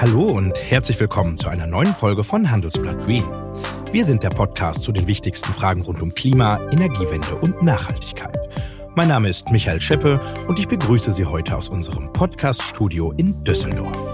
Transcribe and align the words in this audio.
Hallo 0.00 0.22
und 0.22 0.54
herzlich 0.56 0.98
willkommen 0.98 1.36
zu 1.36 1.50
einer 1.50 1.66
neuen 1.66 1.94
Folge 1.94 2.24
von 2.24 2.50
Handelsblatt 2.50 3.04
Green. 3.04 3.22
Wir 3.92 4.06
sind 4.06 4.22
der 4.22 4.30
Podcast 4.30 4.82
zu 4.82 4.92
den 4.92 5.06
wichtigsten 5.06 5.52
Fragen 5.52 5.82
rund 5.82 6.00
um 6.00 6.08
Klima, 6.08 6.58
Energiewende 6.70 7.36
und 7.36 7.62
Nachhaltigkeit. 7.62 8.38
Mein 8.94 9.08
Name 9.08 9.28
ist 9.28 9.50
Michael 9.50 9.78
Scheppe 9.78 10.18
und 10.48 10.58
ich 10.58 10.68
begrüße 10.68 11.12
Sie 11.12 11.26
heute 11.26 11.54
aus 11.54 11.68
unserem 11.68 12.10
Podcast-Studio 12.14 13.12
in 13.18 13.44
Düsseldorf. 13.44 14.09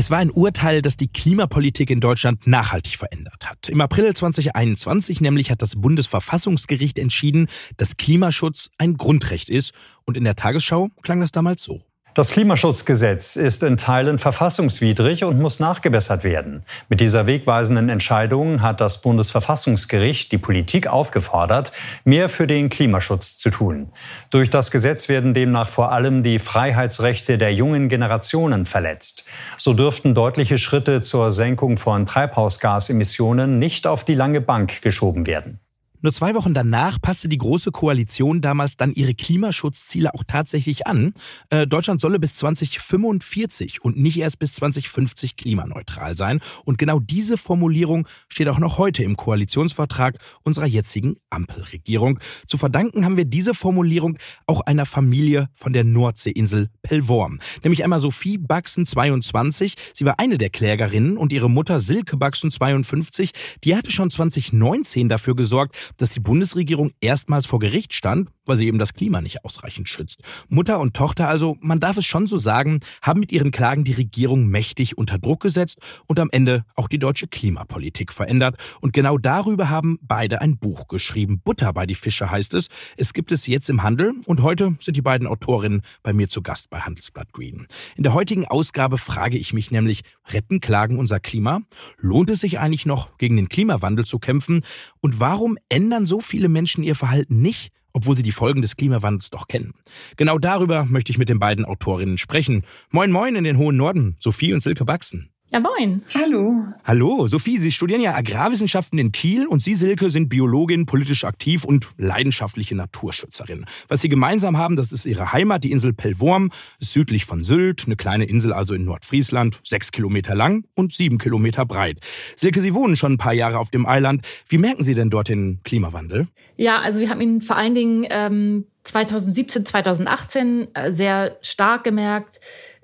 Es 0.00 0.12
war 0.12 0.18
ein 0.18 0.30
Urteil, 0.30 0.80
das 0.80 0.96
die 0.96 1.08
Klimapolitik 1.08 1.90
in 1.90 1.98
Deutschland 1.98 2.46
nachhaltig 2.46 2.98
verändert 2.98 3.50
hat. 3.50 3.68
Im 3.68 3.80
April 3.80 4.14
2021 4.14 5.20
nämlich 5.20 5.50
hat 5.50 5.60
das 5.60 5.74
Bundesverfassungsgericht 5.74 7.00
entschieden, 7.00 7.48
dass 7.78 7.96
Klimaschutz 7.96 8.70
ein 8.78 8.96
Grundrecht 8.96 9.50
ist. 9.50 9.72
Und 10.04 10.16
in 10.16 10.22
der 10.22 10.36
Tagesschau 10.36 10.90
klang 11.02 11.18
das 11.18 11.32
damals 11.32 11.64
so. 11.64 11.82
Das 12.18 12.32
Klimaschutzgesetz 12.32 13.36
ist 13.36 13.62
in 13.62 13.76
Teilen 13.76 14.18
verfassungswidrig 14.18 15.22
und 15.22 15.38
muss 15.38 15.60
nachgebessert 15.60 16.24
werden. 16.24 16.64
Mit 16.88 16.98
dieser 16.98 17.28
wegweisenden 17.28 17.88
Entscheidung 17.88 18.60
hat 18.60 18.80
das 18.80 19.02
Bundesverfassungsgericht 19.02 20.32
die 20.32 20.38
Politik 20.38 20.88
aufgefordert, 20.88 21.70
mehr 22.02 22.28
für 22.28 22.48
den 22.48 22.70
Klimaschutz 22.70 23.38
zu 23.38 23.50
tun. 23.50 23.92
Durch 24.30 24.50
das 24.50 24.72
Gesetz 24.72 25.08
werden 25.08 25.32
demnach 25.32 25.68
vor 25.68 25.92
allem 25.92 26.24
die 26.24 26.40
Freiheitsrechte 26.40 27.38
der 27.38 27.54
jungen 27.54 27.88
Generationen 27.88 28.66
verletzt. 28.66 29.24
So 29.56 29.72
dürften 29.72 30.16
deutliche 30.16 30.58
Schritte 30.58 31.00
zur 31.02 31.30
Senkung 31.30 31.78
von 31.78 32.04
Treibhausgasemissionen 32.04 33.60
nicht 33.60 33.86
auf 33.86 34.02
die 34.02 34.16
lange 34.16 34.40
Bank 34.40 34.82
geschoben 34.82 35.28
werden. 35.28 35.60
Nur 36.00 36.12
zwei 36.12 36.34
Wochen 36.36 36.54
danach 36.54 37.00
passte 37.00 37.28
die 37.28 37.38
Große 37.38 37.72
Koalition 37.72 38.40
damals 38.40 38.76
dann 38.76 38.92
ihre 38.92 39.14
Klimaschutzziele 39.14 40.14
auch 40.14 40.22
tatsächlich 40.24 40.86
an. 40.86 41.12
Äh, 41.50 41.66
Deutschland 41.66 42.00
solle 42.00 42.20
bis 42.20 42.34
2045 42.34 43.82
und 43.82 43.98
nicht 43.98 44.18
erst 44.18 44.38
bis 44.38 44.52
2050 44.52 45.36
klimaneutral 45.36 46.16
sein. 46.16 46.40
Und 46.64 46.78
genau 46.78 47.00
diese 47.00 47.36
Formulierung 47.36 48.06
steht 48.28 48.48
auch 48.48 48.60
noch 48.60 48.78
heute 48.78 49.02
im 49.02 49.16
Koalitionsvertrag 49.16 50.18
unserer 50.44 50.66
jetzigen 50.66 51.16
Ampelregierung. 51.30 52.20
Zu 52.46 52.58
verdanken 52.58 53.04
haben 53.04 53.16
wir 53.16 53.24
diese 53.24 53.52
Formulierung 53.54 54.18
auch 54.46 54.60
einer 54.60 54.86
Familie 54.86 55.48
von 55.54 55.72
der 55.72 55.82
Nordseeinsel 55.82 56.70
Pellworm. 56.82 57.40
Nämlich 57.64 57.82
einmal 57.82 58.00
Sophie 58.00 58.38
Baxen 58.38 58.86
22. 58.86 59.74
Sie 59.94 60.04
war 60.04 60.14
eine 60.18 60.38
der 60.38 60.50
Klägerinnen 60.50 61.16
und 61.16 61.32
ihre 61.32 61.50
Mutter 61.50 61.80
Silke 61.80 62.16
Baxen 62.16 62.52
52. 62.52 63.32
Die 63.64 63.74
hatte 63.74 63.90
schon 63.90 64.10
2019 64.10 65.08
dafür 65.08 65.34
gesorgt, 65.34 65.74
dass 65.96 66.10
die 66.10 66.20
Bundesregierung 66.20 66.92
erstmals 67.00 67.46
vor 67.46 67.58
Gericht 67.58 67.92
stand, 67.94 68.30
weil 68.46 68.58
sie 68.58 68.66
eben 68.66 68.78
das 68.78 68.94
Klima 68.94 69.20
nicht 69.20 69.44
ausreichend 69.44 69.88
schützt. 69.88 70.22
Mutter 70.48 70.80
und 70.80 70.94
Tochter 70.94 71.28
also, 71.28 71.56
man 71.60 71.80
darf 71.80 71.96
es 71.96 72.06
schon 72.06 72.26
so 72.26 72.38
sagen, 72.38 72.80
haben 73.02 73.20
mit 73.20 73.32
ihren 73.32 73.50
Klagen 73.50 73.84
die 73.84 73.92
Regierung 73.92 74.46
mächtig 74.48 74.96
unter 74.96 75.18
Druck 75.18 75.40
gesetzt 75.40 75.80
und 76.06 76.18
am 76.18 76.30
Ende 76.30 76.64
auch 76.74 76.88
die 76.88 76.98
deutsche 76.98 77.28
Klimapolitik 77.28 78.12
verändert. 78.12 78.56
Und 78.80 78.92
genau 78.92 79.18
darüber 79.18 79.68
haben 79.68 79.98
beide 80.02 80.40
ein 80.40 80.58
Buch 80.58 80.88
geschrieben. 80.88 81.40
Butter 81.40 81.72
bei 81.72 81.86
die 81.86 81.94
Fische 81.94 82.30
heißt 82.30 82.54
es. 82.54 82.68
Es 82.96 83.12
gibt 83.12 83.32
es 83.32 83.46
jetzt 83.46 83.70
im 83.70 83.82
Handel 83.82 84.14
und 84.26 84.42
heute 84.42 84.76
sind 84.80 84.96
die 84.96 85.02
beiden 85.02 85.26
Autorinnen 85.26 85.82
bei 86.02 86.12
mir 86.12 86.28
zu 86.28 86.42
Gast 86.42 86.70
bei 86.70 86.80
Handelsblatt 86.80 87.32
Green. 87.32 87.66
In 87.96 88.02
der 88.02 88.14
heutigen 88.14 88.46
Ausgabe 88.46 88.98
frage 88.98 89.38
ich 89.38 89.52
mich 89.52 89.70
nämlich, 89.70 90.02
retten 90.32 90.60
Klagen 90.60 90.98
unser 90.98 91.20
Klima? 91.20 91.60
Lohnt 91.98 92.30
es 92.30 92.40
sich 92.40 92.58
eigentlich 92.58 92.86
noch, 92.86 93.16
gegen 93.18 93.36
den 93.36 93.48
Klimawandel 93.48 94.04
zu 94.04 94.18
kämpfen? 94.18 94.62
Und 95.00 95.20
warum 95.20 95.58
ändern 95.78 96.06
so 96.06 96.20
viele 96.20 96.48
Menschen 96.48 96.82
ihr 96.82 96.96
Verhalten 96.96 97.40
nicht, 97.40 97.70
obwohl 97.92 98.16
sie 98.16 98.24
die 98.24 98.32
Folgen 98.32 98.62
des 98.62 98.74
Klimawandels 98.74 99.30
doch 99.30 99.46
kennen. 99.46 99.74
Genau 100.16 100.38
darüber 100.38 100.84
möchte 100.84 101.12
ich 101.12 101.18
mit 101.18 101.28
den 101.28 101.38
beiden 101.38 101.64
Autorinnen 101.64 102.18
sprechen. 102.18 102.64
Moin 102.90 103.12
Moin 103.12 103.36
in 103.36 103.44
den 103.44 103.58
hohen 103.58 103.76
Norden, 103.76 104.16
Sophie 104.18 104.52
und 104.52 104.60
Silke 104.60 104.84
Baxen. 104.84 105.30
Ja, 105.58 105.64
moin. 105.76 106.02
Hallo. 106.14 106.52
Hallo, 106.84 107.26
Sophie, 107.26 107.58
Sie 107.58 107.72
studieren 107.72 108.00
ja 108.00 108.14
Agrarwissenschaften 108.14 108.96
in 108.96 109.10
Kiel 109.10 109.48
und 109.48 109.60
Sie, 109.60 109.74
Silke, 109.74 110.08
sind 110.08 110.28
Biologin, 110.28 110.86
politisch 110.86 111.24
aktiv 111.24 111.64
und 111.64 111.88
leidenschaftliche 111.96 112.76
Naturschützerin. 112.76 113.66
Was 113.88 114.00
Sie 114.00 114.08
gemeinsam 114.08 114.56
haben, 114.56 114.76
das 114.76 114.92
ist 114.92 115.04
Ihre 115.04 115.32
Heimat, 115.32 115.64
die 115.64 115.72
Insel 115.72 115.92
Pellworm, 115.92 116.52
südlich 116.78 117.24
von 117.24 117.42
Sylt, 117.42 117.86
eine 117.86 117.96
kleine 117.96 118.26
Insel 118.26 118.52
also 118.52 118.72
in 118.72 118.84
Nordfriesland, 118.84 119.58
sechs 119.64 119.90
Kilometer 119.90 120.36
lang 120.36 120.64
und 120.76 120.92
sieben 120.92 121.18
Kilometer 121.18 121.66
breit. 121.66 121.98
Silke, 122.36 122.60
Sie 122.60 122.72
wohnen 122.72 122.94
schon 122.94 123.14
ein 123.14 123.18
paar 123.18 123.34
Jahre 123.34 123.58
auf 123.58 123.72
dem 123.72 123.84
Eiland. 123.84 124.24
Wie 124.48 124.58
merken 124.58 124.84
Sie 124.84 124.94
denn 124.94 125.10
dort 125.10 125.28
den 125.28 125.58
Klimawandel? 125.64 126.28
Ja, 126.56 126.78
also 126.78 127.00
wir 127.00 127.10
haben 127.10 127.20
ihn 127.20 127.42
vor 127.42 127.56
allen 127.56 127.74
Dingen 127.74 128.06
ähm, 128.10 128.66
2017, 128.84 129.66
2018 129.66 130.68
äh, 130.74 130.92
sehr 130.92 131.36
stark 131.42 131.82
gemerkt 131.82 132.38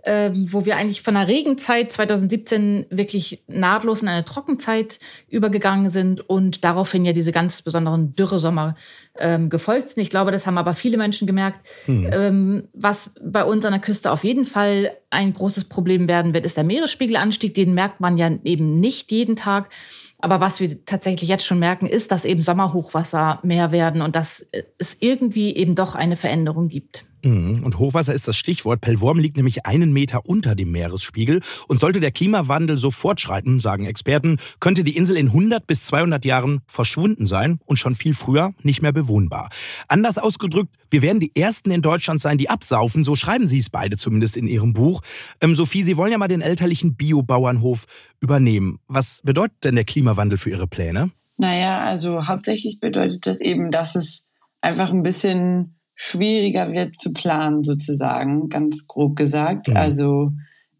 ähm, 0.04 0.52
wo 0.52 0.64
wir 0.64 0.76
eigentlich 0.76 1.02
von 1.02 1.14
der 1.14 1.28
Regenzeit 1.28 1.90
2017 1.90 2.86
wirklich 2.90 3.42
nahtlos 3.46 4.02
in 4.02 4.08
eine 4.08 4.24
Trockenzeit 4.24 4.98
übergegangen 5.28 5.90
sind 5.90 6.28
und 6.28 6.64
daraufhin 6.64 7.04
ja 7.04 7.12
diese 7.12 7.32
ganz 7.32 7.62
besonderen 7.62 8.12
Dürresommer 8.12 8.74
ähm, 9.18 9.48
gefolgt 9.48 9.90
sind. 9.90 10.02
Ich 10.02 10.10
glaube, 10.10 10.30
das 10.30 10.46
haben 10.46 10.58
aber 10.58 10.74
viele 10.74 10.98
Menschen 10.98 11.26
gemerkt. 11.26 11.66
Hm. 11.86 12.10
Ähm, 12.12 12.68
was 12.72 13.12
bei 13.22 13.44
uns 13.44 13.64
an 13.64 13.72
der 13.72 13.80
Küste 13.80 14.12
auf 14.12 14.24
jeden 14.24 14.44
Fall 14.44 14.90
ein 15.10 15.32
großes 15.32 15.64
Problem 15.64 16.08
werden 16.08 16.34
wird, 16.34 16.44
ist 16.44 16.56
der 16.56 16.64
Meeresspiegelanstieg. 16.64 17.54
Den 17.54 17.74
merkt 17.74 18.00
man 18.00 18.18
ja 18.18 18.30
eben 18.44 18.80
nicht 18.80 19.10
jeden 19.10 19.36
Tag. 19.36 19.70
Aber 20.18 20.40
was 20.40 20.60
wir 20.60 20.84
tatsächlich 20.84 21.28
jetzt 21.28 21.44
schon 21.44 21.58
merken, 21.58 21.86
ist, 21.86 22.10
dass 22.10 22.24
eben 22.24 22.42
Sommerhochwasser 22.42 23.40
mehr 23.42 23.72
werden 23.72 24.02
und 24.02 24.16
dass 24.16 24.46
es 24.78 24.96
irgendwie 25.00 25.54
eben 25.54 25.74
doch 25.74 25.94
eine 25.94 26.16
Veränderung 26.16 26.68
gibt. 26.68 27.04
Mhm. 27.24 27.64
Und 27.64 27.78
Hochwasser 27.78 28.14
ist 28.14 28.28
das 28.28 28.36
Stichwort. 28.36 28.80
Pellworm 28.80 29.18
liegt 29.18 29.36
nämlich 29.36 29.66
einen 29.66 29.92
Meter 29.92 30.26
unter 30.26 30.54
dem 30.54 30.70
Meeresspiegel. 30.70 31.40
Und 31.68 31.80
sollte 31.80 32.00
der 32.00 32.12
Klimawandel 32.12 32.78
so 32.78 32.90
fortschreiten, 32.90 33.60
sagen 33.60 33.86
Experten, 33.86 34.38
könnte 34.60 34.84
die 34.84 34.96
Insel 34.96 35.16
in 35.16 35.28
100 35.28 35.66
bis 35.66 35.82
200 35.84 36.24
Jahren 36.24 36.60
verschwunden 36.66 37.26
sein 37.26 37.58
und 37.64 37.76
schon 37.76 37.94
viel 37.94 38.14
früher 38.14 38.52
nicht 38.62 38.82
mehr 38.82 38.92
bewohnbar. 38.92 39.50
Anders 39.88 40.18
ausgedrückt, 40.18 40.74
wir 40.90 41.02
werden 41.02 41.20
die 41.20 41.34
Ersten 41.34 41.70
in 41.70 41.82
Deutschland 41.82 42.20
sein, 42.20 42.38
die 42.38 42.50
absaufen. 42.50 43.04
So 43.04 43.16
schreiben 43.16 43.48
Sie 43.48 43.58
es 43.58 43.70
beide 43.70 43.96
zumindest 43.96 44.36
in 44.36 44.46
Ihrem 44.46 44.72
Buch. 44.72 45.00
Ähm, 45.40 45.54
Sophie, 45.54 45.82
Sie 45.82 45.96
wollen 45.96 46.12
ja 46.12 46.18
mal 46.18 46.28
den 46.28 46.40
elterlichen 46.40 46.94
Biobauernhof 46.94 47.86
übernehmen. 48.20 48.78
Was 48.86 49.20
bedeutet 49.22 49.64
denn 49.64 49.74
der 49.74 49.84
Klimawandel 49.84 50.38
für 50.38 50.50
Ihre 50.50 50.66
Pläne? 50.66 51.10
Naja, 51.36 51.80
also 51.80 52.28
hauptsächlich 52.28 52.78
bedeutet 52.78 53.26
das 53.26 53.40
eben, 53.40 53.70
dass 53.70 53.96
es 53.96 54.30
einfach 54.60 54.90
ein 54.90 55.02
bisschen 55.02 55.74
schwieriger 55.96 56.72
wird 56.72 56.94
zu 56.94 57.12
planen, 57.12 57.64
sozusagen, 57.64 58.48
ganz 58.48 58.86
grob 58.86 59.16
gesagt. 59.16 59.68
Mhm. 59.68 59.76
Also 59.76 60.32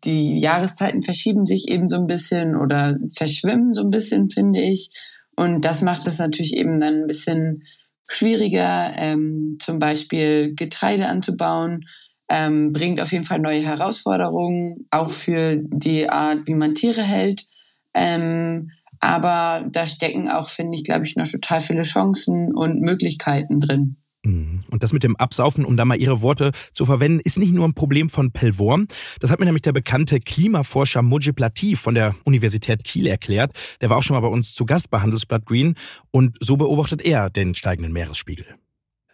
die 0.04 0.38
Jahreszeiten 0.38 1.02
verschieben 1.02 1.46
sich 1.46 1.68
eben 1.68 1.88
so 1.88 1.96
ein 1.96 2.06
bisschen 2.06 2.56
oder 2.56 2.96
verschwimmen 3.14 3.72
so 3.72 3.82
ein 3.82 3.90
bisschen, 3.90 4.30
finde 4.30 4.60
ich. 4.60 4.90
Und 5.36 5.64
das 5.64 5.82
macht 5.82 6.06
es 6.06 6.18
natürlich 6.18 6.56
eben 6.56 6.78
dann 6.80 7.02
ein 7.02 7.06
bisschen 7.06 7.64
schwieriger, 8.08 8.92
ähm, 8.96 9.56
zum 9.60 9.78
Beispiel 9.78 10.54
Getreide 10.54 11.08
anzubauen, 11.08 11.86
ähm, 12.28 12.72
bringt 12.72 13.00
auf 13.00 13.12
jeden 13.12 13.24
Fall 13.24 13.38
neue 13.38 13.62
Herausforderungen, 13.62 14.86
auch 14.90 15.10
für 15.10 15.56
die 15.56 16.08
Art, 16.08 16.46
wie 16.46 16.54
man 16.54 16.74
Tiere 16.74 17.02
hält. 17.02 17.46
Ähm, 17.94 18.70
aber 19.00 19.66
da 19.70 19.86
stecken 19.86 20.28
auch, 20.28 20.48
finde 20.48 20.76
ich, 20.76 20.84
glaube 20.84 21.04
ich, 21.04 21.16
noch 21.16 21.28
total 21.28 21.60
viele 21.60 21.82
Chancen 21.82 22.54
und 22.54 22.80
Möglichkeiten 22.80 23.60
drin. 23.60 23.96
Mhm. 24.24 24.64
Und 24.70 24.82
das 24.82 24.92
mit 24.92 25.04
dem 25.04 25.16
Absaufen, 25.16 25.64
um 25.64 25.76
da 25.76 25.84
mal 25.84 26.00
Ihre 26.00 26.22
Worte 26.22 26.52
zu 26.72 26.84
verwenden, 26.84 27.20
ist 27.20 27.38
nicht 27.38 27.52
nur 27.52 27.66
ein 27.66 27.74
Problem 27.74 28.08
von 28.08 28.32
Pellworm. 28.32 28.88
Das 29.20 29.30
hat 29.30 29.38
mir 29.38 29.46
nämlich 29.46 29.62
der 29.62 29.72
bekannte 29.72 30.20
Klimaforscher 30.20 31.02
Mujib 31.02 31.38
Latif 31.38 31.80
von 31.80 31.94
der 31.94 32.14
Universität 32.24 32.84
Kiel 32.84 33.06
erklärt. 33.06 33.52
Der 33.80 33.90
war 33.90 33.98
auch 33.98 34.02
schon 34.02 34.14
mal 34.14 34.20
bei 34.20 34.28
uns 34.28 34.54
zu 34.54 34.64
Gast 34.66 34.90
bei 34.90 35.00
Handelsblatt 35.00 35.46
Green. 35.46 35.74
Und 36.10 36.36
so 36.40 36.56
beobachtet 36.56 37.02
er 37.02 37.30
den 37.30 37.54
steigenden 37.54 37.92
Meeresspiegel. 37.92 38.46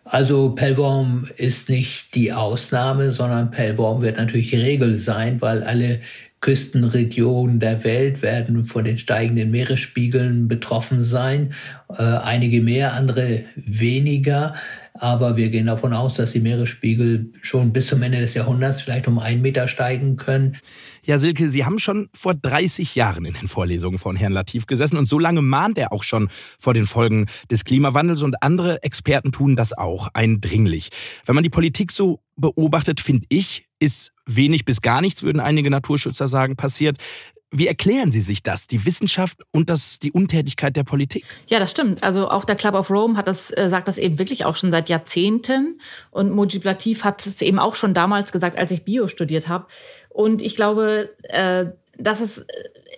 Also 0.04 0.54
Pellworm 0.54 1.28
ist 1.36 1.68
nicht 1.68 2.14
die 2.14 2.32
Ausnahme, 2.32 3.12
sondern 3.12 3.50
Pellworm 3.50 4.02
wird 4.02 4.16
natürlich 4.16 4.50
die 4.50 4.56
Regel 4.56 4.96
sein, 4.96 5.40
weil 5.40 5.62
alle 5.62 6.00
Küstenregionen 6.40 7.60
der 7.60 7.84
Welt 7.84 8.22
werden 8.22 8.64
von 8.64 8.84
den 8.84 8.96
steigenden 8.96 9.50
Meeresspiegeln 9.50 10.48
betroffen 10.48 11.04
sein. 11.04 11.52
Äh, 11.90 12.02
einige 12.02 12.62
mehr, 12.62 12.94
andere 12.94 13.44
weniger. 13.56 14.54
Aber 14.94 15.36
wir 15.36 15.50
gehen 15.50 15.66
davon 15.66 15.92
aus, 15.92 16.14
dass 16.14 16.32
die 16.32 16.40
Meeresspiegel 16.40 17.32
schon 17.42 17.72
bis 17.72 17.88
zum 17.88 18.02
Ende 18.02 18.20
des 18.20 18.34
Jahrhunderts 18.34 18.80
vielleicht 18.80 19.06
um 19.06 19.18
einen 19.18 19.42
Meter 19.42 19.68
steigen 19.68 20.16
können. 20.16 20.56
Ja, 21.04 21.18
Silke, 21.18 21.50
Sie 21.50 21.64
haben 21.64 21.78
schon 21.78 22.08
vor 22.14 22.34
30 22.34 22.94
Jahren 22.94 23.24
in 23.26 23.34
den 23.34 23.46
Vorlesungen 23.46 23.98
von 23.98 24.16
Herrn 24.16 24.32
Latif 24.32 24.66
gesessen 24.66 24.96
und 24.96 25.08
so 25.08 25.18
lange 25.18 25.42
mahnt 25.42 25.76
er 25.76 25.92
auch 25.92 26.02
schon 26.02 26.28
vor 26.58 26.72
den 26.72 26.86
Folgen 26.86 27.26
des 27.50 27.64
Klimawandels 27.64 28.22
und 28.22 28.42
andere 28.42 28.82
Experten 28.82 29.30
tun 29.30 29.56
das 29.56 29.72
auch 29.72 30.08
eindringlich. 30.14 30.90
Wenn 31.26 31.34
man 31.34 31.44
die 31.44 31.50
Politik 31.50 31.92
so 31.92 32.20
beobachtet, 32.36 33.00
finde 33.00 33.26
ich, 33.28 33.69
ist 33.80 34.12
wenig 34.26 34.64
bis 34.64 34.80
gar 34.80 35.00
nichts, 35.00 35.22
würden 35.22 35.40
einige 35.40 35.70
Naturschützer 35.70 36.28
sagen, 36.28 36.56
passiert. 36.56 36.98
Wie 37.52 37.66
erklären 37.66 38.12
Sie 38.12 38.20
sich 38.20 38.44
das, 38.44 38.68
die 38.68 38.84
Wissenschaft 38.84 39.40
und 39.50 39.70
das, 39.70 39.98
die 39.98 40.12
Untätigkeit 40.12 40.76
der 40.76 40.84
Politik? 40.84 41.24
Ja, 41.48 41.58
das 41.58 41.72
stimmt. 41.72 42.04
Also 42.04 42.30
auch 42.30 42.44
der 42.44 42.54
Club 42.54 42.74
of 42.74 42.90
Rome 42.90 43.16
hat 43.16 43.26
das, 43.26 43.50
äh, 43.50 43.68
sagt 43.68 43.88
das 43.88 43.98
eben 43.98 44.20
wirklich 44.20 44.44
auch 44.44 44.54
schon 44.54 44.70
seit 44.70 44.88
Jahrzehnten. 44.88 45.80
Und 46.12 46.30
Mojib 46.30 46.62
Latif 46.62 47.02
hat 47.02 47.26
es 47.26 47.42
eben 47.42 47.58
auch 47.58 47.74
schon 47.74 47.92
damals 47.92 48.30
gesagt, 48.30 48.56
als 48.56 48.70
ich 48.70 48.84
Bio 48.84 49.08
studiert 49.08 49.48
habe. 49.48 49.66
Und 50.10 50.42
ich 50.42 50.54
glaube, 50.54 51.10
äh, 51.22 51.66
dass 51.98 52.20
es 52.20 52.46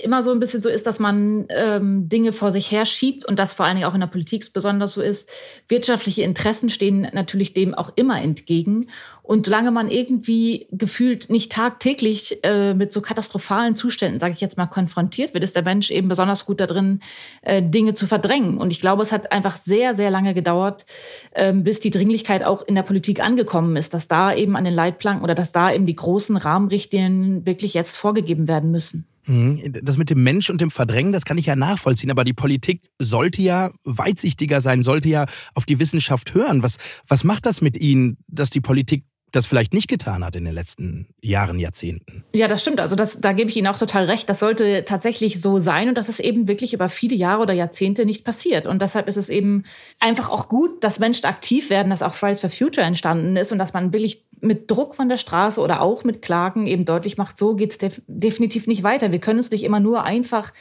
immer 0.02 0.22
so 0.22 0.32
ein 0.32 0.40
bisschen 0.40 0.62
so 0.62 0.68
ist, 0.68 0.86
dass 0.86 0.98
man 0.98 1.46
ähm, 1.48 2.08
Dinge 2.08 2.32
vor 2.32 2.52
sich 2.52 2.70
her 2.70 2.86
schiebt 2.86 3.24
und 3.24 3.38
das 3.38 3.54
vor 3.54 3.66
allen 3.66 3.76
Dingen 3.76 3.88
auch 3.88 3.94
in 3.94 4.00
der 4.00 4.06
Politik 4.06 4.52
besonders 4.52 4.94
so 4.94 5.02
ist. 5.02 5.28
Wirtschaftliche 5.68 6.22
Interessen 6.22 6.70
stehen 6.70 7.08
natürlich 7.12 7.54
dem 7.54 7.74
auch 7.74 7.92
immer 7.96 8.20
entgegen. 8.20 8.88
Und 9.32 9.46
solange 9.46 9.70
man 9.70 9.90
irgendwie 9.90 10.66
gefühlt 10.72 11.30
nicht 11.30 11.50
tagtäglich 11.50 12.44
äh, 12.44 12.74
mit 12.74 12.92
so 12.92 13.00
katastrophalen 13.00 13.74
Zuständen, 13.74 14.20
sage 14.20 14.34
ich 14.34 14.42
jetzt 14.42 14.58
mal, 14.58 14.66
konfrontiert 14.66 15.32
wird, 15.32 15.42
ist 15.42 15.56
der 15.56 15.62
Mensch 15.62 15.90
eben 15.90 16.08
besonders 16.08 16.44
gut 16.44 16.60
darin, 16.60 17.00
äh, 17.40 17.62
Dinge 17.62 17.94
zu 17.94 18.06
verdrängen. 18.06 18.58
Und 18.58 18.74
ich 18.74 18.80
glaube, 18.82 19.00
es 19.00 19.10
hat 19.10 19.32
einfach 19.32 19.56
sehr, 19.56 19.94
sehr 19.94 20.10
lange 20.10 20.34
gedauert, 20.34 20.84
äh, 21.30 21.50
bis 21.54 21.80
die 21.80 21.88
Dringlichkeit 21.88 22.44
auch 22.44 22.60
in 22.60 22.74
der 22.74 22.82
Politik 22.82 23.24
angekommen 23.24 23.74
ist, 23.76 23.94
dass 23.94 24.06
da 24.06 24.34
eben 24.34 24.54
an 24.54 24.66
den 24.66 24.74
Leitplanken 24.74 25.24
oder 25.24 25.34
dass 25.34 25.50
da 25.50 25.72
eben 25.72 25.86
die 25.86 25.96
großen 25.96 26.36
Rahmenrichtlinien 26.36 27.46
wirklich 27.46 27.72
jetzt 27.72 27.96
vorgegeben 27.96 28.48
werden 28.48 28.70
müssen. 28.70 29.06
Mhm. 29.24 29.62
Das 29.82 29.96
mit 29.96 30.10
dem 30.10 30.22
Mensch 30.22 30.50
und 30.50 30.60
dem 30.60 30.70
Verdrängen, 30.70 31.12
das 31.14 31.24
kann 31.24 31.38
ich 31.38 31.46
ja 31.46 31.56
nachvollziehen, 31.56 32.10
aber 32.10 32.24
die 32.24 32.34
Politik 32.34 32.82
sollte 32.98 33.40
ja 33.40 33.70
weitsichtiger 33.84 34.60
sein, 34.60 34.82
sollte 34.82 35.08
ja 35.08 35.24
auf 35.54 35.64
die 35.64 35.78
Wissenschaft 35.78 36.34
hören. 36.34 36.62
Was, 36.62 36.76
was 37.08 37.24
macht 37.24 37.46
das 37.46 37.62
mit 37.62 37.78
Ihnen, 37.78 38.18
dass 38.28 38.50
die 38.50 38.60
Politik 38.60 39.04
das 39.32 39.46
vielleicht 39.46 39.72
nicht 39.74 39.88
getan 39.88 40.24
hat 40.24 40.36
in 40.36 40.44
den 40.44 40.54
letzten 40.54 41.08
Jahren, 41.20 41.58
Jahrzehnten. 41.58 42.24
Ja, 42.32 42.48
das 42.48 42.60
stimmt. 42.60 42.80
Also 42.80 42.96
das, 42.96 43.20
da 43.20 43.32
gebe 43.32 43.50
ich 43.50 43.56
Ihnen 43.56 43.66
auch 43.66 43.78
total 43.78 44.04
recht. 44.04 44.28
Das 44.28 44.40
sollte 44.40 44.84
tatsächlich 44.84 45.40
so 45.40 45.58
sein 45.58 45.88
und 45.88 45.96
das 45.96 46.08
ist 46.08 46.20
eben 46.20 46.48
wirklich 46.48 46.74
über 46.74 46.88
viele 46.88 47.16
Jahre 47.16 47.42
oder 47.42 47.54
Jahrzehnte 47.54 48.04
nicht 48.04 48.24
passiert. 48.24 48.66
Und 48.66 48.82
deshalb 48.82 49.08
ist 49.08 49.16
es 49.16 49.28
eben 49.28 49.64
einfach 49.98 50.28
auch 50.28 50.48
gut, 50.48 50.84
dass 50.84 50.98
Menschen 50.98 51.26
aktiv 51.26 51.70
werden, 51.70 51.90
dass 51.90 52.02
auch 52.02 52.14
Fridays 52.14 52.40
for 52.40 52.50
Future 52.50 52.86
entstanden 52.86 53.36
ist 53.36 53.52
und 53.52 53.58
dass 53.58 53.72
man 53.72 53.90
billig 53.90 54.22
mit 54.40 54.70
Druck 54.70 54.94
von 54.94 55.08
der 55.08 55.16
Straße 55.16 55.60
oder 55.60 55.80
auch 55.80 56.04
mit 56.04 56.20
Klagen 56.20 56.66
eben 56.66 56.84
deutlich 56.84 57.16
macht, 57.16 57.38
so 57.38 57.54
geht 57.54 57.70
es 57.70 57.78
def 57.78 58.02
definitiv 58.06 58.66
nicht 58.66 58.82
weiter. 58.82 59.12
Wir 59.12 59.20
können 59.20 59.38
uns 59.38 59.50
nicht 59.50 59.62
immer 59.64 59.80
nur 59.80 60.04
einfach 60.04 60.52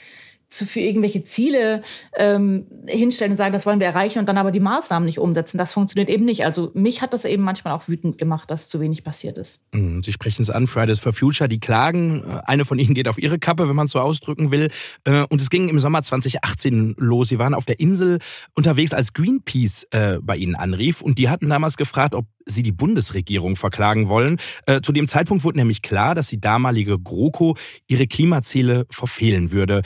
zu, 0.52 0.66
für 0.66 0.82
irgendwelche 0.82 1.24
Ziele 1.24 1.82
ähm, 2.16 2.68
hinstellen 2.88 3.32
und 3.32 3.38
sagen, 3.38 3.54
das 3.54 3.66
wollen 3.66 3.80
wir 3.80 3.88
erreichen 3.88 4.20
und 4.20 4.28
dann 4.28 4.38
aber 4.38 4.52
die 4.52 4.60
Maßnahmen 4.60 5.06
nicht 5.06 5.18
umsetzen. 5.18 5.58
Das 5.58 5.74
funktioniert 5.74 6.10
eben 6.10 6.26
nicht. 6.26 6.46
Also 6.46 6.72
mich 6.74 7.02
hat 7.02 7.14
das 7.14 7.26
eben 7.26 7.42
manchmal 7.42 7.74
auch 7.74 7.88
wütend 7.88 8.18
gemacht, 8.18 8.52
dass 8.52 8.68
zu 8.68 8.80
wenig 8.80 9.04
passiert 9.04 9.38
ist. 9.38 9.60
Mhm, 9.74 10.04
Sie 10.04 10.12
sprechen 10.12 10.42
es 10.42 10.50
an, 10.50 10.68
Fridays 10.68 11.00
for 11.00 11.14
Future, 11.14 11.48
die 11.48 11.60
klagen. 11.60 12.24
Äh, 12.24 12.42
eine 12.46 12.66
von 12.66 12.78
ihnen 12.78 12.94
geht 12.94 13.08
auf 13.08 13.18
ihre 13.18 13.40
Kappe, 13.40 13.68
wenn 13.68 13.76
man 13.76 13.86
es 13.86 13.92
so 13.92 14.00
ausdrücken 14.00 14.52
will. 14.52 14.70
Äh, 15.06 15.24
und 15.30 15.42
es 15.42 15.50
ging 15.50 15.70
im 15.70 15.80
Sommer 15.80 16.04
2018 16.04 16.96
los. 16.98 17.30
Sie 17.30 17.40
waren 17.40 17.54
auf 17.54 17.66
der 17.66 17.80
Insel 17.80 18.20
unterwegs, 18.54 18.94
als 18.94 19.14
Greenpeace 19.14 19.88
äh, 19.92 20.20
bei 20.22 20.36
ihnen 20.36 20.56
anrief. 20.56 21.02
Und 21.02 21.18
die 21.18 21.30
hatten 21.30 21.50
damals 21.50 21.78
gefragt, 21.78 22.14
ob 22.14 22.26
sie 22.46 22.64
die 22.64 22.72
Bundesregierung 22.72 23.56
verklagen 23.56 24.10
wollen. 24.10 24.38
Zu 24.82 24.92
dem 24.92 25.08
Zeitpunkt 25.08 25.44
wurde 25.44 25.60
nämlich 25.60 25.84
klar, 25.84 26.16
dass 26.16 26.28
die 26.28 26.42
damalige 26.42 26.98
GroKo 26.98 27.56
ihre 27.88 28.08
Klimaziele 28.08 28.88
verfehlen 28.90 29.52
würde. 29.52 29.84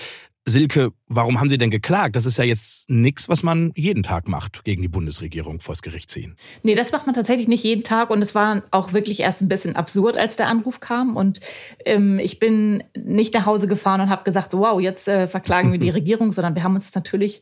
Silke, 0.47 0.91
warum 1.07 1.39
haben 1.39 1.49
Sie 1.49 1.57
denn 1.57 1.71
geklagt? 1.71 2.15
Das 2.15 2.27
ist 2.27 2.37
ja 2.37 2.43
jetzt 2.43 2.87
nichts, 2.87 3.27
was 3.27 3.41
man 3.41 3.71
jeden 3.75 4.03
Tag 4.03 4.27
macht, 4.27 4.63
gegen 4.63 4.83
die 4.83 4.87
Bundesregierung 4.87 5.59
vors 5.59 5.81
Gericht 5.81 6.11
ziehen. 6.11 6.35
Nee, 6.61 6.75
das 6.75 6.91
macht 6.91 7.07
man 7.07 7.15
tatsächlich 7.15 7.47
nicht 7.47 7.63
jeden 7.63 7.83
Tag. 7.83 8.11
Und 8.11 8.21
es 8.21 8.35
war 8.35 8.61
auch 8.69 8.93
wirklich 8.93 9.21
erst 9.21 9.41
ein 9.41 9.47
bisschen 9.47 9.75
absurd, 9.75 10.17
als 10.17 10.35
der 10.35 10.47
Anruf 10.47 10.79
kam. 10.79 11.15
Und 11.15 11.39
ähm, 11.83 12.19
ich 12.19 12.37
bin 12.37 12.83
nicht 12.95 13.33
nach 13.33 13.47
Hause 13.47 13.67
gefahren 13.67 14.01
und 14.01 14.09
habe 14.11 14.23
gesagt, 14.23 14.53
wow, 14.53 14.79
jetzt 14.79 15.07
äh, 15.07 15.27
verklagen 15.27 15.71
wir 15.71 15.79
die 15.79 15.89
Regierung, 15.95 16.31
sondern 16.31 16.53
wir 16.53 16.63
haben 16.63 16.75
uns 16.75 16.85
das 16.85 16.95
natürlich 16.95 17.41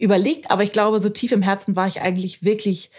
überlegt. 0.00 0.50
Aber 0.50 0.64
ich 0.64 0.72
glaube, 0.72 1.00
so 1.00 1.08
tief 1.08 1.30
im 1.30 1.42
Herzen 1.42 1.76
war 1.76 1.86
ich 1.86 2.00
eigentlich 2.00 2.42
wirklich 2.42 2.90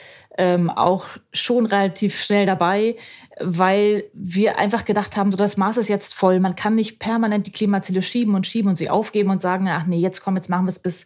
ähm, 0.42 0.72
auch 0.72 1.06
schon 1.32 1.68
relativ 1.68 2.20
schnell 2.20 2.48
dabei, 2.48 2.96
weil 3.40 4.06
wir 4.14 4.58
einfach 4.58 4.86
gedacht 4.86 5.16
haben, 5.16 5.32
so 5.32 5.38
das 5.38 5.56
Maß 5.56 5.78
ist 5.78 5.88
jetzt 5.88 6.16
voll. 6.16 6.40
Man 6.40 6.56
kann 6.56 6.74
nicht 6.74 6.98
permanent 6.98 7.46
die 7.46 7.52
Klimaziele 7.52 8.02
schieben 8.02 8.34
und 8.34 8.48
schieben 8.48 8.68
und 8.68 8.76
sie 8.76 8.90
aufgeben 8.90 9.30
und 9.30 9.40
sagen, 9.40 9.68
ach 9.70 9.86
nee, 9.86 10.00
jetzt 10.00 10.22
komm, 10.22 10.36
jetzt 10.36 10.50
machen 10.50 10.66
wir 10.66 10.72
es 10.72 10.80
bis 10.80 11.06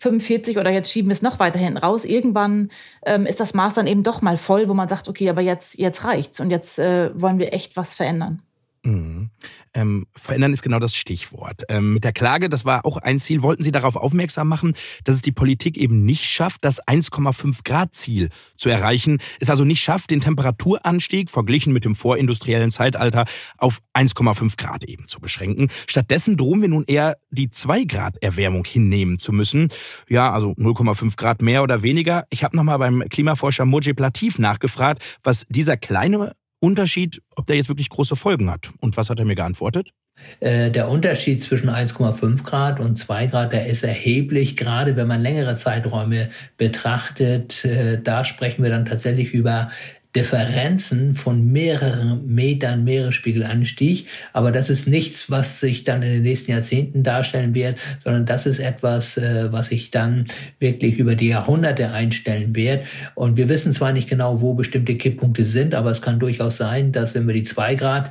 45 0.00 0.58
oder 0.58 0.70
jetzt 0.70 0.92
schieben 0.92 1.08
wir 1.08 1.14
es 1.14 1.22
noch 1.22 1.38
weiter 1.38 1.58
hinten 1.58 1.78
raus. 1.78 2.04
Irgendwann 2.04 2.68
ähm, 3.06 3.24
ist 3.24 3.40
das 3.40 3.54
Maß 3.54 3.72
dann 3.72 3.86
eben 3.86 4.02
doch 4.02 4.20
mal 4.20 4.36
voll, 4.36 4.68
wo 4.68 4.74
man 4.74 4.86
sagt, 4.86 5.08
okay, 5.08 5.30
aber 5.30 5.40
jetzt, 5.40 5.78
jetzt 5.78 6.04
reicht's 6.04 6.38
und 6.38 6.50
jetzt 6.50 6.78
äh, 6.78 7.10
wollen 7.18 7.38
wir 7.38 7.54
echt 7.54 7.78
was 7.78 7.94
verändern. 7.94 8.42
Mhm. 8.84 9.30
Ähm, 9.72 10.06
verändern 10.14 10.52
ist 10.52 10.62
genau 10.62 10.78
das 10.78 10.94
Stichwort. 10.94 11.62
Ähm, 11.68 11.94
mit 11.94 12.04
der 12.04 12.12
Klage, 12.12 12.50
das 12.50 12.66
war 12.66 12.84
auch 12.84 12.98
ein 12.98 13.18
Ziel, 13.18 13.42
wollten 13.42 13.62
Sie 13.62 13.72
darauf 13.72 13.96
aufmerksam 13.96 14.46
machen, 14.46 14.74
dass 15.04 15.16
es 15.16 15.22
die 15.22 15.32
Politik 15.32 15.78
eben 15.78 16.04
nicht 16.04 16.24
schafft, 16.26 16.64
das 16.64 16.82
1,5 16.82 17.64
Grad 17.64 17.94
Ziel 17.94 18.28
zu 18.56 18.68
erreichen. 18.68 19.18
Es 19.40 19.48
also 19.48 19.64
nicht 19.64 19.80
schafft, 19.80 20.10
den 20.10 20.20
Temperaturanstieg 20.20 21.30
verglichen 21.30 21.72
mit 21.72 21.86
dem 21.86 21.94
vorindustriellen 21.94 22.70
Zeitalter 22.70 23.24
auf 23.56 23.80
1,5 23.94 24.58
Grad 24.58 24.84
eben 24.84 25.08
zu 25.08 25.18
beschränken. 25.18 25.70
Stattdessen 25.86 26.36
drohen 26.36 26.60
wir 26.60 26.68
nun 26.68 26.84
eher 26.86 27.16
die 27.30 27.50
2 27.50 27.84
Grad 27.84 28.22
Erwärmung 28.22 28.66
hinnehmen 28.66 29.18
zu 29.18 29.32
müssen. 29.32 29.68
Ja, 30.08 30.30
also 30.30 30.50
0,5 30.50 31.16
Grad 31.16 31.40
mehr 31.40 31.62
oder 31.62 31.82
weniger. 31.82 32.26
Ich 32.28 32.44
habe 32.44 32.54
nochmal 32.54 32.78
beim 32.78 33.02
Klimaforscher 33.08 33.64
Mojib 33.64 33.98
Latif 33.98 34.38
nachgefragt, 34.38 35.02
was 35.22 35.46
dieser 35.48 35.78
kleine 35.78 36.32
Unterschied, 36.64 37.20
ob 37.36 37.46
der 37.46 37.56
jetzt 37.56 37.68
wirklich 37.68 37.88
große 37.88 38.16
Folgen 38.16 38.50
hat. 38.50 38.70
Und 38.80 38.96
was 38.96 39.10
hat 39.10 39.18
er 39.18 39.24
mir 39.24 39.34
geantwortet? 39.34 39.90
Äh, 40.40 40.70
der 40.70 40.88
Unterschied 40.88 41.42
zwischen 41.42 41.68
1,5 41.68 42.44
Grad 42.44 42.80
und 42.80 42.96
2 42.96 43.26
Grad, 43.26 43.52
der 43.52 43.66
ist 43.66 43.82
erheblich, 43.82 44.56
gerade 44.56 44.96
wenn 44.96 45.08
man 45.08 45.20
längere 45.20 45.56
Zeiträume 45.56 46.30
betrachtet. 46.56 47.64
Äh, 47.64 48.00
da 48.02 48.24
sprechen 48.24 48.62
wir 48.62 48.70
dann 48.70 48.86
tatsächlich 48.86 49.34
über 49.34 49.70
Differenzen 50.14 51.14
von 51.14 51.50
mehreren 51.50 52.26
Metern 52.26 52.84
Meeresspiegelanstieg. 52.84 54.06
Aber 54.32 54.52
das 54.52 54.70
ist 54.70 54.86
nichts, 54.86 55.30
was 55.30 55.60
sich 55.60 55.82
dann 55.82 56.02
in 56.02 56.12
den 56.12 56.22
nächsten 56.22 56.52
Jahrzehnten 56.52 57.02
darstellen 57.02 57.54
wird, 57.54 57.78
sondern 58.02 58.24
das 58.24 58.46
ist 58.46 58.60
etwas, 58.60 59.16
äh, 59.16 59.52
was 59.52 59.68
sich 59.68 59.90
dann 59.90 60.26
wirklich 60.60 60.98
über 60.98 61.16
die 61.16 61.28
Jahrhunderte 61.28 61.90
einstellen 61.90 62.54
wird. 62.54 62.86
Und 63.14 63.36
wir 63.36 63.48
wissen 63.48 63.72
zwar 63.72 63.92
nicht 63.92 64.08
genau, 64.08 64.40
wo 64.40 64.54
bestimmte 64.54 64.94
Kipppunkte 64.94 65.44
sind, 65.44 65.74
aber 65.74 65.90
es 65.90 66.00
kann 66.00 66.20
durchaus 66.20 66.56
sein, 66.56 66.92
dass 66.92 67.14
wenn 67.14 67.26
wir 67.26 67.34
die 67.34 67.42
2 67.42 67.74
Grad 67.74 68.10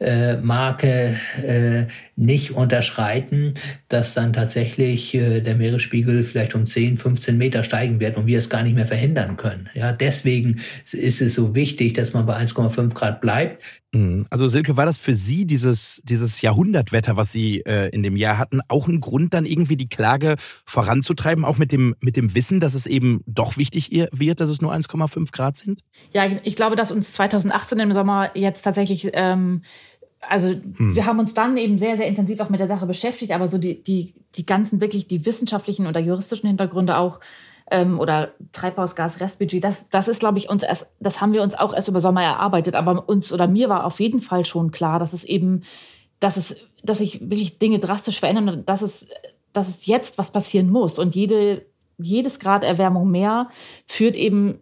äh, 0.00 0.36
Marke 0.36 1.16
äh, 1.42 1.86
nicht 2.16 2.52
unterschreiten, 2.52 3.54
dass 3.88 4.14
dann 4.14 4.32
tatsächlich 4.32 5.12
der 5.12 5.54
Meeresspiegel 5.54 6.24
vielleicht 6.24 6.54
um 6.54 6.66
10, 6.66 6.98
15 6.98 7.36
Meter 7.36 7.64
steigen 7.64 8.00
wird 8.00 8.16
und 8.16 8.26
wir 8.26 8.38
es 8.38 8.48
gar 8.48 8.62
nicht 8.62 8.74
mehr 8.74 8.86
verhindern 8.86 9.36
können. 9.36 9.68
Ja, 9.74 9.92
deswegen 9.92 10.60
ist 10.92 11.20
es 11.20 11.34
so 11.34 11.54
wichtig, 11.54 11.94
dass 11.94 12.12
man 12.12 12.26
bei 12.26 12.36
1,5 12.36 12.94
Grad 12.94 13.20
bleibt. 13.20 13.62
Mhm. 13.94 14.26
Also 14.30 14.48
Silke, 14.48 14.76
war 14.76 14.86
das 14.86 14.98
für 14.98 15.16
Sie 15.16 15.46
dieses, 15.46 16.02
dieses 16.04 16.42
Jahrhundertwetter, 16.42 17.16
was 17.16 17.32
Sie 17.32 17.60
äh, 17.60 17.88
in 17.90 18.02
dem 18.02 18.16
Jahr 18.16 18.38
hatten, 18.38 18.60
auch 18.68 18.88
ein 18.88 19.00
Grund, 19.00 19.34
dann 19.34 19.46
irgendwie 19.46 19.76
die 19.76 19.88
Klage 19.88 20.36
voranzutreiben, 20.64 21.44
auch 21.44 21.58
mit 21.58 21.72
dem, 21.72 21.94
mit 22.00 22.16
dem 22.16 22.34
Wissen, 22.34 22.60
dass 22.60 22.74
es 22.74 22.86
eben 22.86 23.22
doch 23.26 23.56
wichtig 23.56 23.90
wird, 24.12 24.40
dass 24.40 24.50
es 24.50 24.60
nur 24.60 24.72
1,5 24.72 25.32
Grad 25.32 25.56
sind? 25.56 25.80
Ja, 26.12 26.26
ich 26.42 26.56
glaube, 26.56 26.76
dass 26.76 26.92
uns 26.92 27.12
2018 27.12 27.78
im 27.78 27.92
Sommer 27.92 28.30
jetzt 28.34 28.62
tatsächlich 28.62 29.10
ähm, 29.12 29.62
also 30.28 30.48
hm. 30.48 30.94
wir 30.94 31.06
haben 31.06 31.18
uns 31.18 31.34
dann 31.34 31.56
eben 31.56 31.78
sehr, 31.78 31.96
sehr 31.96 32.06
intensiv 32.06 32.40
auch 32.40 32.48
mit 32.48 32.60
der 32.60 32.66
Sache 32.66 32.86
beschäftigt, 32.86 33.32
aber 33.32 33.46
so 33.46 33.58
die, 33.58 33.82
die, 33.82 34.14
die 34.36 34.46
ganzen 34.46 34.80
wirklich 34.80 35.06
die 35.06 35.24
wissenschaftlichen 35.26 35.86
oder 35.86 36.00
juristischen 36.00 36.48
Hintergründe 36.48 36.96
auch 36.96 37.20
ähm, 37.70 37.98
oder 37.98 38.32
Treibhausgas-Restbudget, 38.52 39.62
das, 39.62 39.88
das 39.88 40.08
ist, 40.08 40.20
glaube 40.20 40.38
ich, 40.38 40.48
uns 40.48 40.62
erst, 40.62 40.92
das 41.00 41.20
haben 41.20 41.32
wir 41.32 41.42
uns 41.42 41.54
auch 41.54 41.74
erst 41.74 41.88
über 41.88 42.00
Sommer 42.00 42.22
erarbeitet. 42.22 42.76
Aber 42.76 43.08
uns 43.08 43.32
oder 43.32 43.48
mir 43.48 43.68
war 43.68 43.84
auf 43.84 44.00
jeden 44.00 44.20
Fall 44.20 44.44
schon 44.44 44.70
klar, 44.70 44.98
dass 44.98 45.12
es 45.12 45.24
eben, 45.24 45.62
dass 46.20 46.36
es, 46.36 46.56
dass 46.82 46.98
sich 46.98 47.20
wirklich 47.22 47.58
Dinge 47.58 47.78
drastisch 47.78 48.20
verändern 48.20 48.48
und 48.48 48.68
dass 48.68 48.82
es, 48.82 49.06
dass 49.52 49.68
es 49.68 49.86
jetzt 49.86 50.18
was 50.18 50.30
passieren 50.30 50.70
muss. 50.70 50.98
Und 50.98 51.14
jede, 51.14 51.64
jedes 51.96 52.38
Grad 52.38 52.64
Erwärmung 52.64 53.10
mehr 53.10 53.48
führt 53.86 54.16
eben 54.16 54.60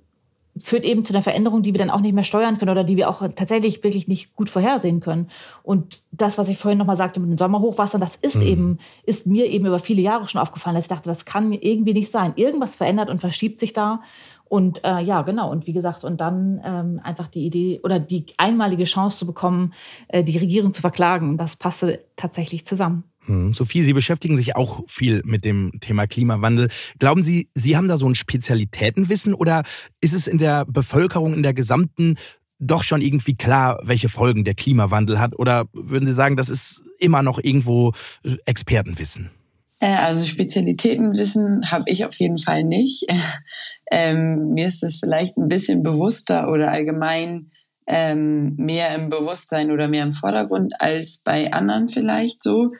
führt 0.59 0.85
eben 0.85 1.05
zu 1.05 1.15
einer 1.15 1.23
Veränderung, 1.23 1.63
die 1.63 1.73
wir 1.73 1.79
dann 1.79 1.91
auch 1.91 2.01
nicht 2.01 2.13
mehr 2.13 2.25
steuern 2.25 2.59
können 2.59 2.71
oder 2.71 2.85
die 2.85 2.97
wir 2.97 3.09
auch 3.09 3.21
tatsächlich 3.35 3.83
wirklich 3.83 4.07
nicht 4.07 4.35
gut 4.35 4.51
vorhersehen 4.51 5.01
können. 5.01 5.31
Und 5.63 6.03
das, 6.11 6.37
was 6.37 6.49
ich 6.49 6.59
vorhin 6.59 6.79
nochmal 6.79 6.97
sagte 6.97 7.21
mit 7.21 7.31
den 7.31 7.39
Sommerhochwassern, 7.39 8.01
das 8.01 8.17
ist 8.17 8.37
mhm. 8.37 8.43
eben, 8.43 8.79
ist 9.05 9.27
mir 9.27 9.47
eben 9.47 9.67
über 9.67 9.79
viele 9.79 10.03
Jahre 10.03 10.29
schon 10.29 10.41
aufgefallen, 10.41 10.77
dass 10.77 10.85
ich 10.85 10.91
dachte, 10.91 11.09
das 11.09 11.25
kann 11.25 11.53
irgendwie 11.53 11.95
nicht 11.95 12.11
sein. 12.11 12.35
Irgendwas 12.37 12.77
verändert 12.77 13.09
und 13.09 13.21
verschiebt 13.21 13.61
sich 13.61 13.73
da. 13.73 14.03
Und 14.45 14.85
äh, 14.85 15.01
ja, 15.01 15.23
genau. 15.23 15.51
Und 15.51 15.67
wie 15.67 15.73
gesagt, 15.73 16.05
und 16.05 16.21
dann 16.21 16.61
ähm, 16.63 17.01
einfach 17.03 17.29
die 17.29 17.47
Idee 17.47 17.81
oder 17.83 17.99
die 17.99 18.27
einmalige 18.37 18.85
Chance 18.85 19.19
zu 19.19 19.27
bekommen, 19.27 19.73
äh, 20.09 20.23
die 20.23 20.37
Regierung 20.37 20.75
zu 20.75 20.83
verklagen, 20.83 21.39
das 21.39 21.57
passte 21.57 22.05
tatsächlich 22.17 22.67
zusammen. 22.67 23.05
Hm. 23.27 23.55
Sophie, 23.55 23.83
Sie 23.83 23.93
beschäftigen 23.93 24.37
sich 24.37 24.57
auch 24.57 24.83
viel 24.89 25.23
mit 25.25 25.45
dem 25.45 25.73
Thema 25.81 26.07
Klimawandel. 26.07 26.69
Glauben 26.99 27.23
Sie, 27.23 27.49
Sie 27.55 27.77
haben 27.77 27.89
da 27.89 27.97
so 27.97 28.09
ein 28.09 28.15
Spezialitätenwissen 28.15 29.35
oder 29.35 29.63
ist 30.01 30.13
es 30.13 30.27
in 30.27 30.39
der 30.39 30.65
Bevölkerung, 30.65 31.35
in 31.35 31.43
der 31.43 31.55
gesamten 31.55 32.17
doch 32.59 32.85
schon 32.85 33.03
irgendwie 33.03 33.35
klar, 33.35 33.81
welche 33.83 34.09
Folgen 34.09 34.45
der 34.45 34.55
Klimawandel 34.55 35.19
hat? 35.19 35.39
Oder 35.39 35.67
würden 35.73 36.07
Sie 36.07 36.15
sagen, 36.15 36.37
das 36.37 36.49
ist 36.49 36.83
immer 36.99 37.23
noch 37.23 37.39
irgendwo 37.43 37.93
äh, 38.25 38.37
Expertenwissen? 38.47 39.31
Äh, 39.81 39.97
also 39.97 40.25
Spezialitätenwissen 40.25 41.71
habe 41.71 41.85
ich 41.87 42.07
auf 42.07 42.15
jeden 42.15 42.39
Fall 42.39 42.65
nicht. 42.65 43.07
Ähm, 43.95 44.55
mir 44.55 44.69
ist 44.69 44.83
es 44.83 45.01
vielleicht 45.01 45.37
ein 45.37 45.49
bisschen 45.49 45.83
bewusster 45.83 46.49
oder 46.51 46.73
allgemein 46.73 47.51
ähm, 47.87 48.55
mehr 48.57 48.95
im 48.95 49.11
Bewusstsein 49.11 49.71
oder 49.71 49.87
mehr 49.87 50.03
im 50.03 50.13
Vordergrund 50.13 50.81
als 50.81 51.21
bei 51.23 51.53
anderen 51.53 51.89
vielleicht 51.89 52.41
so. 52.43 52.73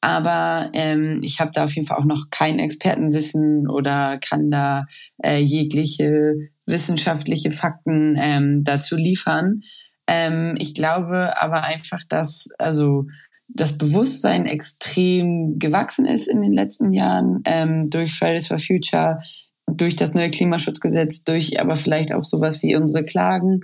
Aber 0.00 0.70
ähm, 0.72 1.20
ich 1.22 1.40
habe 1.40 1.50
da 1.52 1.64
auf 1.64 1.74
jeden 1.74 1.86
Fall 1.86 1.98
auch 1.98 2.04
noch 2.04 2.26
kein 2.30 2.58
Expertenwissen 2.58 3.68
oder 3.68 4.18
kann 4.18 4.50
da 4.50 4.86
äh, 5.22 5.38
jegliche 5.38 6.34
wissenschaftliche 6.66 7.50
Fakten 7.50 8.16
ähm, 8.18 8.64
dazu 8.64 8.96
liefern. 8.96 9.60
Ähm, 10.06 10.54
ich 10.58 10.74
glaube 10.74 11.40
aber 11.40 11.64
einfach, 11.64 12.00
dass 12.08 12.48
also 12.58 13.06
das 13.48 13.76
Bewusstsein 13.76 14.46
extrem 14.46 15.58
gewachsen 15.58 16.06
ist 16.06 16.28
in 16.28 16.40
den 16.40 16.52
letzten 16.52 16.92
Jahren 16.92 17.42
ähm, 17.44 17.90
durch 17.90 18.12
Fridays 18.12 18.46
for 18.46 18.58
Future, 18.58 19.18
durch 19.66 19.96
das 19.96 20.14
neue 20.14 20.30
Klimaschutzgesetz, 20.30 21.24
durch 21.24 21.60
aber 21.60 21.76
vielleicht 21.76 22.12
auch 22.12 22.24
sowas 22.24 22.62
wie 22.62 22.76
unsere 22.76 23.04
Klagen 23.04 23.60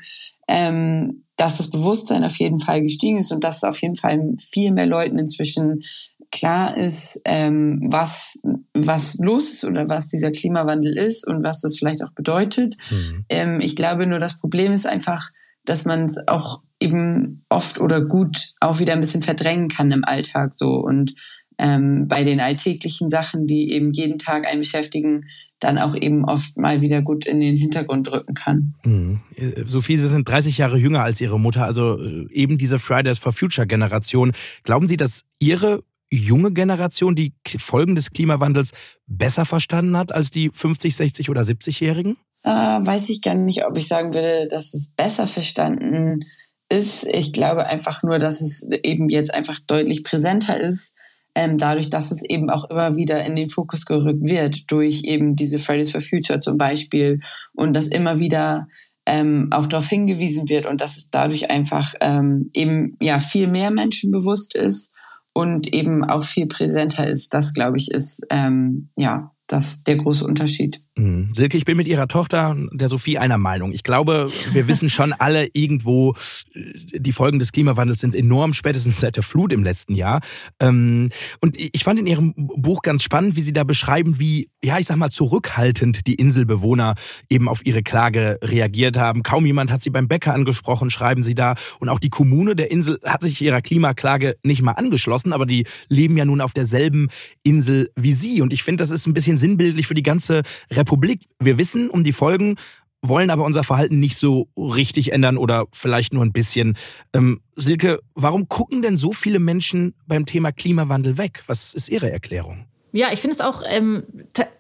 ähm, 0.49 1.25
dass 1.37 1.59
das 1.59 1.71
Bewusstsein 1.71 2.25
auf 2.25 2.37
jeden 2.39 2.59
Fall 2.59 2.83
gestiegen 2.83 3.19
ist 3.19 3.31
und 3.31 3.45
dass 3.45 3.65
auf 3.65 3.81
jeden 3.83 3.97
Fall 3.97 4.35
viel 4.39 4.73
mehr 4.73 4.87
Leuten 4.87 5.19
inzwischen 5.19 5.81
klar 6.31 6.77
ist, 6.77 7.21
ähm, 7.25 7.81
was, 7.91 8.41
was 8.75 9.17
los 9.19 9.51
ist 9.51 9.65
oder 9.65 9.89
was 9.89 10.09
dieser 10.09 10.31
Klimawandel 10.31 10.97
ist 10.97 11.27
und 11.27 11.45
was 11.45 11.61
das 11.61 11.79
vielleicht 11.79 12.03
auch 12.03 12.13
bedeutet. 12.13 12.77
Mhm. 12.91 13.25
Ähm, 13.29 13.61
ich 13.61 13.77
glaube 13.77 14.07
nur, 14.07 14.19
das 14.19 14.39
Problem 14.39 14.73
ist 14.73 14.87
einfach, 14.87 15.31
dass 15.65 15.85
man 15.85 16.07
es 16.07 16.17
auch 16.29 16.63
eben 16.81 17.45
oft 17.49 17.81
oder 17.81 18.05
gut 18.05 18.53
auch 18.61 18.81
wieder 18.81 18.93
ein 18.93 19.01
bisschen 19.01 19.23
verdrängen 19.23 19.69
kann 19.69 19.91
im 19.91 20.05
Alltag 20.05 20.53
so 20.53 20.75
und 20.75 21.15
ähm, 21.59 22.07
bei 22.07 22.23
den 22.23 22.41
alltäglichen 22.41 23.09
Sachen, 23.09 23.47
die 23.47 23.73
eben 23.73 23.91
jeden 23.93 24.19
Tag 24.19 24.47
einen 24.47 24.61
beschäftigen, 24.61 25.25
dann 25.59 25.79
auch 25.79 25.95
eben 25.95 26.25
oft 26.25 26.59
mal 26.59 26.83
wieder 26.83 27.01
gut 27.01 27.25
in 27.25 27.41
den 27.41 27.57
Hintergrund 27.57 28.13
rücken 28.13 28.35
kann. 28.35 28.75
Mhm. 28.85 29.21
Sophie, 29.65 29.97
Sie 29.97 30.09
sind 30.09 30.29
30 30.29 30.59
Jahre 30.59 30.77
jünger 30.77 31.03
als 31.03 31.21
Ihre 31.21 31.41
Mutter, 31.41 31.65
also 31.65 31.99
äh, 31.99 32.27
eben 32.31 32.59
diese 32.59 32.79
Fridays 32.79 33.19
for 33.19 33.33
Future 33.33 33.67
Generation. 33.67 34.33
Glauben 34.65 34.87
Sie, 34.87 34.99
dass 34.99 35.25
Ihre 35.39 35.83
junge 36.11 36.53
Generation 36.53 37.15
die 37.15 37.35
Folgen 37.59 37.95
des 37.95 38.11
Klimawandels 38.11 38.73
besser 39.07 39.45
verstanden 39.45 39.97
hat 39.97 40.13
als 40.13 40.31
die 40.31 40.51
50, 40.53 40.95
60 40.97 41.31
oder 41.31 41.43
70-Jährigen? 41.43 42.17
Äh, 42.45 42.51
weiß 42.51 43.09
ich 43.09 43.23
gar 43.23 43.35
nicht, 43.35 43.67
ob 43.67 43.77
ich 43.77 43.89
sagen 43.89 44.15
würde, 44.15 44.47
dass 44.49 44.75
es 44.75 44.93
besser 44.95 45.27
verstanden 45.27 46.25
ist. 46.69 47.05
Ich 47.05 47.33
glaube 47.33 47.67
einfach 47.67 48.03
nur, 48.03 48.19
dass 48.19 48.41
es 48.41 48.69
eben 48.83 49.09
jetzt 49.09 49.35
einfach 49.35 49.59
deutlich 49.67 50.05
präsenter 50.05 50.61
ist 50.61 50.95
ähm, 51.37 51.59
dadurch, 51.59 51.91
dass 51.91 52.11
es 52.11 52.23
eben 52.23 52.49
auch 52.49 52.69
immer 52.71 52.97
wieder 52.97 53.25
in 53.25 53.37
den 53.37 53.49
Fokus 53.49 53.85
gerückt 53.85 54.27
wird 54.27 54.71
durch 54.73 55.03
eben 55.05 55.37
diese 55.37 55.59
Fridays 55.59 55.91
for 55.91 56.01
Future 56.01 56.41
zum 56.41 56.57
Beispiel 56.57 57.21
und 57.53 57.75
dass 57.75 57.89
immer 57.89 58.19
wieder 58.19 58.69
ähm, 59.05 59.51
auch 59.53 59.67
darauf 59.67 59.87
hingewiesen 59.87 60.49
wird 60.49 60.65
und 60.65 60.81
dass 60.81 60.97
es 60.97 61.11
dadurch 61.11 61.51
einfach 61.51 61.93
ähm, 62.01 62.49
eben 62.55 62.97
ja 63.01 63.19
viel 63.19 63.49
mehr 63.49 63.71
Menschen 63.71 64.11
bewusst 64.11 64.55
ist 64.57 64.93
und 65.37 65.75
eben 65.75 66.03
auch 66.03 66.25
viel 66.25 66.47
präsenter 66.47 67.07
ist. 67.07 67.35
Das 67.35 67.53
glaube 67.53 67.77
ich 67.77 67.91
ist 67.91 68.23
ähm, 68.31 68.89
ja 68.97 69.33
das 69.49 69.83
der 69.83 69.97
große 69.97 70.25
Unterschied. 70.25 70.83
Mhm. 70.99 71.29
Silke, 71.35 71.59
ich 71.59 71.67
bin 71.67 71.77
mit 71.77 71.87
Ihrer 71.87 72.09
Tochter, 72.09 72.57
der 72.73 72.89
Sophie, 72.89 73.19
einer 73.19 73.37
Meinung. 73.37 73.73
Ich 73.73 73.83
glaube, 73.83 74.31
wir 74.53 74.67
wissen 74.69 74.89
schon 74.89 75.13
alle 75.13 75.49
irgendwo, 75.53 76.15
äh, 76.55 76.99
die 76.99 77.13
Folgen 77.13 77.39
des 77.39 77.53
Klimawandels 77.53 78.01
sind 78.01 78.15
enorm, 78.15 78.55
spätestens 78.55 79.01
seit 79.01 79.17
der 79.17 79.23
Flut 79.23 79.53
im 79.53 79.63
letzten 79.63 79.95
Jahr. 79.95 80.23
Ähm, 80.59 81.11
und 81.43 81.55
ich 81.59 81.85
fand 81.85 82.01
in 82.01 82.07
Ihrem 82.07 82.33
Buch 82.37 82.81
ganz 82.81 83.03
spannend, 83.03 83.37
wie 83.37 83.43
Sie 83.43 83.53
da 83.53 83.65
beschreiben, 83.65 84.19
wie, 84.19 84.49
ja, 84.65 84.79
ich 84.79 84.87
sag 84.87 84.97
mal, 84.97 85.11
zurückhaltend 85.11 86.07
die 86.07 86.15
Inselbewohner 86.15 86.95
eben 87.29 87.49
auf 87.49 87.67
ihre 87.67 87.83
Klage 87.83 88.39
reagiert 88.43 88.97
haben. 88.97 89.23
Kaum 89.23 89.45
jemand 89.45 89.71
hat 89.71 89.83
sie 89.83 89.91
beim 89.91 90.09
Bäcker 90.09 90.33
angesprochen, 90.33 90.89
schreiben 90.89 91.23
Sie 91.23 91.35
da. 91.35 91.57
Und 91.79 91.91
auch 91.91 91.99
die 91.99 92.11
Kommune 92.11 92.57
der 92.57 92.71
Insel 92.71 92.99
hat 93.05 93.23
sich 93.23 93.43
ihrer 93.43 93.61
Klimaklage 93.61 94.37
nicht 94.43 94.63
mal 94.63 94.73
angeschlossen, 94.73 95.35
aber 95.35 95.45
die 95.45 95.67
leben 95.89 96.17
ja 96.17 96.25
nun 96.25 96.41
auf 96.41 96.55
derselben 96.55 97.09
Insel 97.43 97.91
wie 97.97 98.15
Sie. 98.15 98.41
Und 98.41 98.55
ich 98.55 98.63
finde, 98.63 98.83
das 98.83 98.91
ist 98.91 99.07
ein 99.07 99.13
bisschen 99.13 99.37
sinnbildlich 99.37 99.87
für 99.87 99.95
die 99.95 100.03
ganze 100.03 100.43
Republik 100.71 100.86
Republik. 100.87 101.25
Wir 101.41 101.59
wissen 101.59 101.91
um 101.91 102.05
die 102.05 102.13
Folgen, 102.13 102.57
wollen 103.03 103.31
aber 103.31 103.45
unser 103.45 103.65
Verhalten 103.65 103.99
nicht 103.99 104.19
so 104.19 104.49
richtig 104.57 105.13
ändern 105.13 105.37
oder 105.37 105.67
vielleicht 105.73 106.13
nur 106.13 106.25
ein 106.25 106.33
bisschen. 106.33 106.77
Ähm, 107.13 107.41
Silke, 107.57 107.99
warum 108.15 108.49
gucken 108.49 108.83
denn 108.83 108.97
so 108.97 109.11
viele 109.11 109.41
Menschen 109.41 109.95
beim 110.07 110.27
Thema 110.27 110.53
Klimawandel 110.53 111.19
weg? 111.19 111.43
Was 111.49 111.75
ist 111.75 111.89
Ihre 111.89 112.11
Erklärung? 112.11 112.67
Ja, 112.93 113.13
ich 113.13 113.21
finde 113.21 113.35
es 113.35 113.41
auch 113.41 113.63
ähm, 113.67 114.05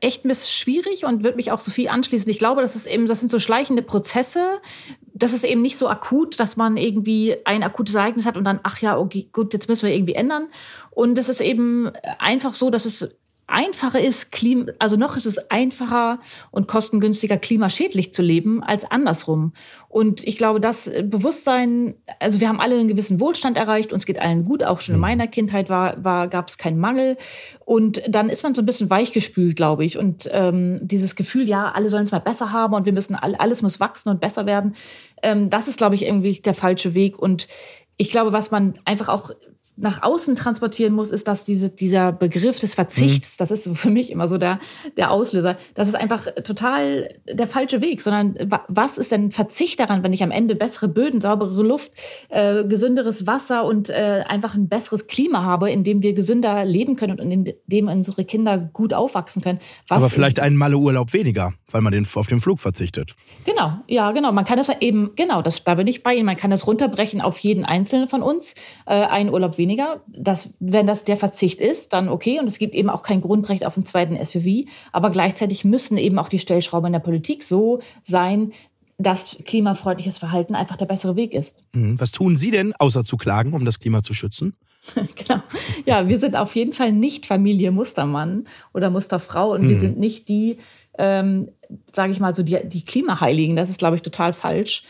echt 0.01 0.25
schwierig 0.51 1.05
und 1.07 1.25
würde 1.25 1.37
mich 1.37 1.53
auch 1.53 1.61
so 1.61 1.71
viel 1.71 1.89
anschließen. 1.89 2.29
Ich 2.29 2.39
glaube, 2.39 2.61
das 2.61 2.77
ist 2.77 2.87
eben, 2.87 3.07
das 3.07 3.21
sind 3.21 3.31
so 3.31 3.39
schleichende 3.39 3.83
Prozesse. 3.83 4.61
Das 5.15 5.33
ist 5.33 5.45
eben 5.45 5.63
nicht 5.63 5.79
so 5.79 5.89
akut, 5.89 6.39
dass 6.39 6.57
man 6.57 6.77
irgendwie 6.77 7.37
ein 7.47 7.63
akutes 7.63 7.95
Ereignis 7.95 8.27
hat 8.27 8.37
und 8.37 8.45
dann, 8.45 8.61
ach 8.63 8.83
ja, 8.83 8.99
okay, 8.99 9.29
gut, 9.33 9.55
jetzt 9.55 9.69
müssen 9.69 9.87
wir 9.87 9.95
irgendwie 9.95 10.17
ändern. 10.17 10.49
Und 10.91 11.19
es 11.19 11.31
ist 11.31 11.41
eben 11.41 11.91
einfach 12.19 12.53
so, 12.53 12.69
dass 12.69 12.85
es 12.85 13.17
einfacher 13.47 14.01
ist, 14.01 14.33
Klima, 14.33 14.73
also 14.79 14.97
noch 14.97 15.17
ist 15.17 15.27
es 15.27 15.51
einfacher 15.51 16.19
und 16.51 16.67
kostengünstiger, 16.67 17.37
klimaschädlich 17.37 18.13
zu 18.13 18.23
leben 18.23 18.63
als 18.63 18.85
andersrum. 18.91 19.53
Und 19.89 20.27
ich 20.27 20.37
glaube, 20.37 20.61
das 20.61 20.91
Bewusstsein, 21.05 21.95
also 22.19 22.41
wir 22.41 22.49
haben 22.49 22.61
alle 22.61 22.75
einen 22.75 22.89
gewissen 22.89 23.21
Wohlstand 23.21 23.57
erreicht, 23.57 23.93
uns 23.93 24.05
geht 24.05 24.21
allen 24.21 24.45
gut, 24.45 24.65
auch 24.65 24.81
schon 24.81 24.95
in 24.95 24.99
mhm. 24.99 25.03
meiner 25.03 25.27
Kindheit 25.29 25.71
war, 25.71 26.03
war, 26.03 26.29
gab 26.29 26.49
es 26.49 26.59
keinen 26.59 26.79
Mangel. 26.79 27.17
Und 27.65 28.03
dann 28.09 28.29
ist 28.29 28.43
man 28.43 28.55
so 28.55 28.63
ein 28.63 28.67
bisschen 28.67 28.91
weichgespült, 28.91 29.57
glaube 29.57 29.85
ich. 29.85 29.97
Und 29.97 30.29
ähm, 30.33 30.81
dieses 30.83 31.15
Gefühl, 31.15 31.49
ja, 31.49 31.71
alle 31.73 31.89
sollen 31.89 32.05
es 32.05 32.13
mal 32.13 32.19
besser 32.19 32.53
haben 32.53 32.75
und 32.75 32.85
wir 32.85 32.93
müssen, 32.93 33.15
alles 33.15 33.63
muss 33.63 33.79
wachsen 33.79 34.09
und 34.09 34.21
besser 34.21 34.47
werden, 34.47 34.75
ähm, 35.23 35.51
das 35.51 35.69
ist, 35.69 35.79
glaube 35.79 35.95
ich, 35.95 36.05
irgendwie 36.05 36.33
der 36.33 36.55
falsche 36.55 36.95
Weg. 36.95 37.19
Und 37.19 37.47
ich 37.97 38.11
glaube, 38.11 38.33
was 38.33 38.51
man 38.51 38.75
einfach 38.85 39.09
auch 39.09 39.31
nach 39.77 40.03
außen 40.03 40.35
transportieren 40.37 40.95
muss, 40.95 41.11
ist, 41.11 41.29
dass 41.29 41.45
diese, 41.45 41.69
dieser 41.69 42.13
Begriff 42.13 42.59
des 42.59 42.75
Verzichts, 42.75 43.33
mhm. 43.33 43.37
das 43.39 43.51
ist 43.51 43.69
für 43.77 43.91
mich 43.91 44.11
immer 44.11 44.27
so 44.27 44.39
der, 44.39 44.59
der 44.97 45.11
Auslöser, 45.11 45.57
das 45.75 45.89
ist 45.89 45.95
einfach 45.95 46.27
total 46.43 47.15
der 47.31 47.47
falsche 47.47 47.83
Weg, 47.83 48.01
sondern 48.01 48.51
was 48.69 48.97
ist 48.97 49.13
denn 49.13 49.33
Verzicht 49.33 49.79
daran, 49.79 50.03
wenn 50.03 50.15
ich 50.15 50.23
am 50.23 50.31
Ende 50.31 50.55
bessere 50.55 50.89
Böden, 50.89 51.21
saubere 51.21 51.63
Luft, 51.63 51.93
äh, 52.31 52.65
gesünderes 52.65 53.27
Wasser 53.27 53.65
und 53.65 53.91
äh, 53.91 54.25
einfach 54.27 54.55
ein 54.55 54.69
besseres 54.69 55.09
Klima 55.09 55.43
habe, 55.43 55.71
in 55.71 55.85
dem 55.85 56.03
wir 56.03 56.15
gesünder 56.15 56.65
leben 56.65 56.97
können 56.97 57.21
und 57.21 57.31
in 57.31 57.53
dem 57.67 57.89
unsere 57.89 58.25
Kinder 58.25 58.57
gut 58.57 58.95
aufwachsen 58.95 59.43
können. 59.43 59.59
Was 59.89 59.99
Aber 59.99 60.11
vielleicht 60.11 60.41
einen 60.41 60.57
Malle 60.57 60.79
Urlaub 60.79 61.13
weniger, 61.13 61.53
weil 61.71 61.83
man 61.83 61.93
den, 61.93 62.07
auf 62.15 62.29
den 62.29 62.41
Flug 62.41 62.61
verzichtet. 62.61 63.15
Genau, 63.45 63.75
ja, 63.89 64.13
genau. 64.13 64.33
Man 64.33 64.47
kann 64.47 64.57
das 64.57 64.71
eben, 64.81 65.11
genau, 65.17 65.43
das, 65.43 65.65
da 65.65 65.75
bin 65.75 65.87
ich 65.87 66.03
bei 66.03 66.15
Ihnen, 66.15 66.25
man 66.25 66.37
kann 66.37 66.51
das 66.51 66.67
runterbrechen 66.67 67.21
auf 67.21 67.39
jeden 67.41 67.67
Einzelnen 67.67 68.09
von 68.09 68.23
uns, 68.23 68.55
äh, 68.87 68.95
einen 68.95 69.31
Urlaub 69.31 69.59
weniger 69.59 69.66
weniger. 69.67 70.03
Das, 70.07 70.55
wenn 70.61 70.87
das 70.87 71.05
der 71.05 71.17
Verzicht 71.17 71.61
ist, 71.61 71.93
dann 71.93 72.09
okay. 72.09 72.39
Und 72.39 72.47
es 72.47 72.59
gibt 72.59 72.75
eben 72.75 72.89
auch 72.89 73.03
kein 73.03 73.21
Grundrecht 73.21 73.67
auf 73.67 73.77
einen 73.77 73.85
zweiten 73.85 74.23
SUV. 74.25 74.69
Aber 74.93 75.11
gleichzeitig 75.11 75.65
müssen 75.65 75.99
eben 75.99 76.19
auch 76.19 76.29
die 76.29 76.39
Stellschrauben 76.39 76.87
in 76.87 76.93
der 76.93 77.01
Politik 77.01 77.43
so 77.43 77.81
sein, 78.05 78.53
dass 78.99 79.37
klimafreundliches 79.45 80.19
Verhalten 80.19 80.55
einfach 80.55 80.77
der 80.77 80.87
bessere 80.87 81.17
Weg 81.17 81.35
ist. 81.35 81.57
Mhm. 81.73 81.99
Was 82.01 82.13
tun 82.13 82.37
Sie 82.37 82.51
denn, 82.51 82.75
außer 82.75 83.05
zu 83.05 83.17
klagen, 83.17 83.53
um 83.53 83.65
das 83.65 83.79
Klima 83.79 84.03
zu 84.03 84.15
schützen? 84.15 84.55
genau. 84.95 85.43
Ja, 85.85 86.09
wir 86.09 86.19
sind 86.19 86.37
auf 86.37 86.55
jeden 86.55 86.73
Fall 86.73 86.93
nicht 86.93 87.27
Familie 87.27 87.73
Mustermann 87.73 88.47
oder 88.73 88.91
Musterfrau 88.91 89.53
und 89.53 89.65
mhm. 89.65 89.69
wir 89.69 89.77
sind 89.77 89.99
nicht 89.99 90.29
die, 90.29 90.59
ähm, 90.99 91.49
sage 91.93 92.13
ich 92.13 92.21
mal 92.21 92.35
so, 92.35 92.43
die, 92.43 92.59
die 92.65 92.85
Klimaheiligen. 92.85 93.57
Das 93.57 93.69
ist, 93.69 93.79
glaube 93.79 93.97
ich, 93.97 94.03
total 94.03 94.33
falsch 94.33 94.83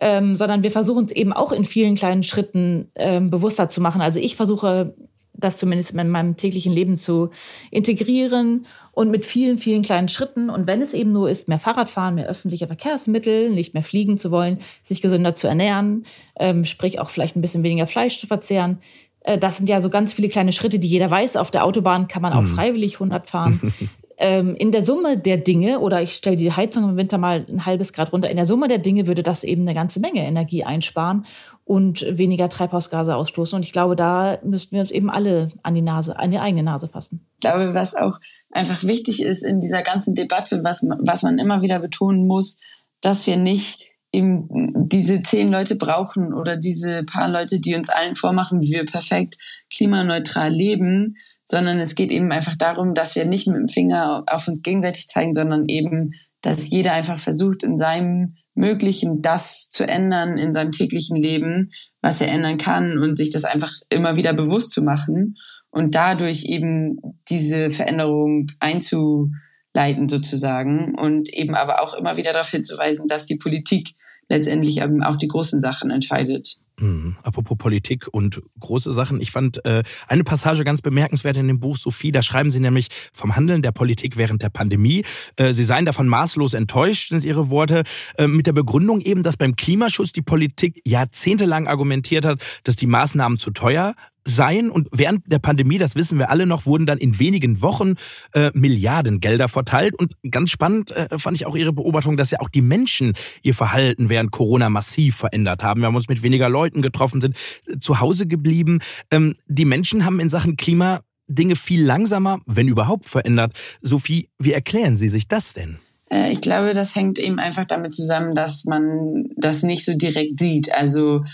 ähm, 0.00 0.36
sondern 0.36 0.62
wir 0.62 0.70
versuchen 0.70 1.06
es 1.06 1.12
eben 1.12 1.32
auch 1.32 1.52
in 1.52 1.64
vielen 1.64 1.94
kleinen 1.94 2.22
Schritten 2.22 2.90
ähm, 2.94 3.30
bewusster 3.30 3.68
zu 3.68 3.80
machen. 3.80 4.00
Also 4.00 4.20
ich 4.20 4.36
versuche 4.36 4.94
das 5.36 5.58
zumindest 5.58 5.92
in 5.92 6.08
meinem 6.08 6.36
täglichen 6.36 6.72
Leben 6.72 6.96
zu 6.96 7.30
integrieren 7.70 8.66
und 8.92 9.10
mit 9.10 9.26
vielen, 9.26 9.58
vielen 9.58 9.82
kleinen 9.82 10.08
Schritten. 10.08 10.48
Und 10.48 10.66
wenn 10.66 10.80
es 10.80 10.94
eben 10.94 11.12
nur 11.12 11.28
ist, 11.28 11.48
mehr 11.48 11.58
Fahrrad 11.58 11.88
fahren, 11.88 12.14
mehr 12.14 12.28
öffentliche 12.28 12.66
Verkehrsmittel, 12.66 13.50
nicht 13.50 13.74
mehr 13.74 13.82
fliegen 13.82 14.16
zu 14.16 14.30
wollen, 14.30 14.58
sich 14.82 15.02
gesünder 15.02 15.34
zu 15.34 15.48
ernähren, 15.48 16.06
ähm, 16.38 16.64
sprich 16.64 17.00
auch 17.00 17.10
vielleicht 17.10 17.36
ein 17.36 17.40
bisschen 17.40 17.64
weniger 17.64 17.86
Fleisch 17.86 18.18
zu 18.18 18.26
verzehren. 18.26 18.78
Äh, 19.20 19.38
das 19.38 19.56
sind 19.56 19.68
ja 19.68 19.80
so 19.80 19.90
ganz 19.90 20.12
viele 20.12 20.28
kleine 20.28 20.52
Schritte, 20.52 20.78
die 20.78 20.88
jeder 20.88 21.10
weiß. 21.10 21.36
Auf 21.36 21.50
der 21.50 21.64
Autobahn 21.64 22.06
kann 22.06 22.22
man 22.22 22.32
auch 22.32 22.42
mhm. 22.42 22.54
freiwillig 22.54 22.94
100 22.94 23.28
fahren. 23.28 23.74
ähm, 24.18 24.54
in 24.56 24.72
der 24.72 24.82
Summe 24.82 25.18
der 25.18 25.38
Dinge, 25.38 25.80
oder 25.80 26.02
ich 26.02 26.14
stelle 26.14 26.36
die 26.36 26.52
Heizung 26.52 26.88
im 26.88 26.96
Winter 26.96 27.18
mal 27.18 27.44
ein 27.48 27.66
halbes 27.66 27.92
Grad 27.92 28.12
runter, 28.12 28.30
in 28.30 28.36
der 28.36 28.46
Summe 28.46 28.68
der 28.68 28.78
Dinge 28.78 29.06
würde 29.06 29.22
das 29.22 29.44
eben 29.44 29.62
eine 29.62 29.74
ganze 29.74 30.00
Menge 30.00 30.24
Energie 30.24 30.64
einsparen 30.64 31.26
und 31.64 32.04
weniger 32.08 32.48
Treibhausgase 32.48 33.16
ausstoßen. 33.16 33.56
Und 33.56 33.64
ich 33.64 33.72
glaube, 33.72 33.96
da 33.96 34.38
müssten 34.44 34.72
wir 34.72 34.80
uns 34.80 34.90
eben 34.90 35.10
alle 35.10 35.48
an 35.62 35.74
die 35.74 35.82
Nase, 35.82 36.18
an 36.18 36.30
die 36.30 36.38
eigene 36.38 36.62
Nase 36.62 36.88
fassen. 36.88 37.26
Ich 37.34 37.40
glaube, 37.40 37.74
was 37.74 37.94
auch 37.94 38.20
einfach 38.50 38.82
wichtig 38.84 39.22
ist 39.22 39.42
in 39.42 39.60
dieser 39.60 39.82
ganzen 39.82 40.14
Debatte, 40.14 40.62
was, 40.62 40.82
was 40.82 41.22
man 41.22 41.38
immer 41.38 41.62
wieder 41.62 41.78
betonen 41.78 42.26
muss, 42.26 42.58
dass 43.00 43.26
wir 43.26 43.36
nicht 43.36 43.88
eben 44.12 44.48
diese 44.88 45.22
zehn 45.22 45.50
Leute 45.50 45.76
brauchen 45.76 46.32
oder 46.32 46.56
diese 46.56 47.02
paar 47.04 47.28
Leute, 47.28 47.58
die 47.58 47.74
uns 47.74 47.88
allen 47.88 48.14
vormachen, 48.14 48.60
wie 48.60 48.70
wir 48.70 48.84
perfekt 48.84 49.36
klimaneutral 49.70 50.52
leben, 50.52 51.16
sondern 51.44 51.78
es 51.78 51.94
geht 51.94 52.10
eben 52.10 52.32
einfach 52.32 52.56
darum, 52.56 52.94
dass 52.94 53.14
wir 53.16 53.24
nicht 53.24 53.46
mit 53.46 53.56
dem 53.56 53.68
Finger 53.68 54.24
auf 54.26 54.48
uns 54.48 54.62
gegenseitig 54.62 55.08
zeigen, 55.08 55.34
sondern 55.34 55.66
eben, 55.68 56.12
dass 56.40 56.68
jeder 56.70 56.92
einfach 56.92 57.18
versucht, 57.18 57.62
in 57.62 57.78
seinem 57.78 58.36
Möglichen 58.54 59.20
das 59.20 59.68
zu 59.68 59.86
ändern 59.86 60.38
in 60.38 60.54
seinem 60.54 60.72
täglichen 60.72 61.16
Leben, 61.16 61.70
was 62.00 62.20
er 62.20 62.28
ändern 62.28 62.56
kann 62.56 62.98
und 62.98 63.18
sich 63.18 63.30
das 63.30 63.44
einfach 63.44 63.72
immer 63.90 64.16
wieder 64.16 64.32
bewusst 64.32 64.70
zu 64.70 64.82
machen 64.82 65.36
und 65.70 65.94
dadurch 65.96 66.44
eben 66.44 66.98
diese 67.28 67.70
Veränderung 67.70 68.46
einzuleiten 68.60 70.08
sozusagen 70.08 70.94
und 70.96 71.34
eben 71.34 71.56
aber 71.56 71.82
auch 71.82 71.94
immer 71.94 72.16
wieder 72.16 72.32
darauf 72.32 72.50
hinzuweisen, 72.50 73.08
dass 73.08 73.26
die 73.26 73.36
Politik 73.36 73.94
letztendlich 74.28 74.80
eben 74.80 75.02
auch 75.02 75.16
die 75.16 75.28
großen 75.28 75.60
Sachen 75.60 75.90
entscheidet. 75.90 76.58
Mhm. 76.80 77.16
Apropos 77.22 77.56
Politik 77.56 78.08
und 78.10 78.42
große 78.58 78.92
Sachen. 78.92 79.20
Ich 79.20 79.30
fand 79.30 79.64
äh, 79.64 79.84
eine 80.08 80.24
Passage 80.24 80.64
ganz 80.64 80.82
bemerkenswert 80.82 81.36
in 81.36 81.46
dem 81.46 81.60
Buch 81.60 81.76
Sophie. 81.76 82.10
Da 82.10 82.22
schreiben 82.22 82.50
Sie 82.50 82.58
nämlich 82.58 82.88
vom 83.12 83.36
Handeln 83.36 83.62
der 83.62 83.70
Politik 83.72 84.16
während 84.16 84.42
der 84.42 84.50
Pandemie. 84.50 85.04
Äh, 85.36 85.54
Sie 85.54 85.64
seien 85.64 85.86
davon 85.86 86.08
maßlos 86.08 86.54
enttäuscht, 86.54 87.10
sind 87.10 87.24
Ihre 87.24 87.48
Worte, 87.48 87.84
äh, 88.18 88.26
mit 88.26 88.46
der 88.46 88.52
Begründung 88.52 89.00
eben, 89.00 89.22
dass 89.22 89.36
beim 89.36 89.54
Klimaschutz 89.54 90.12
die 90.12 90.22
Politik 90.22 90.80
jahrzehntelang 90.84 91.68
argumentiert 91.68 92.24
hat, 92.24 92.40
dass 92.64 92.74
die 92.74 92.86
Maßnahmen 92.86 93.38
zu 93.38 93.52
teuer 93.52 93.94
sein. 94.26 94.70
Und 94.70 94.88
während 94.92 95.30
der 95.30 95.38
Pandemie, 95.38 95.78
das 95.78 95.94
wissen 95.94 96.18
wir 96.18 96.30
alle 96.30 96.46
noch, 96.46 96.66
wurden 96.66 96.86
dann 96.86 96.98
in 96.98 97.18
wenigen 97.18 97.60
Wochen 97.62 97.94
äh, 98.32 98.50
Milliarden 98.54 99.20
Gelder 99.20 99.48
verteilt. 99.48 99.94
Und 99.94 100.14
ganz 100.30 100.50
spannend 100.50 100.90
äh, 100.90 101.18
fand 101.18 101.36
ich 101.36 101.46
auch 101.46 101.56
Ihre 101.56 101.72
Beobachtung, 101.72 102.16
dass 102.16 102.30
ja 102.30 102.40
auch 102.40 102.48
die 102.48 102.62
Menschen 102.62 103.14
ihr 103.42 103.54
Verhalten 103.54 104.08
während 104.08 104.30
Corona 104.30 104.70
massiv 104.70 105.16
verändert 105.16 105.62
haben. 105.62 105.80
Wir 105.80 105.86
haben 105.86 105.96
uns 105.96 106.08
mit 106.08 106.22
weniger 106.22 106.48
Leuten 106.48 106.82
getroffen, 106.82 107.20
sind 107.20 107.36
äh, 107.66 107.78
zu 107.78 108.00
Hause 108.00 108.26
geblieben. 108.26 108.80
Ähm, 109.10 109.36
die 109.46 109.64
Menschen 109.64 110.04
haben 110.04 110.20
in 110.20 110.30
Sachen 110.30 110.56
Klima 110.56 111.00
Dinge 111.26 111.56
viel 111.56 111.82
langsamer, 111.82 112.40
wenn 112.46 112.68
überhaupt, 112.68 113.08
verändert. 113.08 113.54
Sophie, 113.80 114.28
wie 114.38 114.52
erklären 114.52 114.96
Sie 114.96 115.08
sich 115.08 115.26
das 115.26 115.54
denn? 115.54 115.78
Äh, 116.10 116.32
ich 116.32 116.40
glaube, 116.40 116.74
das 116.74 116.94
hängt 116.94 117.18
eben 117.18 117.38
einfach 117.38 117.64
damit 117.64 117.94
zusammen, 117.94 118.34
dass 118.34 118.64
man 118.64 119.30
das 119.36 119.62
nicht 119.62 119.84
so 119.84 119.96
direkt 119.96 120.38
sieht. 120.38 120.72
Also 120.72 121.24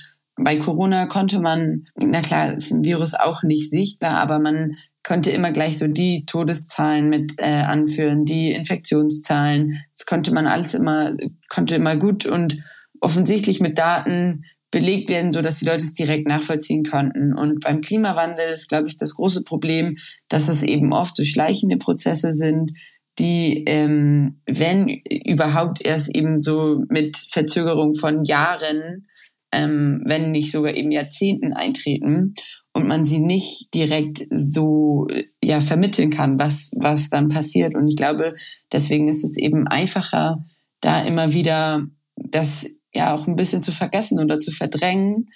bei 0.44 0.56
Corona 0.56 1.06
konnte 1.06 1.40
man, 1.40 1.86
na 1.96 2.20
klar, 2.20 2.54
ist 2.54 2.70
ein 2.70 2.84
Virus 2.84 3.14
auch 3.14 3.42
nicht 3.42 3.70
sichtbar, 3.70 4.16
aber 4.18 4.38
man 4.38 4.76
konnte 5.02 5.30
immer 5.30 5.52
gleich 5.52 5.78
so 5.78 5.86
die 5.86 6.24
Todeszahlen 6.26 7.08
mit 7.08 7.34
äh, 7.38 7.62
anführen, 7.62 8.24
die 8.24 8.52
Infektionszahlen. 8.52 9.82
Das 9.96 10.06
konnte 10.06 10.32
man 10.32 10.46
alles 10.46 10.74
immer, 10.74 11.16
konnte 11.48 11.74
immer 11.74 11.96
gut 11.96 12.26
und 12.26 12.58
offensichtlich 13.00 13.60
mit 13.60 13.78
Daten 13.78 14.44
belegt 14.70 15.10
werden, 15.10 15.32
so 15.32 15.42
dass 15.42 15.58
die 15.58 15.64
Leute 15.64 15.84
es 15.84 15.94
direkt 15.94 16.28
nachvollziehen 16.28 16.84
konnten. 16.84 17.32
Und 17.36 17.60
beim 17.60 17.80
Klimawandel 17.80 18.50
ist, 18.52 18.68
glaube 18.68 18.88
ich, 18.88 18.96
das 18.96 19.14
große 19.14 19.42
Problem, 19.42 19.96
dass 20.28 20.48
es 20.48 20.62
eben 20.62 20.92
oft 20.92 21.16
so 21.16 21.24
schleichende 21.24 21.76
Prozesse 21.76 22.32
sind, 22.32 22.72
die, 23.18 23.64
ähm, 23.66 24.40
wenn 24.46 24.88
überhaupt 24.88 25.84
erst 25.84 26.14
eben 26.14 26.38
so 26.38 26.84
mit 26.88 27.16
Verzögerung 27.16 27.94
von 27.94 28.22
Jahren 28.22 29.08
ähm, 29.52 30.02
wenn 30.04 30.30
nicht 30.30 30.52
sogar 30.52 30.74
eben 30.74 30.92
Jahrzehnten 30.92 31.52
eintreten 31.52 32.34
und 32.72 32.86
man 32.86 33.06
sie 33.06 33.18
nicht 33.18 33.74
direkt 33.74 34.26
so 34.30 35.08
ja 35.42 35.60
vermitteln 35.60 36.10
kann, 36.10 36.38
was 36.38 36.70
was 36.76 37.08
dann 37.08 37.28
passiert. 37.28 37.74
Und 37.74 37.88
ich 37.88 37.96
glaube, 37.96 38.34
deswegen 38.72 39.08
ist 39.08 39.24
es 39.24 39.36
eben 39.36 39.66
einfacher, 39.66 40.44
da 40.80 41.02
immer 41.02 41.32
wieder 41.32 41.86
das 42.16 42.66
ja 42.92 43.14
auch 43.14 43.26
ein 43.26 43.36
bisschen 43.36 43.62
zu 43.62 43.72
vergessen 43.72 44.20
oder 44.20 44.38
zu 44.38 44.50
verdrängen 44.50 45.26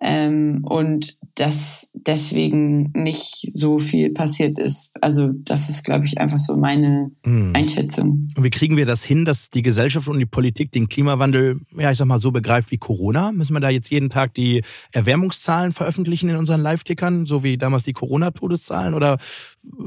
ähm, 0.00 0.60
und 0.64 1.16
dass 1.36 1.90
deswegen 1.94 2.92
nicht 2.94 3.50
so 3.54 3.78
viel 3.78 4.10
passiert 4.10 4.58
ist. 4.58 4.92
Also 5.00 5.30
das 5.32 5.68
ist, 5.68 5.84
glaube 5.84 6.04
ich, 6.04 6.18
einfach 6.18 6.38
so 6.38 6.56
meine 6.56 7.10
mhm. 7.24 7.52
Einschätzung. 7.54 8.28
Und 8.36 8.44
wie 8.44 8.50
kriegen 8.50 8.76
wir 8.76 8.86
das 8.86 9.02
hin, 9.02 9.24
dass 9.24 9.50
die 9.50 9.62
Gesellschaft 9.62 10.08
und 10.08 10.18
die 10.18 10.26
Politik 10.26 10.70
den 10.70 10.88
Klimawandel, 10.88 11.60
ja, 11.76 11.90
ich 11.90 11.98
sag 11.98 12.06
mal, 12.06 12.18
so 12.18 12.30
begreift 12.30 12.70
wie 12.70 12.78
Corona? 12.78 13.32
Müssen 13.32 13.54
wir 13.54 13.60
da 13.60 13.68
jetzt 13.68 13.90
jeden 13.90 14.10
Tag 14.10 14.34
die 14.34 14.62
Erwärmungszahlen 14.92 15.72
veröffentlichen 15.72 16.28
in 16.28 16.36
unseren 16.36 16.60
Live-Tickern, 16.60 17.26
so 17.26 17.42
wie 17.42 17.58
damals 17.58 17.82
die 17.82 17.92
Corona-Todeszahlen? 17.94 18.94
Oder 18.94 19.18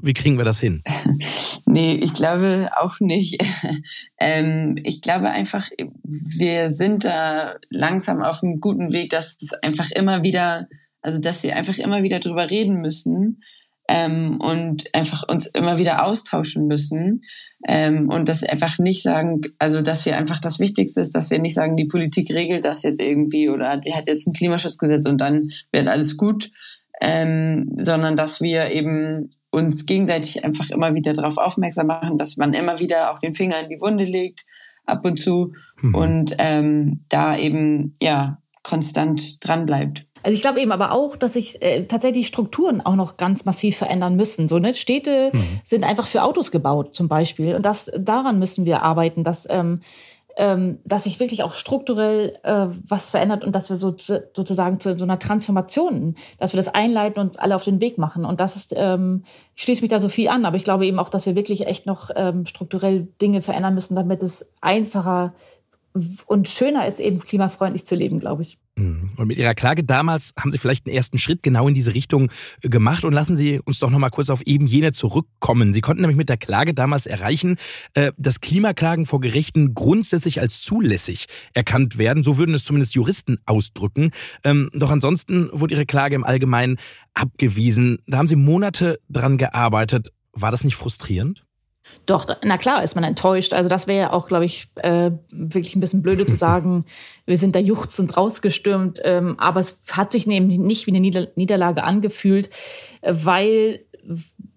wie 0.02 0.13
kriegen 0.13 0.38
wir 0.38 0.46
das 0.46 0.60
hin? 0.60 0.84
nee, 1.65 1.93
ich 1.96 2.13
glaube 2.13 2.70
auch 2.78 3.00
nicht. 3.00 3.41
ähm, 4.20 4.76
ich 4.84 5.02
glaube 5.02 5.30
einfach, 5.30 5.70
wir 6.04 6.74
sind 6.74 7.06
da 7.06 7.56
langsam 7.70 8.22
auf 8.22 8.43
einem 8.43 8.60
guten 8.60 8.91
Weg, 8.91 9.12
dass 9.12 9.38
es 9.41 9.54
einfach 9.54 9.89
immer 9.98 10.24
wieder, 10.24 10.68
also 11.02 11.20
dass 11.20 11.44
wir 11.44 11.56
einfach 11.56 11.78
immer 11.78 12.04
wieder 12.04 12.20
drüber 12.20 12.50
reden 12.50 12.82
müssen 12.82 13.44
ähm, 13.90 14.40
und 14.42 14.94
einfach 14.94 15.24
uns 15.28 15.48
immer 15.48 15.78
wieder 15.78 16.06
austauschen 16.06 16.68
müssen. 16.68 17.22
Ähm, 17.68 18.10
und 18.10 18.30
das 18.30 18.44
einfach 18.44 18.78
nicht 18.78 19.02
sagen, 19.02 19.42
also 19.58 19.82
dass 19.82 20.06
wir 20.06 20.16
einfach 20.16 20.40
das 20.40 20.60
Wichtigste 20.60 21.02
ist, 21.02 21.16
dass 21.16 21.32
wir 21.32 21.40
nicht 21.40 21.56
sagen, 21.56 21.76
die 21.76 21.88
Politik 21.88 22.30
regelt 22.30 22.66
das 22.66 22.84
jetzt 22.84 23.02
irgendwie 23.02 23.50
oder 23.50 23.80
sie 23.82 23.96
hat 23.96 24.08
jetzt 24.08 24.28
ein 24.28 24.34
Klimaschutzgesetz 24.34 25.08
und 25.08 25.20
dann 25.20 25.50
wird 25.72 25.88
alles 25.88 26.18
gut, 26.18 26.52
ähm, 27.02 27.72
sondern 27.76 28.16
dass 28.16 28.42
wir 28.42 28.70
eben 28.72 29.30
uns 29.50 29.88
gegenseitig 29.88 30.46
einfach 30.46 30.70
immer 30.70 30.94
wieder 30.94 31.14
darauf 31.14 31.38
aufmerksam 31.38 31.88
machen, 31.88 32.18
dass 32.18 32.38
man 32.38 32.54
immer 32.54 32.80
wieder 32.80 33.12
auch 33.12 33.20
den 33.20 33.34
Finger 33.34 33.60
in 33.60 33.70
die 33.70 33.82
Wunde 33.82 34.04
legt, 34.04 34.46
ab 34.86 35.04
und 35.04 35.20
zu 35.20 35.54
mhm. 35.82 35.96
und 35.96 36.36
ähm, 36.38 37.04
da 37.10 37.38
eben 37.38 37.94
ja 38.00 38.42
konstant 38.68 39.46
dran 39.46 39.66
bleibt. 39.66 40.06
Also 40.24 40.36
ich 40.36 40.42
glaube 40.42 40.60
eben 40.60 40.72
aber 40.72 40.92
auch, 40.92 41.16
dass 41.16 41.34
sich 41.34 41.62
äh, 41.62 41.86
tatsächlich 41.86 42.28
Strukturen 42.28 42.82
auch 42.82 42.96
noch 42.96 43.18
ganz 43.18 43.46
massiv 43.46 43.78
verändern 43.78 44.16
müssen. 44.16 44.48
So 44.48 44.60
ne? 44.60 44.74
Städte 44.74 45.32
mhm. 45.32 45.60
sind 45.64 45.84
einfach 45.84 46.08
für 46.08 46.24
Autos 46.24 46.52
gebaut 46.52 46.96
zum 46.96 47.08
Beispiel 47.08 47.56
und 47.56 47.66
das 47.66 47.92
daran 47.98 48.40
müssen 48.40 48.66
wir 48.66 48.82
arbeiten, 48.82 49.24
dass 49.24 49.48
ähm, 49.50 49.82
ähm, 50.38 50.78
dass 50.86 51.06
sich 51.06 51.20
wirklich 51.20 51.42
auch 51.42 51.56
strukturell 51.56 52.38
äh, 52.44 52.68
was 52.88 53.10
verändert 53.10 53.44
und 53.44 53.56
dass 53.56 53.72
wir 53.72 53.76
so, 53.76 53.96
sozusagen 53.98 54.80
zu 54.80 54.98
so 54.98 55.04
einer 55.04 55.18
Transformation, 55.18 56.16
dass 56.38 56.54
wir 56.54 56.58
das 56.58 56.68
einleiten 56.68 57.20
und 57.20 57.40
alle 57.40 57.56
auf 57.56 57.64
den 57.64 57.82
Weg 57.82 57.98
machen. 57.98 58.24
Und 58.24 58.40
das 58.40 58.56
ist, 58.56 58.74
ähm, 58.78 59.24
ich 59.56 59.64
schließe 59.64 59.82
mich 59.82 59.90
da 59.90 60.00
so 60.00 60.10
viel 60.10 60.28
an, 60.28 60.46
aber 60.46 60.56
ich 60.56 60.64
glaube 60.64 60.86
eben 60.86 61.00
auch, 61.00 61.10
dass 61.10 61.26
wir 61.26 61.36
wirklich 61.36 61.66
echt 61.66 61.88
noch 61.88 62.12
ähm, 62.16 62.46
strukturell 62.46 63.08
Dinge 63.20 63.42
verändern 63.42 63.74
müssen, 63.74 63.96
damit 63.96 64.22
es 64.22 64.48
einfacher 64.62 65.34
und 66.26 66.50
schöner 66.50 66.88
ist, 66.88 67.00
eben 67.00 67.20
klimafreundlich 67.20 67.86
zu 67.86 67.96
leben, 67.96 68.20
glaube 68.20 68.44
ich. 68.44 68.58
Mhm. 68.78 69.12
Und 69.18 69.28
mit 69.28 69.38
Ihrer 69.38 69.56
Klage 69.56 69.84
damals 69.84 70.34
haben 70.38 70.52
Sie 70.52 70.58
vielleicht 70.58 70.86
einen 70.86 70.96
ersten 70.96 71.18
Schritt 71.18 71.42
genau 71.44 71.68
in 71.68 71.74
diese 71.74 71.94
Richtung 71.94 72.30
äh, 72.62 72.70
gemacht 72.70 73.04
und 73.06 73.14
lassen 73.14 73.36
Sie 73.36 73.60
uns 73.66 73.80
doch 73.80 73.90
noch 73.90 74.00
mal 74.00 74.10
kurz 74.10 74.30
auf 74.30 74.42
eben 74.44 74.68
jene 74.68 74.92
zurückkommen. 74.94 75.74
Sie 75.74 75.82
konnten 75.82 76.02
nämlich 76.02 76.18
mit 76.18 76.30
der 76.30 76.38
Klage 76.38 76.74
damals 76.74 77.06
erreichen, 77.06 77.58
äh, 77.96 78.12
dass 78.18 78.40
Klimaklagen 78.40 79.06
vor 79.06 79.20
Gerichten 79.20 79.74
grundsätzlich 79.74 80.40
als 80.40 80.62
zulässig 80.62 81.26
erkannt 81.54 81.98
werden. 81.98 82.24
So 82.24 82.38
würden 82.38 82.54
es 82.54 82.64
zumindest 82.64 82.94
Juristen 82.94 83.40
ausdrücken. 83.46 84.12
Ähm, 84.44 84.70
doch 84.74 84.92
ansonsten 84.92 85.50
wurde 85.52 85.74
Ihre 85.74 85.86
Klage 85.86 86.16
im 86.16 86.24
Allgemeinen 86.24 86.78
abgewiesen. 87.14 88.00
Da 88.06 88.18
haben 88.18 88.28
Sie 88.28 88.36
Monate 88.36 89.00
dran 89.10 89.38
gearbeitet. 89.38 90.12
War 90.34 90.52
das 90.52 90.64
nicht 90.64 90.76
frustrierend? 90.76 91.47
Doch, 92.06 92.26
na 92.43 92.58
klar 92.58 92.84
ist 92.84 92.95
man 92.95 93.04
enttäuscht. 93.04 93.54
Also 93.54 93.69
das 93.69 93.86
wäre 93.86 94.00
ja 94.00 94.13
auch, 94.13 94.28
glaube 94.28 94.45
ich, 94.45 94.67
äh, 94.76 95.12
wirklich 95.30 95.76
ein 95.76 95.82
bisschen 95.82 96.02
blöde 96.02 96.26
zu 96.26 96.36
sagen, 96.38 96.86
wir 97.26 97.38
sind 97.38 97.56
da 97.56 97.60
juchzend 97.60 98.15
rausgestürmt. 98.15 99.00
Ähm, 99.04 99.36
aber 99.39 99.60
es 99.60 99.80
hat 99.91 100.12
sich 100.12 100.26
nämlich 100.26 100.58
nicht 100.58 100.88
wie 100.88 100.91
eine 100.91 101.00
Nieder 101.00 101.28
Niederlage 101.36 101.84
angefühlt, 101.84 102.50
weil, 103.02 103.82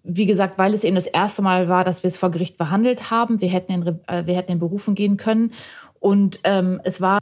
wie 0.04 0.26
gesagt, 0.26 0.58
weil 0.58 0.74
es 0.74 0.84
eben 0.84 0.94
das 0.94 1.06
erste 1.06 1.42
Mal 1.42 1.68
war, 1.68 1.84
dass 1.84 2.02
wir 2.02 2.08
es 2.08 2.18
vor 2.18 2.30
Gericht 2.30 2.56
behandelt 2.56 3.10
haben. 3.10 3.40
Wir 3.40 3.48
hätten 3.48 3.72
in, 3.72 3.86
äh, 4.06 4.26
wir 4.26 4.36
hätten 4.36 4.52
in 4.52 4.58
Berufen 4.58 4.94
gehen 4.94 5.16
können. 5.16 5.52
Und 5.98 6.40
ähm, 6.44 6.80
es 6.84 7.00
war 7.00 7.20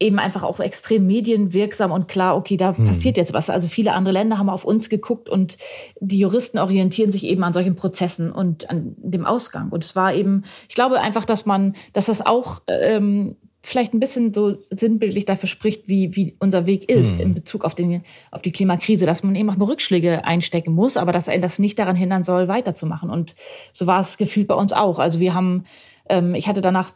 eben 0.00 0.18
einfach 0.18 0.42
auch 0.42 0.58
extrem 0.60 1.06
medienwirksam 1.06 1.92
und 1.92 2.08
klar, 2.08 2.36
okay, 2.36 2.56
da 2.56 2.76
hm. 2.76 2.86
passiert 2.86 3.16
jetzt 3.18 3.34
was. 3.34 3.50
Also 3.50 3.68
viele 3.68 3.92
andere 3.92 4.14
Länder 4.14 4.38
haben 4.38 4.48
auf 4.48 4.64
uns 4.64 4.88
geguckt 4.88 5.28
und 5.28 5.58
die 6.00 6.18
Juristen 6.18 6.58
orientieren 6.58 7.12
sich 7.12 7.24
eben 7.24 7.44
an 7.44 7.52
solchen 7.52 7.76
Prozessen 7.76 8.32
und 8.32 8.68
an 8.70 8.96
dem 8.96 9.26
Ausgang. 9.26 9.68
Und 9.68 9.84
es 9.84 9.94
war 9.94 10.14
eben, 10.14 10.44
ich 10.68 10.74
glaube 10.74 11.00
einfach, 11.00 11.26
dass 11.26 11.44
man, 11.44 11.74
dass 11.92 12.06
das 12.06 12.24
auch 12.24 12.62
ähm, 12.66 13.36
vielleicht 13.62 13.92
ein 13.92 14.00
bisschen 14.00 14.32
so 14.32 14.56
sinnbildlich 14.70 15.26
dafür 15.26 15.48
spricht, 15.48 15.86
wie, 15.86 16.16
wie 16.16 16.34
unser 16.38 16.64
Weg 16.64 16.90
ist 16.90 17.14
hm. 17.14 17.20
in 17.20 17.34
Bezug 17.34 17.64
auf, 17.64 17.74
den, 17.74 18.02
auf 18.30 18.40
die 18.40 18.52
Klimakrise, 18.52 19.04
dass 19.04 19.22
man 19.22 19.36
eben 19.36 19.50
auch 19.50 19.58
mal 19.58 19.66
Rückschläge 19.66 20.24
einstecken 20.24 20.74
muss, 20.74 20.96
aber 20.96 21.12
dass 21.12 21.28
er 21.28 21.38
das 21.38 21.58
nicht 21.58 21.78
daran 21.78 21.96
hindern 21.96 22.24
soll, 22.24 22.48
weiterzumachen. 22.48 23.10
Und 23.10 23.34
so 23.72 23.86
war 23.86 24.00
es 24.00 24.16
gefühlt 24.16 24.48
bei 24.48 24.54
uns 24.54 24.72
auch. 24.72 24.98
Also 24.98 25.20
wir 25.20 25.34
haben 25.34 25.64
ähm, 26.10 26.34
ich 26.34 26.48
hatte 26.48 26.60
danach, 26.60 26.92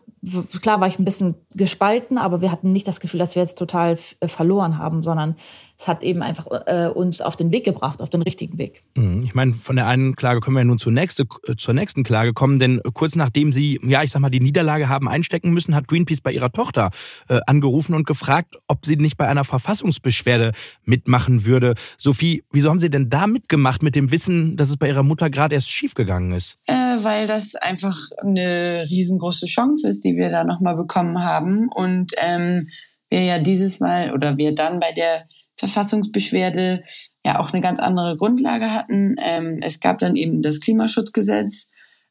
klar 0.60 0.80
war 0.80 0.88
ich 0.88 0.98
ein 0.98 1.04
bisschen 1.04 1.36
gespalten, 1.54 2.18
aber 2.18 2.40
wir 2.40 2.50
hatten 2.50 2.72
nicht 2.72 2.88
das 2.88 3.00
Gefühl, 3.00 3.20
dass 3.20 3.36
wir 3.36 3.42
jetzt 3.42 3.58
total 3.58 3.96
äh, 4.20 4.28
verloren 4.28 4.76
haben, 4.78 5.02
sondern 5.02 5.36
es 5.78 5.88
hat 5.88 6.02
eben 6.02 6.22
einfach 6.22 6.46
äh, 6.66 6.88
uns 6.88 7.20
auf 7.20 7.36
den 7.36 7.50
Weg 7.50 7.64
gebracht, 7.64 8.00
auf 8.00 8.10
den 8.10 8.22
richtigen 8.22 8.58
Weg. 8.58 8.84
Mhm. 8.96 9.22
Ich 9.24 9.34
meine, 9.34 9.52
von 9.52 9.76
der 9.76 9.86
einen 9.86 10.14
Klage 10.14 10.40
können 10.40 10.54
wir 10.54 10.60
ja 10.60 10.64
nun 10.64 10.78
zur, 10.78 10.92
nächste, 10.92 11.24
äh, 11.46 11.56
zur 11.56 11.74
nächsten 11.74 12.04
Klage 12.04 12.32
kommen, 12.32 12.58
denn 12.58 12.80
kurz 12.92 13.16
nachdem 13.16 13.52
Sie, 13.52 13.80
ja, 13.82 14.02
ich 14.02 14.10
sag 14.10 14.20
mal, 14.20 14.30
die 14.30 14.40
Niederlage 14.40 14.88
haben 14.88 15.08
einstecken 15.08 15.52
müssen, 15.52 15.74
hat 15.74 15.88
Greenpeace 15.88 16.20
bei 16.20 16.32
ihrer 16.32 16.52
Tochter 16.52 16.90
äh, 17.28 17.40
angerufen 17.46 17.94
und 17.94 18.06
gefragt, 18.06 18.56
ob 18.68 18.86
sie 18.86 18.96
nicht 18.96 19.16
bei 19.16 19.26
einer 19.26 19.44
Verfassungsbeschwerde 19.44 20.52
mitmachen 20.84 21.44
würde. 21.44 21.74
Sophie, 21.98 22.44
wieso 22.52 22.70
haben 22.70 22.80
Sie 22.80 22.90
denn 22.90 23.10
da 23.10 23.26
mitgemacht 23.26 23.82
mit 23.82 23.96
dem 23.96 24.10
Wissen, 24.10 24.56
dass 24.56 24.70
es 24.70 24.76
bei 24.76 24.88
Ihrer 24.88 25.02
Mutter 25.02 25.30
gerade 25.30 25.54
erst 25.54 25.70
schiefgegangen 25.70 26.32
ist? 26.32 26.58
Äh, 26.66 26.72
weil 26.72 27.26
das 27.26 27.54
einfach 27.56 27.96
eine 28.22 28.86
riesengroße 28.88 29.46
Chance 29.46 29.88
ist, 29.88 30.04
die 30.04 30.16
wir 30.16 30.30
da 30.30 30.44
nochmal 30.44 30.76
bekommen 30.76 31.24
haben 31.24 31.68
und 31.74 32.12
ähm, 32.18 32.68
wir 33.10 33.22
ja 33.22 33.38
dieses 33.38 33.80
Mal 33.80 34.12
oder 34.12 34.36
wir 34.36 34.54
dann 34.54 34.80
bei 34.80 34.92
der 34.92 35.26
Verfassungsbeschwerde 35.56 36.82
ja 37.24 37.38
auch 37.38 37.52
eine 37.52 37.62
ganz 37.62 37.80
andere 37.80 38.16
Grundlage 38.16 38.72
hatten. 38.72 39.16
Ähm, 39.18 39.60
es 39.62 39.80
gab 39.80 39.98
dann 39.98 40.16
eben 40.16 40.42
das 40.42 40.60
Klimaschutzgesetz. 40.60 41.68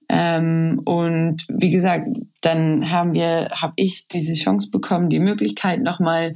Ähm, 0.10 0.82
und 0.86 1.46
wie 1.50 1.70
gesagt, 1.70 2.08
dann 2.42 2.92
haben 2.92 3.14
wir, 3.14 3.50
habe 3.52 3.74
ich 3.76 4.08
diese 4.08 4.34
Chance 4.34 4.70
bekommen, 4.70 5.10
die 5.10 5.20
Möglichkeit 5.20 5.82
nochmal 5.82 6.34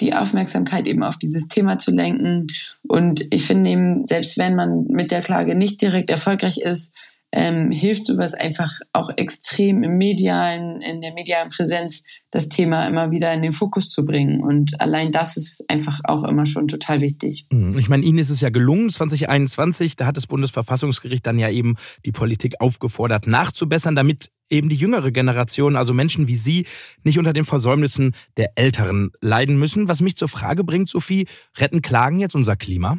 die 0.00 0.14
Aufmerksamkeit 0.14 0.86
eben 0.86 1.02
auf 1.02 1.18
dieses 1.18 1.48
Thema 1.48 1.78
zu 1.78 1.90
lenken. 1.90 2.46
Und 2.88 3.26
ich 3.30 3.44
finde 3.44 3.70
eben, 3.70 4.06
selbst 4.06 4.38
wenn 4.38 4.56
man 4.56 4.86
mit 4.88 5.10
der 5.10 5.20
Klage 5.20 5.54
nicht 5.54 5.80
direkt 5.82 6.10
erfolgreich 6.10 6.58
ist, 6.58 6.94
ähm, 7.32 7.70
hilft 7.70 8.04
sowas 8.04 8.34
einfach 8.34 8.72
auch 8.92 9.10
extrem 9.16 9.82
im 9.82 9.98
medialen, 9.98 10.80
in 10.80 11.00
der 11.00 11.12
medialen 11.12 11.50
Präsenz, 11.50 12.02
das 12.30 12.48
Thema 12.48 12.86
immer 12.86 13.10
wieder 13.10 13.32
in 13.34 13.42
den 13.42 13.52
Fokus 13.52 13.88
zu 13.88 14.04
bringen. 14.04 14.40
Und 14.40 14.80
allein 14.80 15.10
das 15.10 15.36
ist 15.36 15.68
einfach 15.68 16.00
auch 16.04 16.24
immer 16.24 16.46
schon 16.46 16.68
total 16.68 17.00
wichtig. 17.00 17.46
Mhm. 17.50 17.76
Ich 17.76 17.88
meine, 17.88 18.04
Ihnen 18.04 18.18
ist 18.18 18.30
es 18.30 18.40
ja 18.40 18.50
gelungen, 18.50 18.88
2021, 18.88 19.96
da 19.96 20.06
hat 20.06 20.16
das 20.16 20.26
Bundesverfassungsgericht 20.28 21.26
dann 21.26 21.38
ja 21.38 21.50
eben 21.50 21.76
die 22.04 22.12
Politik 22.12 22.60
aufgefordert, 22.60 23.26
nachzubessern, 23.26 23.96
damit 23.96 24.30
eben 24.48 24.68
die 24.68 24.76
jüngere 24.76 25.10
Generation, 25.10 25.76
also 25.76 25.92
Menschen 25.92 26.28
wie 26.28 26.36
Sie, 26.36 26.66
nicht 27.02 27.18
unter 27.18 27.32
den 27.32 27.44
Versäumnissen 27.44 28.14
der 28.36 28.52
Älteren 28.56 29.10
leiden 29.20 29.58
müssen. 29.58 29.88
Was 29.88 30.00
mich 30.00 30.16
zur 30.16 30.28
Frage 30.28 30.64
bringt, 30.64 30.88
Sophie, 30.88 31.26
retten 31.58 31.82
Klagen 31.82 32.20
jetzt 32.20 32.34
unser 32.34 32.56
Klima? 32.56 32.98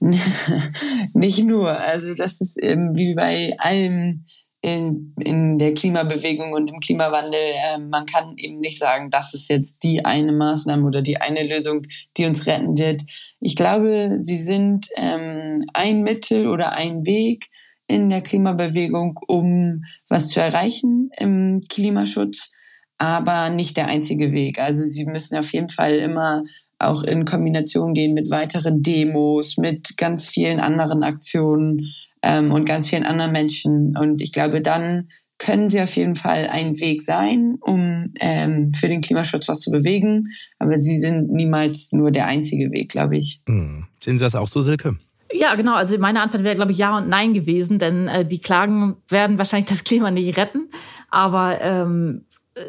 nicht 1.14 1.44
nur. 1.44 1.78
Also 1.78 2.14
das 2.14 2.40
ist 2.40 2.56
ähm, 2.62 2.92
wie 2.94 3.14
bei 3.14 3.54
allem 3.58 4.24
in, 4.62 5.14
in 5.18 5.58
der 5.58 5.72
Klimabewegung 5.72 6.52
und 6.52 6.68
im 6.68 6.80
Klimawandel. 6.80 7.40
Äh, 7.40 7.78
man 7.78 8.06
kann 8.06 8.36
eben 8.36 8.60
nicht 8.60 8.78
sagen, 8.78 9.10
das 9.10 9.34
ist 9.34 9.48
jetzt 9.48 9.82
die 9.82 10.04
eine 10.04 10.32
Maßnahme 10.32 10.86
oder 10.86 11.02
die 11.02 11.18
eine 11.18 11.44
Lösung, 11.46 11.82
die 12.16 12.26
uns 12.26 12.46
retten 12.46 12.76
wird. 12.76 13.02
Ich 13.40 13.56
glaube, 13.56 14.18
sie 14.20 14.36
sind 14.36 14.88
ähm, 14.96 15.64
ein 15.72 16.02
Mittel 16.02 16.46
oder 16.46 16.72
ein 16.72 17.06
Weg 17.06 17.48
in 17.86 18.10
der 18.10 18.20
Klimabewegung, 18.20 19.18
um 19.26 19.82
was 20.08 20.28
zu 20.28 20.40
erreichen 20.40 21.10
im 21.18 21.60
Klimaschutz, 21.68 22.52
aber 22.98 23.50
nicht 23.50 23.76
der 23.76 23.86
einzige 23.86 24.30
Weg. 24.32 24.60
Also 24.60 24.82
sie 24.84 25.06
müssen 25.06 25.36
auf 25.36 25.52
jeden 25.52 25.70
Fall 25.70 25.94
immer 25.94 26.44
auch 26.78 27.02
in 27.02 27.24
Kombination 27.24 27.92
gehen 27.92 28.14
mit 28.14 28.30
weiteren 28.30 28.82
Demos, 28.82 29.56
mit 29.56 29.96
ganz 29.96 30.28
vielen 30.28 30.60
anderen 30.60 31.02
Aktionen 31.02 31.86
ähm, 32.22 32.52
und 32.52 32.64
ganz 32.64 32.88
vielen 32.88 33.04
anderen 33.04 33.32
Menschen. 33.32 33.96
Und 33.96 34.20
ich 34.20 34.32
glaube, 34.32 34.60
dann 34.60 35.08
können 35.38 35.70
sie 35.70 35.80
auf 35.80 35.96
jeden 35.96 36.16
Fall 36.16 36.48
ein 36.50 36.78
Weg 36.80 37.00
sein, 37.00 37.56
um 37.60 38.12
ähm, 38.20 38.72
für 38.74 38.88
den 38.88 39.00
Klimaschutz 39.00 39.48
was 39.48 39.60
zu 39.60 39.70
bewegen. 39.70 40.22
Aber 40.58 40.80
sie 40.82 41.00
sind 41.00 41.30
niemals 41.30 41.92
nur 41.92 42.10
der 42.10 42.26
einzige 42.26 42.70
Weg, 42.70 42.90
glaube 42.90 43.16
ich. 43.16 43.40
Mhm. 43.46 43.86
Sehen 44.02 44.18
Sie 44.18 44.24
das 44.24 44.34
auch 44.34 44.48
so, 44.48 44.60
Silke? 44.62 44.96
Ja, 45.32 45.54
genau. 45.54 45.74
Also 45.74 45.96
meine 45.98 46.20
Antwort 46.20 46.44
wäre, 46.44 46.56
glaube 46.56 46.72
ich, 46.72 46.78
ja 46.78 46.96
und 46.96 47.08
nein 47.08 47.32
gewesen, 47.34 47.78
denn 47.78 48.08
äh, 48.08 48.26
die 48.26 48.40
Klagen 48.40 48.96
werden 49.08 49.38
wahrscheinlich 49.38 49.70
das 49.70 49.84
Klima 49.84 50.10
nicht 50.10 50.36
retten. 50.36 50.70
Aber 51.08 51.60
ähm, 51.60 52.26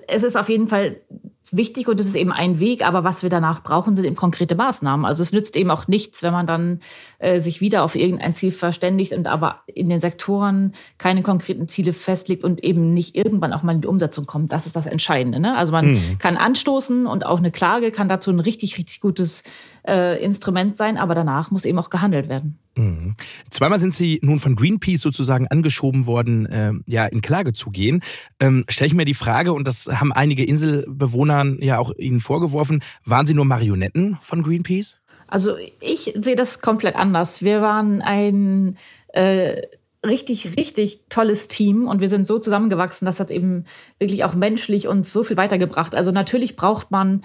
es 0.07 0.23
ist 0.23 0.37
auf 0.37 0.47
jeden 0.47 0.67
Fall 0.67 0.97
wichtig 1.51 1.87
und 1.87 1.99
es 1.99 2.07
ist 2.07 2.15
eben 2.15 2.31
ein 2.31 2.59
Weg, 2.59 2.85
aber 2.85 3.03
was 3.03 3.23
wir 3.23 3.29
danach 3.29 3.63
brauchen, 3.63 3.95
sind 3.95 4.05
eben 4.05 4.15
konkrete 4.15 4.55
Maßnahmen. 4.55 5.05
Also 5.05 5.21
es 5.21 5.33
nützt 5.33 5.55
eben 5.55 5.71
auch 5.71 5.87
nichts, 5.87 6.23
wenn 6.23 6.33
man 6.33 6.47
dann 6.47 6.79
äh, 7.19 7.39
sich 7.39 7.61
wieder 7.61 7.83
auf 7.83 7.95
irgendein 7.95 8.33
Ziel 8.35 8.51
verständigt 8.51 9.13
und 9.13 9.27
aber 9.27 9.61
in 9.65 9.89
den 9.89 10.01
Sektoren 10.01 10.73
keine 10.97 11.21
konkreten 11.21 11.67
Ziele 11.67 11.93
festlegt 11.93 12.43
und 12.43 12.63
eben 12.63 12.93
nicht 12.93 13.15
irgendwann 13.15 13.53
auch 13.53 13.63
mal 13.63 13.73
in 13.73 13.81
die 13.81 13.87
Umsetzung 13.87 14.25
kommt. 14.25 14.51
Das 14.51 14.65
ist 14.65 14.75
das 14.75 14.85
Entscheidende. 14.85 15.39
Ne? 15.39 15.57
Also 15.57 15.71
man 15.71 15.93
mhm. 15.93 16.17
kann 16.19 16.37
anstoßen 16.37 17.05
und 17.05 17.25
auch 17.25 17.39
eine 17.39 17.51
Klage 17.51 17.91
kann 17.91 18.09
dazu 18.09 18.31
ein 18.31 18.39
richtig, 18.39 18.77
richtig 18.77 18.99
gutes 18.99 19.43
äh, 19.87 20.23
Instrument 20.23 20.77
sein, 20.77 20.97
aber 20.97 21.15
danach 21.15 21.51
muss 21.51 21.65
eben 21.65 21.79
auch 21.79 21.89
gehandelt 21.89 22.29
werden. 22.29 22.57
Mhm. 22.77 23.15
Zweimal 23.49 23.79
sind 23.79 23.93
Sie 23.93 24.19
nun 24.23 24.39
von 24.39 24.55
Greenpeace 24.55 25.01
sozusagen 25.01 25.47
angeschoben 25.47 26.05
worden, 26.05 26.45
äh, 26.45 26.73
ja, 26.85 27.05
in 27.05 27.21
Klage 27.21 27.53
zu 27.53 27.69
gehen. 27.69 28.01
Ähm, 28.39 28.65
Stelle 28.69 28.87
ich 28.87 28.93
mir 28.93 29.05
die 29.05 29.13
Frage, 29.13 29.53
und 29.53 29.67
das 29.67 29.87
haben 29.87 30.13
einige 30.13 30.45
Inselbewohner 30.45 31.57
ja 31.59 31.79
auch 31.79 31.93
Ihnen 31.97 32.19
vorgeworfen, 32.19 32.83
waren 33.03 33.25
Sie 33.25 33.33
nur 33.33 33.45
Marionetten 33.45 34.17
von 34.21 34.43
Greenpeace? 34.43 34.99
Also 35.27 35.55
ich 35.79 36.13
sehe 36.19 36.35
das 36.35 36.59
komplett 36.59 36.95
anders. 36.95 37.41
Wir 37.41 37.61
waren 37.61 38.01
ein 38.01 38.77
äh, 39.13 39.61
richtig, 40.05 40.57
richtig 40.57 41.01
tolles 41.09 41.47
Team 41.47 41.87
und 41.87 42.01
wir 42.01 42.09
sind 42.09 42.27
so 42.27 42.39
zusammengewachsen, 42.39 43.05
das 43.05 43.19
hat 43.19 43.31
eben 43.31 43.65
wirklich 43.99 44.23
auch 44.23 44.33
menschlich 44.33 44.87
uns 44.87 45.13
so 45.13 45.23
viel 45.23 45.37
weitergebracht. 45.37 45.95
Also 45.95 46.11
natürlich 46.11 46.55
braucht 46.55 46.91
man 46.91 47.21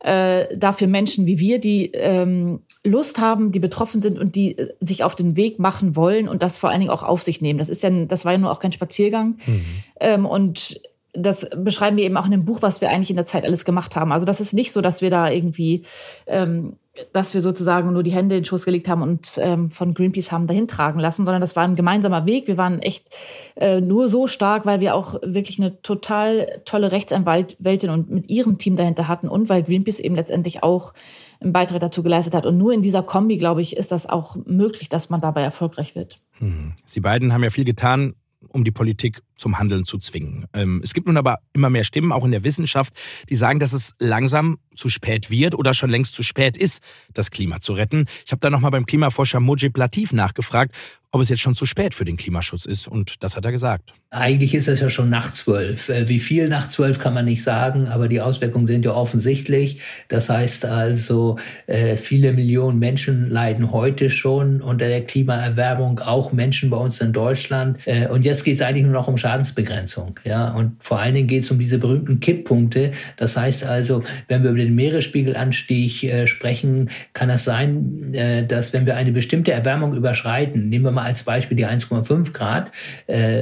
äh, 0.00 0.56
dafür 0.56 0.88
Menschen 0.88 1.26
wie 1.26 1.38
wir, 1.38 1.58
die 1.58 1.86
ähm, 1.92 2.60
Lust 2.84 3.18
haben, 3.18 3.52
die 3.52 3.60
betroffen 3.60 4.02
sind 4.02 4.18
und 4.18 4.36
die 4.36 4.58
äh, 4.58 4.68
sich 4.80 5.02
auf 5.04 5.14
den 5.14 5.36
Weg 5.36 5.58
machen 5.58 5.96
wollen 5.96 6.28
und 6.28 6.42
das 6.42 6.58
vor 6.58 6.70
allen 6.70 6.80
Dingen 6.80 6.92
auch 6.92 7.02
auf 7.02 7.22
sich 7.22 7.40
nehmen. 7.40 7.58
Das 7.58 7.68
ist 7.68 7.82
ja, 7.82 7.90
das 7.90 8.24
war 8.24 8.32
ja 8.32 8.38
nur 8.38 8.50
auch 8.50 8.60
kein 8.60 8.72
Spaziergang. 8.72 9.38
Mhm. 9.46 9.64
Ähm, 10.00 10.26
und 10.26 10.80
das 11.16 11.48
beschreiben 11.56 11.96
wir 11.96 12.04
eben 12.04 12.16
auch 12.16 12.26
in 12.26 12.30
dem 12.30 12.44
Buch, 12.44 12.62
was 12.62 12.80
wir 12.80 12.90
eigentlich 12.90 13.10
in 13.10 13.16
der 13.16 13.26
Zeit 13.26 13.44
alles 13.44 13.64
gemacht 13.64 13.96
haben. 13.96 14.12
Also 14.12 14.26
das 14.26 14.40
ist 14.40 14.52
nicht 14.52 14.72
so, 14.72 14.80
dass 14.80 15.02
wir 15.02 15.10
da 15.10 15.30
irgendwie 15.30 15.82
ähm, 16.26 16.76
dass 17.12 17.34
wir 17.34 17.42
sozusagen 17.42 17.92
nur 17.92 18.02
die 18.02 18.12
Hände 18.12 18.36
in 18.36 18.42
den 18.42 18.44
Schoß 18.46 18.64
gelegt 18.64 18.88
haben 18.88 19.02
und 19.02 19.38
ähm, 19.38 19.70
von 19.70 19.94
Greenpeace 19.94 20.32
haben 20.32 20.46
dahin 20.46 20.68
tragen 20.68 20.98
lassen, 20.98 21.24
sondern 21.24 21.40
das 21.40 21.56
war 21.56 21.64
ein 21.64 21.76
gemeinsamer 21.76 22.26
Weg. 22.26 22.46
Wir 22.46 22.56
waren 22.56 22.80
echt 22.80 23.08
äh, 23.56 23.80
nur 23.80 24.08
so 24.08 24.26
stark, 24.26 24.66
weil 24.66 24.80
wir 24.80 24.94
auch 24.94 25.14
wirklich 25.22 25.58
eine 25.58 25.80
total 25.82 26.60
tolle 26.64 26.92
Rechtsanwältin 26.92 27.90
und 27.90 28.10
mit 28.10 28.30
ihrem 28.30 28.58
Team 28.58 28.76
dahinter 28.76 29.08
hatten 29.08 29.28
und 29.28 29.48
weil 29.48 29.62
Greenpeace 29.62 30.00
eben 30.00 30.14
letztendlich 30.14 30.62
auch 30.62 30.94
einen 31.40 31.52
Beitrag 31.52 31.80
dazu 31.80 32.02
geleistet 32.02 32.34
hat. 32.34 32.46
Und 32.46 32.56
nur 32.56 32.72
in 32.72 32.82
dieser 32.82 33.02
Kombi, 33.02 33.36
glaube 33.36 33.60
ich, 33.60 33.76
ist 33.76 33.92
das 33.92 34.08
auch 34.08 34.36
möglich, 34.46 34.88
dass 34.88 35.10
man 35.10 35.20
dabei 35.20 35.42
erfolgreich 35.42 35.94
wird. 35.94 36.20
Hm. 36.38 36.72
Sie 36.84 37.00
beiden 37.00 37.32
haben 37.32 37.44
ja 37.44 37.50
viel 37.50 37.64
getan, 37.64 38.14
um 38.48 38.64
die 38.64 38.70
Politik 38.70 39.22
zum 39.36 39.58
Handeln 39.58 39.84
zu 39.84 39.98
zwingen. 39.98 40.46
Ähm, 40.52 40.80
es 40.82 40.94
gibt 40.94 41.06
nun 41.06 41.16
aber 41.16 41.38
immer 41.52 41.70
mehr 41.70 41.84
Stimmen, 41.84 42.12
auch 42.12 42.24
in 42.24 42.32
der 42.32 42.44
Wissenschaft, 42.44 42.92
die 43.28 43.36
sagen, 43.36 43.60
dass 43.60 43.72
es 43.72 43.92
langsam 43.98 44.58
zu 44.74 44.88
spät 44.88 45.30
wird 45.30 45.54
oder 45.54 45.74
schon 45.74 45.90
längst 45.90 46.14
zu 46.14 46.22
spät 46.22 46.56
ist, 46.56 46.82
das 47.12 47.30
Klima 47.30 47.60
zu 47.60 47.72
retten. 47.72 48.06
Ich 48.24 48.32
habe 48.32 48.40
da 48.40 48.50
nochmal 48.50 48.70
beim 48.70 48.86
Klimaforscher 48.86 49.40
Mojib 49.40 49.76
Latif 49.76 50.12
nachgefragt, 50.12 50.74
ob 51.16 51.22
es 51.22 51.30
jetzt 51.30 51.40
schon 51.40 51.54
zu 51.54 51.64
spät 51.64 51.94
für 51.94 52.04
den 52.04 52.18
Klimaschutz 52.18 52.66
ist. 52.66 52.86
Und 52.86 53.22
das 53.22 53.36
hat 53.36 53.44
er 53.46 53.52
gesagt. 53.52 53.94
Eigentlich 54.10 54.54
ist 54.54 54.68
es 54.68 54.80
ja 54.80 54.90
schon 54.90 55.08
nach 55.08 55.32
zwölf. 55.32 55.88
Äh, 55.88 56.08
wie 56.08 56.18
viel 56.18 56.48
nach 56.48 56.68
zwölf 56.68 56.98
kann 56.98 57.14
man 57.14 57.24
nicht 57.24 57.42
sagen, 57.42 57.88
aber 57.88 58.08
die 58.08 58.20
Auswirkungen 58.20 58.66
sind 58.66 58.84
ja 58.84 58.92
offensichtlich. 58.92 59.80
Das 60.08 60.28
heißt 60.28 60.66
also, 60.66 61.38
äh, 61.66 61.96
viele 61.96 62.32
Millionen 62.34 62.78
Menschen 62.78 63.28
leiden 63.28 63.72
heute 63.72 64.10
schon 64.10 64.60
unter 64.60 64.88
der 64.88 65.04
Klimaerwärmung, 65.04 66.00
auch 66.00 66.32
Menschen 66.32 66.70
bei 66.70 66.76
uns 66.76 67.00
in 67.00 67.12
Deutschland. 67.12 67.78
Äh, 67.86 68.08
und 68.08 68.24
jetzt 68.24 68.44
geht 68.44 68.56
es 68.56 68.62
eigentlich 68.62 68.84
nur 68.84 68.92
noch 68.92 69.08
um 69.08 69.16
Schadensbegrenzung. 69.26 70.20
Ja, 70.24 70.52
und 70.52 70.76
vor 70.78 71.00
allen 71.00 71.14
Dingen 71.14 71.26
geht 71.26 71.42
es 71.42 71.50
um 71.50 71.58
diese 71.58 71.78
berühmten 71.78 72.20
Kipppunkte. 72.20 72.92
Das 73.16 73.36
heißt 73.36 73.64
also, 73.64 74.02
wenn 74.28 74.42
wir 74.42 74.50
über 74.50 74.60
den 74.60 74.74
Meeresspiegelanstieg 74.74 76.28
sprechen, 76.28 76.90
kann 77.12 77.30
es 77.30 77.44
sein, 77.44 78.14
dass 78.48 78.72
wenn 78.72 78.86
wir 78.86 78.96
eine 78.96 79.12
bestimmte 79.12 79.52
Erwärmung 79.52 79.94
überschreiten, 79.94 80.68
nehmen 80.68 80.84
wir 80.84 80.92
mal 80.92 81.04
als 81.06 81.24
Beispiel 81.24 81.56
die 81.56 81.66
1,5 81.66 82.32
Grad, 82.32 82.70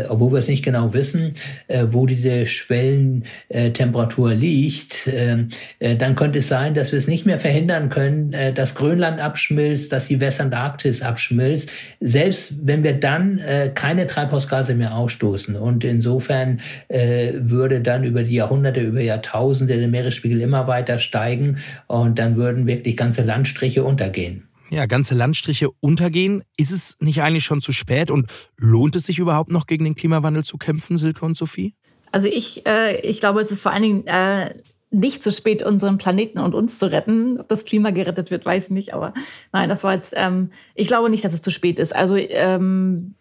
obwohl 0.08 0.32
wir 0.32 0.38
es 0.38 0.48
nicht 0.48 0.64
genau 0.64 0.94
wissen, 0.94 1.34
äh, 1.68 1.86
wo 1.90 2.06
diese 2.06 2.46
Schwellentemperatur 2.46 4.32
äh, 4.32 4.34
liegt, 4.34 5.08
ähm, 5.12 5.48
äh, 5.78 5.96
dann 5.96 6.16
könnte 6.16 6.38
es 6.38 6.48
sein, 6.48 6.74
dass 6.74 6.92
wir 6.92 6.98
es 6.98 7.06
nicht 7.06 7.26
mehr 7.26 7.38
verhindern 7.38 7.88
können, 7.90 8.32
äh, 8.32 8.52
dass 8.52 8.74
Grönland 8.74 9.20
abschmilzt, 9.20 9.92
dass 9.92 10.08
die 10.08 10.20
Westantarktis 10.20 11.02
abschmilzt, 11.02 11.70
selbst 12.00 12.66
wenn 12.66 12.82
wir 12.84 12.94
dann 12.94 13.38
äh, 13.38 13.70
keine 13.74 14.06
Treibhausgase 14.06 14.74
mehr 14.74 14.96
ausstoßen. 14.96 15.56
Und 15.56 15.73
insofern 15.82 16.60
äh, 16.88 17.32
würde 17.34 17.80
dann 17.80 18.04
über 18.04 18.22
die 18.22 18.36
Jahrhunderte, 18.36 18.80
über 18.80 19.00
Jahrtausende 19.00 19.76
der 19.76 19.88
Meeresspiegel 19.88 20.40
immer 20.40 20.68
weiter 20.68 21.00
steigen 21.00 21.58
und 21.88 22.18
dann 22.18 22.36
würden 22.36 22.66
wirklich 22.66 22.96
ganze 22.96 23.22
Landstriche 23.22 23.82
untergehen 23.82 24.46
ja, 24.70 24.86
ganze 24.86 25.14
Landstriche 25.14 25.70
untergehen. 25.80 26.42
Ist 26.56 26.72
es 26.72 26.96
nicht 27.00 27.22
eigentlich 27.22 27.44
schon 27.44 27.60
zu 27.60 27.72
spät 27.72 28.10
und 28.10 28.30
lohnt 28.56 28.96
es 28.96 29.06
sich 29.06 29.18
überhaupt 29.18 29.50
noch 29.50 29.66
gegen 29.66 29.84
den 29.84 29.94
Klimawandel 29.94 30.44
zu 30.44 30.58
kämpfen, 30.58 30.98
Silke 30.98 31.24
und 31.24 31.36
Sophie? 31.36 31.74
Also 32.10 32.28
ich, 32.28 32.66
äh, 32.66 33.00
ich 33.00 33.20
glaube, 33.20 33.40
es 33.40 33.50
ist 33.50 33.62
vor 33.62 33.72
allen 33.72 33.82
Dingen 33.82 34.06
äh, 34.06 34.54
nicht 34.90 35.22
zu 35.22 35.32
spät, 35.32 35.62
unseren 35.62 35.98
Planeten 35.98 36.38
und 36.38 36.54
uns 36.54 36.78
zu 36.78 36.90
retten. 36.90 37.40
Ob 37.40 37.48
das 37.48 37.64
Klima 37.64 37.90
gerettet 37.90 38.30
wird, 38.30 38.46
weiß 38.46 38.66
ich 38.66 38.70
nicht. 38.70 38.94
Aber 38.94 39.14
nein, 39.52 39.68
das 39.68 39.82
war 39.84 39.94
jetzt, 39.94 40.14
ähm, 40.16 40.50
ich 40.74 40.86
glaube 40.86 41.10
nicht, 41.10 41.24
dass 41.24 41.34
es 41.34 41.42
zu 41.42 41.50
spät 41.50 41.78
ist. 41.78 41.94
Also 41.94 42.16
ähm, 42.16 43.14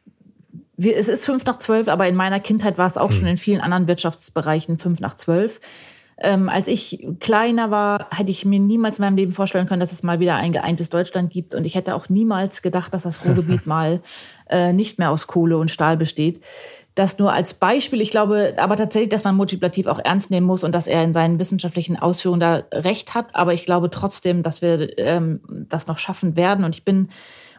wir, 0.76 0.98
es 0.98 1.08
ist 1.08 1.26
fünf 1.26 1.46
nach 1.46 1.60
zwölf, 1.60 1.88
aber 1.88 2.08
in 2.08 2.16
meiner 2.16 2.40
Kindheit 2.40 2.78
war 2.78 2.88
es 2.88 2.98
auch 2.98 3.10
hm. 3.10 3.18
schon 3.18 3.28
in 3.28 3.38
vielen 3.38 3.62
anderen 3.62 3.88
Wirtschaftsbereichen 3.88 4.78
fünf 4.80 5.00
nach 5.00 5.16
zwölf. 5.16 5.60
Ähm, 6.18 6.48
als 6.48 6.68
ich 6.68 7.06
kleiner 7.20 7.72
war, 7.72 8.08
hätte 8.16 8.32
ich 8.32 8.46
mir 8.46 8.60
niemals 8.60 9.00
in 9.00 9.06
meinem 9.06 9.18
Leben 9.18 9.32
vorstellen 9.34 9.68
können, 9.68 9.80
dass 9.80 9.92
es 9.92 10.04
mal 10.04 10.20
wieder 10.20 10.36
ein 10.36 10.52
geeintes 10.52 10.90
Deutschland 10.90 11.32
gibt. 11.32 11.56
Und 11.56 11.66
ich 11.66 11.76
hätte 11.76 11.96
auch 11.96 12.08
niemals 12.08 12.62
gedacht, 12.62 12.94
dass 12.94 13.04
das 13.04 13.26
Ruhrgebiet 13.26 13.66
mal 13.66 14.02
äh, 14.50 14.74
nicht 14.74 15.00
mehr 15.00 15.10
aus 15.10 15.28
Kohle 15.28 15.58
und 15.58 15.72
Stahl 15.72 15.98
besteht. 15.98 16.40
Das 16.96 17.18
nur 17.18 17.34
als 17.34 17.56
Beispiel. 17.56 18.00
Ich 18.02 18.12
glaube 18.12 18.54
aber 18.58 18.76
tatsächlich, 18.76 19.10
dass 19.10 19.24
man 19.24 19.36
Multiplativ 19.36 19.88
auch 19.88 20.00
ernst 20.00 20.30
nehmen 20.30 20.46
muss 20.46 20.64
und 20.64 20.74
dass 20.74 20.88
er 20.88 21.04
in 21.04 21.14
seinen 21.14 21.40
wissenschaftlichen 21.40 21.98
Ausführungen 21.98 22.40
da 22.40 22.64
recht 22.72 23.16
hat. 23.16 23.34
Aber 23.34 23.54
ich 23.54 23.66
glaube 23.66 23.90
trotzdem, 23.90 24.44
dass 24.44 24.62
wir 24.62 24.98
ähm, 25.00 25.40
das 25.68 25.88
noch 25.88 25.98
schaffen 25.98 26.36
werden. 26.36 26.64
Und 26.64 26.76
ich 26.76 26.86
bin, 26.86 27.10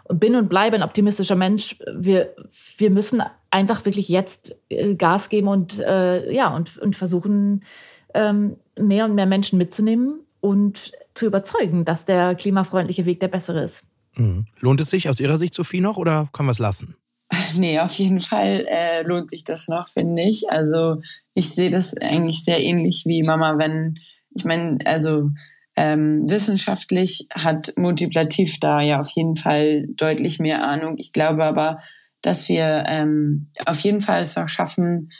bin 0.09 0.35
und 0.35 0.49
bleibe 0.49 0.77
ein 0.77 0.83
optimistischer 0.83 1.35
Mensch. 1.35 1.77
Wir, 1.95 2.35
wir 2.77 2.91
müssen 2.91 3.23
einfach 3.51 3.85
wirklich 3.85 4.09
jetzt 4.09 4.55
äh, 4.69 4.95
Gas 4.95 5.29
geben 5.29 5.49
und, 5.49 5.81
äh, 5.81 6.33
ja, 6.33 6.55
und, 6.55 6.77
und 6.79 6.97
versuchen, 6.97 7.65
ähm, 8.13 8.57
mehr 8.79 9.05
und 9.05 9.15
mehr 9.15 9.27
Menschen 9.27 9.59
mitzunehmen 9.59 10.21
und 10.41 10.93
zu 11.15 11.27
überzeugen, 11.27 11.85
dass 11.85 12.05
der 12.05 12.35
klimafreundliche 12.35 13.05
Weg 13.07 13.21
der 13.21 13.29
bessere 13.29 13.63
ist. 13.63 13.85
Mhm. 14.15 14.47
Lohnt 14.61 14.81
es 14.81 14.91
sich 14.91 15.09
aus 15.09 15.21
Ihrer 15.21 15.39
Sicht, 15.39 15.55
Sophie, 15.55 15.81
noch 15.81 15.97
oder 15.97 16.29
können 16.33 16.49
wir 16.49 16.53
es 16.53 16.59
lassen? 16.59 16.97
Nee, 17.57 17.79
auf 17.79 17.93
jeden 17.95 18.21
Fall 18.21 18.67
äh, 18.69 19.03
lohnt 19.03 19.31
sich 19.31 19.45
das 19.45 19.69
noch, 19.69 19.89
finde 19.89 20.23
ich. 20.23 20.51
Also 20.51 21.01
ich 21.35 21.51
sehe 21.51 21.71
das 21.71 21.97
eigentlich 21.97 22.45
sehr 22.45 22.61
ähnlich 22.61 23.05
wie 23.07 23.23
Mama, 23.23 23.59
wenn, 23.59 23.95
ich 24.35 24.45
meine, 24.45 24.79
also 24.85 25.31
ähm, 25.77 26.29
wissenschaftlich 26.29 27.27
hat 27.35 27.73
Multiplativ 27.77 28.59
da 28.61 28.81
ja 28.81 29.01
auf 29.01 29.11
jeden 29.17 29.37
Fall 29.37 29.87
deutlich 29.89 30.39
mehr 30.39 30.67
Ahnung. 30.67 30.95
Ich 30.99 31.13
glaube 31.13 31.45
aber, 31.45 31.79
dass 32.23 32.49
wir 32.49 32.85
ähm, 32.87 33.51
auf 33.67 33.81
jeden 33.81 34.01
Fall 34.01 34.23
es 34.23 34.37
auch 34.37 34.49
schaffen, 34.49 35.11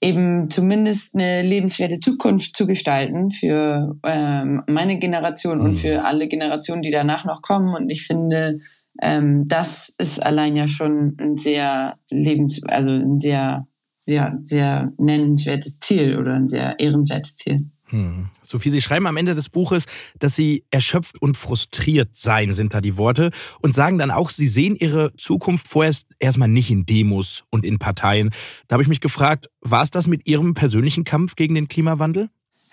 eben 0.00 0.50
zumindest 0.50 1.14
eine 1.14 1.42
lebenswerte 1.42 1.98
Zukunft 1.98 2.54
zu 2.54 2.66
gestalten 2.66 3.30
für 3.30 3.98
ähm, 4.04 4.62
meine 4.68 4.98
Generation 4.98 5.60
und 5.60 5.70
mhm. 5.70 5.74
für 5.74 6.04
alle 6.04 6.28
Generationen, 6.28 6.82
die 6.82 6.90
danach 6.90 7.24
noch 7.24 7.40
kommen. 7.40 7.74
Und 7.74 7.88
ich 7.88 8.06
finde, 8.06 8.58
ähm, 9.00 9.44
das 9.46 9.94
ist 9.96 10.24
allein 10.24 10.56
ja 10.56 10.68
schon 10.68 11.16
ein 11.20 11.36
sehr 11.36 11.96
lebens, 12.10 12.62
also 12.64 12.92
ein 12.92 13.18
sehr, 13.18 13.66
sehr, 13.98 14.38
sehr 14.42 14.92
nennenswertes 14.98 15.78
Ziel 15.78 16.18
oder 16.18 16.34
ein 16.34 16.48
sehr 16.48 16.78
ehrenwertes 16.78 17.36
Ziel. 17.36 17.70
Hm. 17.94 18.26
Sophie, 18.42 18.70
Sie 18.70 18.80
schreiben 18.80 19.06
am 19.06 19.16
Ende 19.16 19.36
des 19.36 19.48
Buches, 19.48 19.84
dass 20.18 20.34
Sie 20.34 20.64
erschöpft 20.72 21.22
und 21.22 21.36
frustriert 21.36 22.08
seien, 22.14 22.52
sind 22.52 22.74
da 22.74 22.80
die 22.80 22.96
Worte, 22.96 23.30
und 23.60 23.72
sagen 23.72 23.98
dann 23.98 24.10
auch, 24.10 24.30
Sie 24.30 24.48
sehen 24.48 24.74
Ihre 24.74 25.14
Zukunft 25.16 25.68
vorerst 25.68 26.08
erstmal 26.18 26.48
nicht 26.48 26.72
in 26.72 26.86
Demos 26.86 27.44
und 27.50 27.64
in 27.64 27.78
Parteien. 27.78 28.30
Da 28.66 28.74
habe 28.74 28.82
ich 28.82 28.88
mich 28.88 29.00
gefragt, 29.00 29.48
war 29.60 29.82
es 29.82 29.92
das 29.92 30.08
mit 30.08 30.26
Ihrem 30.26 30.54
persönlichen 30.54 31.04
Kampf 31.04 31.36
gegen 31.36 31.54
den 31.54 31.68
Klimawandel? 31.68 32.30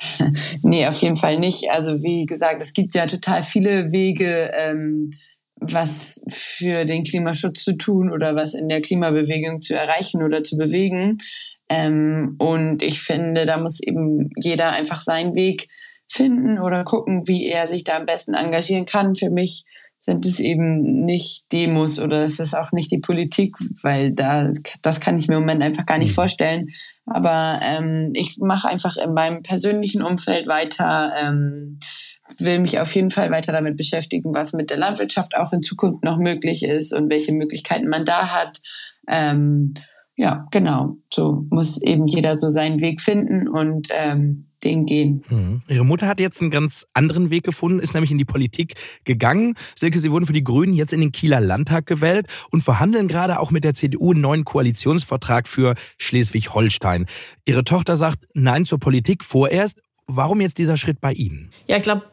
nee, 0.64 0.88
auf 0.88 1.00
jeden 1.04 1.18
Fall 1.18 1.38
nicht. 1.38 1.70
Also 1.70 2.02
wie 2.02 2.26
gesagt, 2.26 2.64
es 2.64 2.74
gibt 2.74 2.96
ja 2.96 3.06
total 3.06 3.44
viele 3.44 3.92
Wege, 3.92 4.50
ähm, 4.58 5.12
was 5.58 6.20
für 6.30 6.86
den 6.86 7.04
Klimaschutz 7.04 7.64
zu 7.64 7.74
tun 7.74 8.12
oder 8.12 8.36
was 8.36 8.56
in 8.56 8.70
der 8.70 8.82
Klimabewegung 8.82 9.62
zu 9.62 9.76
erreichen 9.76 10.24
oder 10.24 10.44
zu 10.44 10.58
bewegen. 10.58 11.20
Ähm, 11.72 12.36
und 12.38 12.84
ich 12.84 13.02
finde, 13.02 13.46
da 13.46 13.58
muss 13.58 13.80
eben 13.82 14.30
jeder 14.36 14.74
einfach 14.74 15.02
seinen 15.02 15.36
Weg 15.36 15.70
finden 16.06 16.60
oder 16.60 16.84
gucken, 16.84 17.24
wie 17.28 17.48
er 17.48 17.66
sich 17.68 17.86
da 17.86 17.96
am 17.96 18.06
besten 18.06 18.34
engagieren 18.34 18.86
kann. 18.86 19.16
Für 19.16 19.30
mich 19.30 19.64
sind 19.98 20.26
es 20.26 20.42
eben 20.42 21.06
nicht 21.06 21.46
Demos 21.54 21.98
oder 22.00 22.24
es 22.24 22.42
ist 22.42 22.56
auch 22.56 22.74
nicht 22.74 22.92
die 22.92 22.98
Politik, 22.98 23.56
weil 23.84 24.12
da 24.12 24.52
das 24.82 25.00
kann 25.00 25.18
ich 25.18 25.30
mir 25.30 25.36
im 25.36 25.42
Moment 25.42 25.64
einfach 25.64 25.86
gar 25.86 25.98
nicht 25.98 26.10
mhm. 26.10 26.16
vorstellen. 26.16 26.68
Aber 27.06 27.62
ähm, 27.64 28.12
ich 28.16 28.36
mache 28.38 28.68
einfach 28.68 28.98
in 28.98 29.14
meinem 29.14 29.42
persönlichen 29.42 30.02
Umfeld 30.02 30.48
weiter, 30.48 31.14
ähm, 31.24 31.80
will 32.40 32.60
mich 32.60 32.82
auf 32.82 32.94
jeden 32.94 33.12
Fall 33.12 33.32
weiter 33.32 33.54
damit 33.54 33.78
beschäftigen, 33.78 34.36
was 34.36 34.52
mit 34.52 34.72
der 34.72 34.78
Landwirtschaft 34.78 35.38
auch 35.38 35.54
in 35.54 35.62
Zukunft 35.62 36.04
noch 36.04 36.18
möglich 36.18 36.64
ist 36.64 36.94
und 36.94 37.10
welche 37.10 37.32
Möglichkeiten 37.32 37.88
man 37.88 38.04
da 38.04 38.34
hat. 38.34 38.60
Ähm, 39.08 39.74
ja, 40.22 40.46
genau. 40.52 40.98
So 41.12 41.48
muss 41.50 41.82
eben 41.82 42.06
jeder 42.06 42.38
so 42.38 42.48
seinen 42.48 42.80
Weg 42.80 43.02
finden 43.02 43.48
und 43.48 43.88
ähm, 43.90 44.46
den 44.64 44.86
gehen. 44.86 45.24
Mhm. 45.32 45.64
Ihre 45.68 45.84
Mutter 45.84 46.06
hat 46.06 46.20
jetzt 46.20 46.42
einen 46.42 46.52
ganz 46.52 46.86
anderen 46.94 47.32
Weg 47.32 47.44
gefunden, 47.44 47.80
ist 47.80 47.96
nämlich 47.96 48.12
in 48.12 48.20
die 48.20 48.26
Politik 48.26 48.76
gegangen. 49.04 49.56
Silke, 49.76 49.98
Sie 49.98 50.12
wurden 50.12 50.28
für 50.28 50.34
die 50.34 50.44
Grünen 50.44 50.76
jetzt 50.76 50.94
in 50.94 51.02
den 51.02 51.12
Kieler 51.12 51.42
Landtag 51.42 51.88
gewählt 51.88 52.28
und 52.52 52.62
verhandeln 52.62 53.08
gerade 53.08 53.40
auch 53.40 53.50
mit 53.50 53.64
der 53.64 53.74
CDU 53.74 54.12
einen 54.12 54.22
neuen 54.22 54.46
Koalitionsvertrag 54.46 55.48
für 55.48 55.74
Schleswig-Holstein. 55.98 57.08
Ihre 57.46 57.64
Tochter 57.64 57.98
sagt 57.98 58.20
Nein 58.36 58.66
zur 58.66 58.80
Politik 58.80 59.24
vorerst 59.24 59.82
Warum 60.16 60.42
jetzt 60.42 60.58
dieser 60.58 60.78
Schritt 60.78 61.00
bei 61.02 61.14
Ihnen? 61.14 61.52
Ja, 61.68 61.78
ich 61.78 61.84
glaube, 61.84 62.04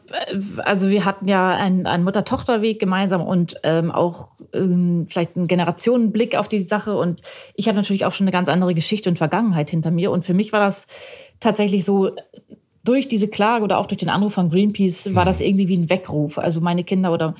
also 0.59 0.89
wir 0.89 1.05
hatten 1.05 1.27
ja 1.27 1.55
einen, 1.55 1.85
einen 1.85 2.03
Mutter-Tochter-Weg 2.03 2.79
gemeinsam 2.79 3.21
und 3.21 3.55
ähm, 3.63 3.91
auch 3.91 4.29
ähm, 4.53 5.07
vielleicht 5.09 5.35
einen 5.35 5.47
Generationenblick 5.47 6.35
auf 6.35 6.47
die 6.47 6.61
Sache. 6.61 6.95
Und 6.95 7.21
ich 7.55 7.67
habe 7.67 7.75
natürlich 7.75 8.05
auch 8.05 8.13
schon 8.13 8.25
eine 8.25 8.31
ganz 8.31 8.49
andere 8.49 8.73
Geschichte 8.73 9.09
und 9.09 9.17
Vergangenheit 9.17 9.69
hinter 9.69 9.91
mir. 9.91 10.11
Und 10.11 10.23
für 10.23 10.33
mich 10.33 10.53
war 10.53 10.59
das 10.59 10.87
tatsächlich 11.39 11.85
so, 11.85 12.11
durch 12.83 13.07
diese 13.07 13.27
Klage 13.27 13.63
oder 13.63 13.77
auch 13.77 13.85
durch 13.85 13.99
den 13.99 14.09
Anruf 14.09 14.33
von 14.33 14.49
Greenpeace 14.49 15.13
war 15.13 15.25
das 15.25 15.39
mhm. 15.39 15.45
irgendwie 15.45 15.67
wie 15.67 15.77
ein 15.77 15.89
Weckruf. 15.89 16.37
Also 16.37 16.61
meine 16.61 16.83
Kinder 16.83 17.11
oder 17.13 17.35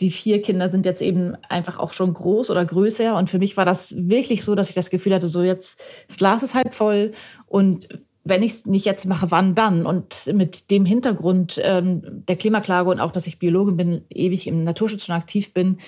die 0.00 0.10
vier 0.10 0.42
Kinder 0.42 0.70
sind 0.70 0.84
jetzt 0.84 1.02
eben 1.02 1.36
einfach 1.48 1.78
auch 1.78 1.92
schon 1.92 2.12
groß 2.12 2.50
oder 2.50 2.64
größer. 2.64 3.16
Und 3.16 3.30
für 3.30 3.38
mich 3.38 3.56
war 3.56 3.64
das 3.64 3.94
wirklich 3.96 4.44
so, 4.44 4.54
dass 4.54 4.68
ich 4.68 4.74
das 4.74 4.90
Gefühl 4.90 5.14
hatte, 5.14 5.28
so 5.28 5.42
jetzt, 5.42 5.80
das 6.08 6.16
Glas 6.16 6.42
ist 6.42 6.54
halb 6.54 6.74
voll 6.74 7.12
und 7.46 7.88
wenn 8.24 8.42
ich 8.42 8.52
es 8.52 8.66
nicht 8.66 8.84
jetzt 8.84 9.06
mache, 9.06 9.30
wann 9.30 9.54
dann? 9.54 9.86
Und 9.86 10.30
mit 10.32 10.70
dem 10.70 10.84
Hintergrund 10.84 11.60
ähm, 11.62 12.24
der 12.28 12.36
Klimaklage 12.36 12.90
und 12.90 13.00
auch, 13.00 13.12
dass 13.12 13.26
ich 13.26 13.38
Biologin 13.38 13.76
bin, 13.76 14.04
ewig 14.10 14.46
im 14.46 14.64
Naturschutz 14.64 15.06
schon 15.06 15.14
aktiv 15.14 15.52
bin, 15.52 15.78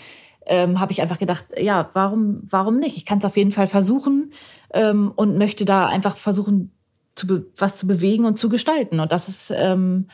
ähm, 0.46 0.80
habe 0.80 0.92
ich 0.92 1.00
einfach 1.00 1.18
gedacht, 1.18 1.46
ja, 1.56 1.88
warum, 1.94 2.40
warum 2.42 2.78
nicht? 2.78 2.96
Ich 2.96 3.06
kann 3.06 3.18
es 3.18 3.24
auf 3.24 3.36
jeden 3.36 3.52
Fall 3.52 3.66
versuchen 3.66 4.32
ähm, 4.72 5.12
und 5.14 5.38
möchte 5.38 5.64
da 5.64 5.86
einfach 5.86 6.16
versuchen, 6.16 6.72
zu 7.14 7.46
was 7.56 7.78
zu 7.78 7.86
bewegen 7.86 8.24
und 8.24 8.38
zu 8.38 8.48
gestalten. 8.48 9.00
Und 9.00 9.12
das 9.12 9.28
ist 9.28 9.52
ähm, 9.56 10.08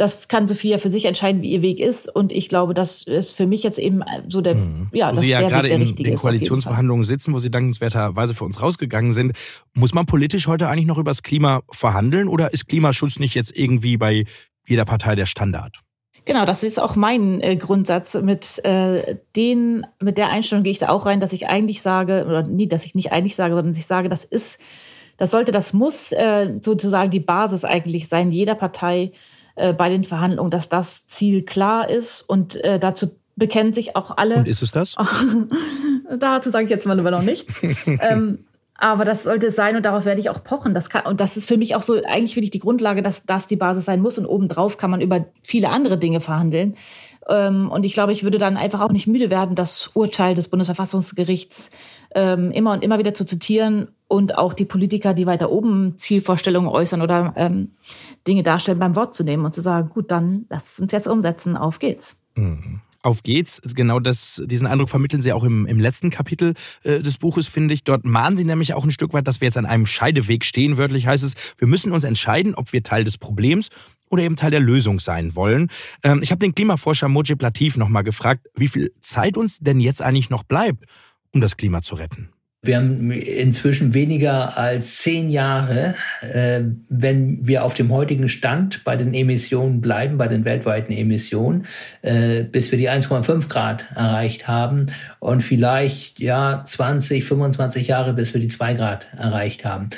das 0.00 0.28
kann 0.28 0.48
Sophia 0.48 0.78
für 0.78 0.88
sich 0.88 1.04
entscheiden, 1.04 1.42
wie 1.42 1.50
ihr 1.50 1.60
Weg 1.60 1.78
ist. 1.78 2.08
Und 2.08 2.32
ich 2.32 2.48
glaube, 2.48 2.72
das 2.72 3.02
ist 3.02 3.36
für 3.36 3.46
mich 3.46 3.62
jetzt 3.62 3.78
eben 3.78 4.02
so 4.28 4.40
der, 4.40 4.54
mhm. 4.54 4.88
ja, 4.92 5.14
wo 5.14 5.20
Sie 5.20 5.30
ja 5.30 5.46
gerade 5.46 5.68
in 5.68 5.94
den 5.94 6.16
Koalitionsverhandlungen 6.16 7.04
sitzen, 7.04 7.34
wo 7.34 7.38
Sie 7.38 7.50
dankenswerterweise 7.50 8.34
für 8.34 8.44
uns 8.44 8.62
rausgegangen 8.62 9.12
sind. 9.12 9.32
Muss 9.74 9.92
man 9.92 10.06
politisch 10.06 10.46
heute 10.46 10.68
eigentlich 10.68 10.86
noch 10.86 10.96
über 10.96 11.10
das 11.10 11.22
Klima 11.22 11.60
verhandeln 11.70 12.28
oder 12.28 12.52
ist 12.52 12.66
Klimaschutz 12.66 13.18
nicht 13.18 13.34
jetzt 13.34 13.54
irgendwie 13.56 13.98
bei 13.98 14.24
jeder 14.66 14.86
Partei 14.86 15.14
der 15.16 15.26
Standard? 15.26 15.80
Genau, 16.24 16.46
das 16.46 16.64
ist 16.64 16.80
auch 16.80 16.96
mein 16.96 17.42
äh, 17.42 17.56
Grundsatz. 17.56 18.14
Mit 18.14 18.64
äh, 18.64 19.16
den, 19.36 19.86
mit 20.00 20.16
der 20.16 20.30
Einstellung 20.30 20.64
gehe 20.64 20.72
ich 20.72 20.78
da 20.78 20.88
auch 20.88 21.04
rein, 21.04 21.20
dass 21.20 21.34
ich 21.34 21.48
eigentlich 21.48 21.82
sage, 21.82 22.24
oder 22.26 22.42
nie, 22.42 22.68
dass 22.68 22.86
ich 22.86 22.94
nicht 22.94 23.12
eigentlich 23.12 23.36
sage, 23.36 23.54
sondern 23.54 23.72
dass 23.72 23.78
ich 23.78 23.86
sage, 23.86 24.08
das 24.08 24.24
ist, 24.24 24.58
das 25.18 25.30
sollte, 25.30 25.52
das 25.52 25.74
muss 25.74 26.12
äh, 26.12 26.54
sozusagen 26.62 27.10
die 27.10 27.20
Basis 27.20 27.64
eigentlich 27.64 28.08
sein, 28.08 28.32
jeder 28.32 28.54
Partei 28.54 29.12
äh, 29.60 29.72
bei 29.72 29.88
den 29.88 30.04
Verhandlungen, 30.04 30.50
dass 30.50 30.68
das 30.68 31.06
Ziel 31.06 31.44
klar 31.44 31.88
ist 31.88 32.22
und 32.22 32.56
äh, 32.64 32.78
dazu 32.78 33.10
bekennen 33.36 33.72
sich 33.72 33.96
auch 33.96 34.16
alle. 34.16 34.36
Und 34.36 34.48
ist 34.48 34.62
es 34.62 34.70
das? 34.70 34.96
dazu 36.18 36.50
sage 36.50 36.64
ich 36.64 36.70
jetzt 36.70 36.86
mal 36.86 36.96
noch 36.96 37.22
nichts. 37.22 37.62
ähm, 37.86 38.44
aber 38.74 39.04
das 39.04 39.24
sollte 39.24 39.48
es 39.48 39.56
sein 39.56 39.76
und 39.76 39.84
darauf 39.84 40.04
werde 40.04 40.20
ich 40.20 40.30
auch 40.30 40.42
pochen. 40.42 40.74
Das 40.74 40.88
kann, 40.88 41.04
und 41.06 41.20
das 41.20 41.36
ist 41.36 41.46
für 41.46 41.58
mich 41.58 41.74
auch 41.74 41.82
so 41.82 41.94
eigentlich 42.02 42.36
wirklich 42.36 42.50
die 42.50 42.58
Grundlage, 42.58 43.02
dass 43.02 43.26
das 43.26 43.46
die 43.46 43.56
Basis 43.56 43.84
sein 43.84 44.00
muss 44.00 44.18
und 44.18 44.26
obendrauf 44.26 44.78
kann 44.78 44.90
man 44.90 45.00
über 45.00 45.26
viele 45.42 45.68
andere 45.68 45.98
Dinge 45.98 46.20
verhandeln. 46.20 46.76
Ähm, 47.28 47.70
und 47.70 47.84
ich 47.84 47.92
glaube, 47.92 48.12
ich 48.12 48.24
würde 48.24 48.38
dann 48.38 48.56
einfach 48.56 48.80
auch 48.80 48.92
nicht 48.92 49.06
müde 49.06 49.30
werden, 49.30 49.54
das 49.54 49.90
Urteil 49.92 50.34
des 50.34 50.48
Bundesverfassungsgerichts 50.48 51.70
ähm, 52.14 52.50
immer 52.50 52.72
und 52.72 52.82
immer 52.82 52.98
wieder 52.98 53.14
zu 53.14 53.24
zitieren 53.24 53.88
und 54.10 54.36
auch 54.36 54.54
die 54.54 54.64
Politiker, 54.64 55.14
die 55.14 55.26
weiter 55.26 55.50
oben 55.52 55.96
Zielvorstellungen 55.96 56.68
äußern 56.68 57.00
oder 57.00 57.32
ähm, 57.36 57.70
Dinge 58.26 58.42
darstellen, 58.42 58.80
beim 58.80 58.96
Wort 58.96 59.14
zu 59.14 59.22
nehmen 59.22 59.44
und 59.44 59.54
zu 59.54 59.60
sagen, 59.60 59.88
gut, 59.88 60.10
dann 60.10 60.46
lass 60.50 60.72
es 60.72 60.80
uns 60.80 60.90
jetzt 60.90 61.06
umsetzen, 61.06 61.56
auf 61.56 61.78
geht's. 61.78 62.16
Mhm. 62.34 62.80
Auf 63.02 63.22
geht's. 63.22 63.62
Genau 63.64 64.00
das, 64.00 64.42
diesen 64.44 64.66
Eindruck 64.66 64.90
vermitteln 64.90 65.22
Sie 65.22 65.32
auch 65.32 65.44
im, 65.44 65.64
im 65.64 65.78
letzten 65.78 66.10
Kapitel 66.10 66.54
äh, 66.82 66.98
des 67.00 67.18
Buches, 67.18 67.46
finde 67.46 67.72
ich. 67.72 67.84
Dort 67.84 68.04
mahnen 68.04 68.36
Sie 68.36 68.44
nämlich 68.44 68.74
auch 68.74 68.84
ein 68.84 68.90
Stück 68.90 69.12
weit, 69.12 69.28
dass 69.28 69.40
wir 69.40 69.46
jetzt 69.46 69.56
an 69.56 69.64
einem 69.64 69.86
Scheideweg 69.86 70.44
stehen. 70.44 70.76
Wörtlich 70.76 71.06
heißt 71.06 71.22
es, 71.22 71.34
wir 71.56 71.68
müssen 71.68 71.92
uns 71.92 72.02
entscheiden, 72.02 72.56
ob 72.56 72.72
wir 72.72 72.82
Teil 72.82 73.04
des 73.04 73.16
Problems 73.16 73.68
oder 74.10 74.24
eben 74.24 74.34
Teil 74.34 74.50
der 74.50 74.60
Lösung 74.60 74.98
sein 74.98 75.36
wollen. 75.36 75.68
Ähm, 76.02 76.20
ich 76.20 76.32
habe 76.32 76.40
den 76.40 76.54
Klimaforscher 76.54 77.06
Mojib 77.06 77.40
Latif 77.40 77.76
nochmal 77.76 78.02
gefragt, 78.02 78.48
wie 78.56 78.68
viel 78.68 78.92
Zeit 79.00 79.36
uns 79.36 79.60
denn 79.60 79.78
jetzt 79.78 80.02
eigentlich 80.02 80.30
noch 80.30 80.42
bleibt, 80.42 80.84
um 81.32 81.40
das 81.40 81.56
Klima 81.56 81.80
zu 81.80 81.94
retten. 81.94 82.30
Wir 82.62 82.76
haben 82.76 83.10
inzwischen 83.10 83.94
weniger 83.94 84.58
als 84.58 84.98
zehn 84.98 85.30
Jahre, 85.30 85.94
äh, 86.20 86.60
wenn 86.90 87.46
wir 87.46 87.64
auf 87.64 87.72
dem 87.72 87.90
heutigen 87.90 88.28
Stand 88.28 88.84
bei 88.84 88.96
den 88.96 89.14
Emissionen 89.14 89.80
bleiben, 89.80 90.18
bei 90.18 90.28
den 90.28 90.44
weltweiten 90.44 90.92
Emissionen, 90.92 91.64
äh, 92.02 92.42
bis 92.42 92.70
wir 92.70 92.76
die 92.76 92.90
1,5 92.90 93.48
Grad 93.48 93.86
erreicht 93.94 94.46
haben 94.46 94.86
und 95.20 95.40
vielleicht 95.40 96.20
ja 96.20 96.62
20, 96.66 97.24
25 97.24 97.88
Jahre, 97.88 98.12
bis 98.12 98.34
wir 98.34 98.42
die 98.42 98.48
2 98.48 98.74
Grad 98.74 99.06
erreicht 99.16 99.64
haben. 99.64 99.88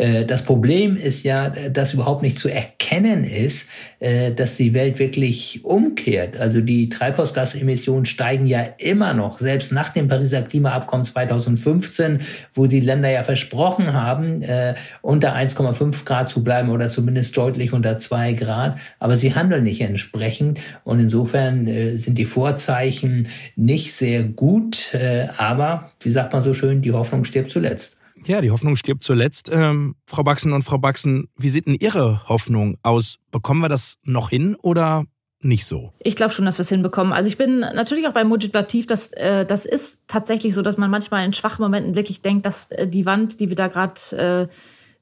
Äh, 0.00 0.24
das 0.24 0.42
Problem 0.42 0.96
ist 0.96 1.24
ja, 1.24 1.50
dass 1.50 1.92
überhaupt 1.92 2.22
nicht 2.22 2.38
zu 2.38 2.48
erkennen 2.48 3.24
ist, 3.24 3.68
äh, 3.98 4.32
dass 4.32 4.56
die 4.56 4.72
Welt 4.72 4.98
wirklich 4.98 5.60
umkehrt. 5.62 6.38
Also 6.38 6.62
die 6.62 6.88
Treibhausgasemissionen 6.88 8.06
steigen 8.06 8.46
ja 8.46 8.66
immer 8.78 9.12
noch, 9.12 9.38
selbst 9.38 9.72
nach 9.72 9.90
dem 9.90 10.08
Pariser 10.08 10.42
Klimaabkommen 10.42 11.04
2015, 11.04 12.20
wo 12.54 12.66
die 12.66 12.80
Länder 12.80 13.10
ja 13.10 13.24
versprochen 13.24 13.92
haben, 13.92 14.40
äh, 14.40 14.74
unter 15.02 15.34
1,5 15.34 16.04
Grad 16.06 16.30
zu 16.30 16.42
bleiben 16.42 16.70
oder 16.70 16.90
zumindest 16.90 17.36
deutlich 17.36 17.74
unter 17.74 17.98
2 17.98 18.32
Grad. 18.32 18.78
Aber 18.98 19.14
sie 19.14 19.34
handeln 19.34 19.64
nicht 19.64 19.82
entsprechend. 19.82 20.58
Und 20.84 21.00
insofern 21.00 21.66
sind 21.96 22.16
die 22.16 22.24
Vorzeichen 22.24 23.28
nicht 23.56 23.92
sehr 23.92 24.22
gut. 24.22 24.92
Aber, 25.36 25.90
wie 26.00 26.10
sagt 26.10 26.32
man 26.32 26.42
so 26.42 26.54
schön, 26.54 26.82
die 26.82 26.92
Hoffnung 26.92 27.24
stirbt 27.24 27.50
zuletzt. 27.50 27.99
Ja, 28.26 28.40
die 28.40 28.50
Hoffnung 28.50 28.76
stirbt 28.76 29.02
zuletzt. 29.02 29.50
Ähm, 29.52 29.96
Frau 30.06 30.22
Baxen 30.22 30.52
und 30.52 30.62
Frau 30.62 30.78
Baxen, 30.78 31.28
wie 31.36 31.50
sieht 31.50 31.66
denn 31.66 31.76
Ihre 31.78 32.28
Hoffnung 32.28 32.76
aus? 32.82 33.16
Bekommen 33.30 33.60
wir 33.60 33.68
das 33.68 33.98
noch 34.04 34.30
hin 34.30 34.56
oder 34.60 35.04
nicht 35.42 35.64
so? 35.64 35.92
Ich 36.00 36.16
glaube 36.16 36.32
schon, 36.32 36.44
dass 36.44 36.58
wir 36.58 36.62
es 36.62 36.68
hinbekommen. 36.68 37.12
Also 37.12 37.28
ich 37.28 37.38
bin 37.38 37.60
natürlich 37.60 38.06
auch 38.06 38.12
bei 38.12 38.24
Mujib 38.24 38.54
Latif, 38.54 38.86
dass 38.86 39.12
äh, 39.14 39.46
das 39.46 39.64
ist 39.64 40.00
tatsächlich 40.06 40.54
so, 40.54 40.62
dass 40.62 40.76
man 40.76 40.90
manchmal 40.90 41.24
in 41.24 41.32
schwachen 41.32 41.62
Momenten 41.62 41.96
wirklich 41.96 42.20
denkt, 42.20 42.44
dass 42.44 42.70
äh, 42.72 42.86
die 42.86 43.06
Wand, 43.06 43.40
die 43.40 43.48
wir 43.48 43.56
da 43.56 43.68
gerade 43.68 44.48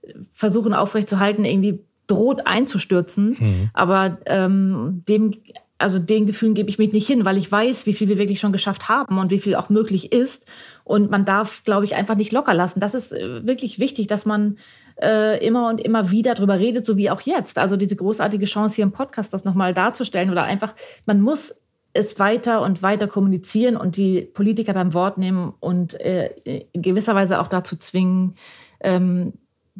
äh, 0.05 0.13
versuchen 0.33 0.75
aufrechtzuerhalten, 0.75 1.45
irgendwie 1.45 1.81
droht 2.07 2.47
einzustürzen. 2.47 3.37
Mhm. 3.39 3.71
Aber 3.75 4.19
ähm, 4.27 5.03
dem 5.09 5.33
also 5.79 5.99
den 5.99 6.27
Gefühlen 6.27 6.55
gebe 6.55 6.69
ich 6.69 6.79
mich 6.79 6.93
nicht 6.93 7.07
hin, 7.07 7.25
weil 7.25 7.37
ich 7.39 7.51
weiß, 7.51 7.87
wie 7.87 7.93
viel 7.93 8.09
wir 8.09 8.19
wirklich 8.19 8.41
schon 8.41 8.53
geschafft 8.53 8.89
haben 8.89 9.19
und 9.19 9.31
wie 9.31 9.39
viel 9.39 9.55
auch 9.55 9.69
möglich 9.69 10.13
ist. 10.13 10.45
Und 10.85 11.11
man 11.11 11.25
darf, 11.25 11.63
glaube 11.63 11.85
ich, 11.85 11.95
einfach 11.95 12.17
nicht 12.17 12.33
locker 12.33 12.53
lassen. 12.53 12.81
Das 12.81 12.95
ist 12.95 13.13
äh, 13.13 13.47
wirklich 13.47 13.79
wichtig, 13.79 14.09
dass 14.09 14.27
man 14.27 14.59
äh, 15.01 15.45
immer 15.45 15.69
und 15.69 15.81
immer 15.81 16.11
wieder 16.11 16.35
drüber 16.35 16.59
redet, 16.59 16.85
so 16.85 16.97
wie 16.97 17.11
auch 17.11 17.21
jetzt. 17.21 17.59
Also 17.59 17.77
diese 17.77 17.97
großartige 17.97 18.47
Chance 18.47 18.77
hier 18.77 18.85
im 18.85 18.93
Podcast, 18.93 19.33
das 19.33 19.45
nochmal 19.45 19.73
darzustellen 19.73 20.31
oder 20.31 20.43
einfach, 20.43 20.75
man 21.07 21.21
muss 21.21 21.55
es 21.93 22.19
weiter 22.19 22.63
und 22.63 22.83
weiter 22.83 23.07
kommunizieren 23.07 23.77
und 23.77 23.97
die 23.97 24.23
Politiker 24.23 24.75
beim 24.75 24.95
Wort 24.95 25.19
nehmen 25.19 25.55
und 25.61 25.95
äh, 26.01 26.67
in 26.73 26.83
gewisser 26.83 27.15
Weise 27.15 27.41
auch 27.41 27.49
dazu 27.49 27.77
zwingen, 27.77 28.35
ähm, 28.81 29.33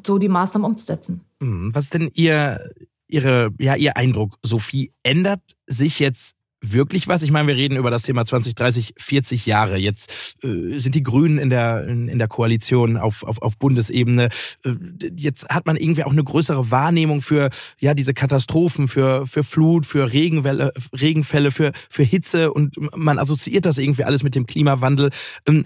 so 0.05 0.19
die 0.19 0.29
Maßnahmen 0.29 0.69
umzusetzen. 0.69 1.23
Hm, 1.41 1.75
was 1.75 1.85
ist 1.85 1.95
denn 1.95 2.11
Ihr 2.15 2.61
Ihre, 3.09 3.51
ja, 3.59 3.75
Ihr 3.75 3.97
Eindruck, 3.97 4.39
Sophie, 4.43 4.93
ändert 5.03 5.41
sich 5.67 5.99
jetzt 5.99 6.35
wirklich 6.61 7.07
was? 7.09 7.23
Ich 7.23 7.31
meine, 7.31 7.49
wir 7.49 7.57
reden 7.57 7.77
über 7.77 7.91
das 7.91 8.03
Thema 8.03 8.25
20, 8.25 8.55
30, 8.55 8.95
40 8.97 9.47
Jahre. 9.47 9.77
Jetzt 9.79 10.37
äh, 10.43 10.79
sind 10.79 10.95
die 10.95 11.03
Grünen 11.03 11.39
in 11.39 11.51
der, 11.51 11.87
in, 11.87 12.19
der 12.19 12.29
Koalition 12.29 12.97
auf, 12.97 13.23
auf, 13.23 13.41
auf 13.43 13.59
Bundesebene. 13.59 14.29
Äh, 14.65 14.75
jetzt 15.17 15.49
hat 15.49 15.67
man 15.67 15.77
irgendwie 15.77 16.05
auch 16.05 16.13
eine 16.13 16.25
größere 16.25 16.71
Wahrnehmung 16.71 17.23
für 17.23 17.51
ja 17.79 17.95
diese 17.95 18.15
Katastrophen, 18.15 18.89
für, 18.89 19.27
für 19.27 19.45
Flut, 19.45 19.87
für 19.87 20.13
Regenwelle, 20.13 20.73
Regenfälle, 20.99 21.51
für, 21.51 21.73
für 21.89 22.03
Hitze 22.03 22.53
und 22.53 22.77
man 22.97 23.19
assoziiert 23.19 23.67
das 23.67 23.79
irgendwie 23.79 24.05
alles 24.05 24.23
mit 24.23 24.35
dem 24.35 24.47
Klimawandel. 24.47 25.11
Ähm, 25.47 25.65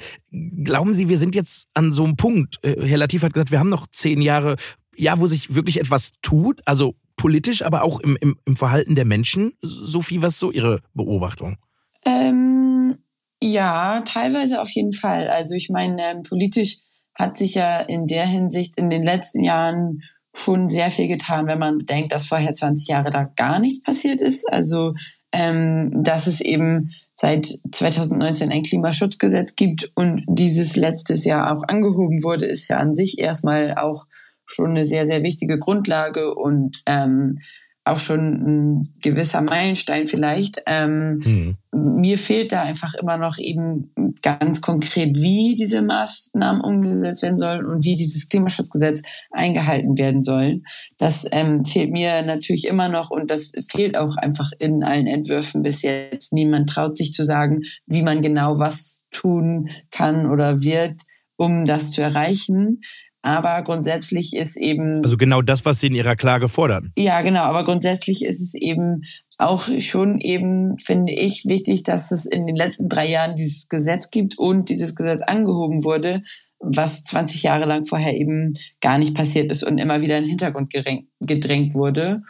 glauben 0.63 0.95
Sie, 0.95 1.09
wir 1.09 1.19
sind 1.19 1.35
jetzt 1.35 1.69
an 1.75 1.93
so 1.93 2.05
einem 2.05 2.17
Punkt? 2.17 2.59
Äh, 2.63 2.87
Herr 2.87 2.99
Latif 2.99 3.23
hat 3.23 3.33
gesagt, 3.33 3.51
wir 3.51 3.61
haben 3.61 3.71
noch 3.71 3.87
zehn 3.87 4.21
Jahre 4.21 4.57
ja, 4.95 5.19
wo 5.19 5.27
sich 5.27 5.55
wirklich 5.55 5.81
etwas 5.81 6.13
tut, 6.21 6.61
also 6.67 6.95
politisch, 7.17 7.63
aber 7.63 7.83
auch 7.83 8.01
im, 8.01 8.17
im, 8.21 8.39
im 8.45 8.57
Verhalten 8.57 8.95
der 8.95 9.05
Menschen? 9.05 9.53
Sophie, 9.61 10.23
was 10.23 10.35
ist 10.35 10.41
so 10.41 10.51
Ihre 10.51 10.81
Beobachtung? 10.95 11.57
Ähm, 12.05 12.99
ja, 13.43 14.03
teilweise 14.05 14.61
auf 14.61 14.71
jeden 14.71 14.93
Fall. 14.93 15.29
Also 15.29 15.55
ich 15.55 15.71
meine, 15.71 16.03
ähm, 16.03 16.23
politisch 16.23 16.79
hat 17.15 17.37
sich 17.37 17.55
ja 17.55 17.81
in 17.81 18.07
der 18.07 18.27
Hinsicht 18.27 18.79
in 18.79 18.91
den 18.91 19.03
letzten 19.03 19.43
Jahren 19.45 20.03
schon 20.35 20.71
sehr 20.71 20.91
viel 20.91 21.09
getan, 21.09 21.47
wenn 21.47 21.59
man 21.59 21.79
bedenkt, 21.79 22.13
dass 22.13 22.27
vorher 22.27 22.55
20 22.55 22.89
Jahre 22.89 23.11
da 23.11 23.25
gar 23.37 23.59
nichts 23.59 23.83
passiert 23.83 24.21
ist. 24.21 24.51
Also 24.51 24.95
ähm, 25.33 26.03
dass 26.03 26.27
es 26.27 26.41
eben 26.41 26.95
seit 27.15 27.47
2019 27.73 28.51
ein 28.51 28.63
Klimaschutzgesetz 28.63 29.55
gibt 29.57 29.91
und 29.95 30.25
dieses 30.29 30.77
letztes 30.77 31.25
Jahr 31.25 31.57
auch 31.57 31.63
angehoben 31.69 32.23
wurde, 32.23 32.47
ist 32.47 32.69
ja 32.69 32.79
an 32.79 32.95
sich 32.95 33.19
erstmal 33.19 33.77
auch 33.77 34.07
schon 34.47 34.71
eine 34.71 34.85
sehr, 34.85 35.07
sehr 35.07 35.23
wichtige 35.23 35.59
Grundlage 35.59 36.35
und 36.35 36.83
ähm, 36.87 37.39
auch 37.85 37.99
schon 37.99 38.21
ein 38.21 38.95
gewisser 39.03 39.41
Meilenstein 39.41 40.07
vielleicht. 40.07 40.63
Ähm, 40.67 41.21
mhm. 41.25 41.57
Mir 42.01 42.17
fehlt 42.17 42.53
da 42.53 42.63
einfach 42.63 42.95
immer 42.95 43.19
noch 43.19 43.39
eben 43.39 43.93
ganz 44.23 44.61
konkret, 44.61 45.17
wie 45.17 45.57
diese 45.57 45.83
Maßnahmen 45.83 46.63
umgesetzt 46.63 47.23
werden 47.23 47.39
sollen 47.39 47.67
und 47.67 47.85
wie 47.85 47.97
dieses 47.97 48.29
Klimaschutzgesetz 48.29 49.03
eingehalten 49.33 49.99
werden 49.99 50.23
sollen. 50.23 50.65
Das 50.99 51.27
ähm, 51.33 51.65
fehlt 51.65 51.91
mir 51.91 52.23
natürlich 52.23 52.69
immer 52.69 52.89
noch 52.89 53.11
und 53.11 53.31
das 53.31 53.53
fehlt 53.69 53.99
auch 53.99 54.17
einfach 54.17 54.53
in 54.61 54.85
allen 54.85 55.09
Entwürfen 55.09 55.63
bis 55.63 55.83
jetzt. 55.83 56.33
Niemand 56.33 56.69
traut 56.69 56.97
sich 56.97 57.13
zu 57.13 57.25
sagen, 57.25 57.63
wie 57.87 58.03
man 58.03 58.23
genau 58.23 58.61
was 58.61 59.05
tun 59.11 59.71
kann 59.91 60.31
oder 60.31 60.63
wird, 60.63 61.03
um 61.37 61.65
das 61.65 61.91
zu 61.91 62.01
erreichen. 62.01 62.81
Aber 63.23 63.63
grundsätzlich 63.63 64.35
ist 64.35 64.57
eben. 64.57 65.03
Also 65.05 65.17
genau 65.17 65.43
das, 65.43 65.65
was 65.65 65.79
Sie 65.79 65.87
in 65.87 65.95
Ihrer 65.95 66.17
Klage 66.17 66.49
fordern. 66.49 66.93
Ja, 66.99 67.23
genau. 67.23 67.43
Aber 67.43 67.65
grundsätzlich 67.65 68.25
ist 68.25 68.41
es 68.41 68.55
eben 68.55 69.05
auch 69.39 69.69
schon 69.81 70.21
eben, 70.21 70.77
finde 70.77 71.13
ich, 71.13 71.45
wichtig, 71.47 71.85
dass 71.85 72.11
es 72.11 72.27
in 72.27 72.47
den 72.47 72.57
letzten 72.57 72.89
drei 72.89 73.09
Jahren 73.09 73.37
dieses 73.37 73.69
Gesetz 73.69 74.11
gibt 74.11 74.39
und 74.39 74.69
dieses 74.69 74.95
Gesetz 74.95 75.23
angehoben 75.23 75.85
wurde, 75.85 76.23
was 76.59 77.05
20 77.05 77.43
Jahre 77.43 77.65
lang 77.65 77.85
vorher 77.85 78.15
eben 78.17 78.55
gar 78.81 78.99
nicht 78.99 79.15
passiert 79.15 79.51
ist 79.51 79.63
und 79.63 79.79
immer 79.79 80.01
wieder 80.01 80.17
in 80.17 80.25
den 80.25 80.31
Hintergrund 80.31 80.73
gedrängt 81.21 81.75
wurde. 81.75 82.23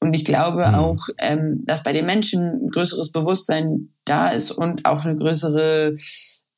Und 0.00 0.14
ich 0.14 0.24
glaube 0.24 0.66
mhm. 0.66 0.74
auch, 0.74 1.08
ähm, 1.18 1.62
dass 1.64 1.82
bei 1.82 1.92
den 1.92 2.06
Menschen 2.06 2.64
ein 2.64 2.70
größeres 2.70 3.12
Bewusstsein 3.12 3.90
da 4.04 4.28
ist 4.28 4.50
und 4.50 4.86
auch 4.86 5.04
eine 5.04 5.16
größere, 5.16 5.96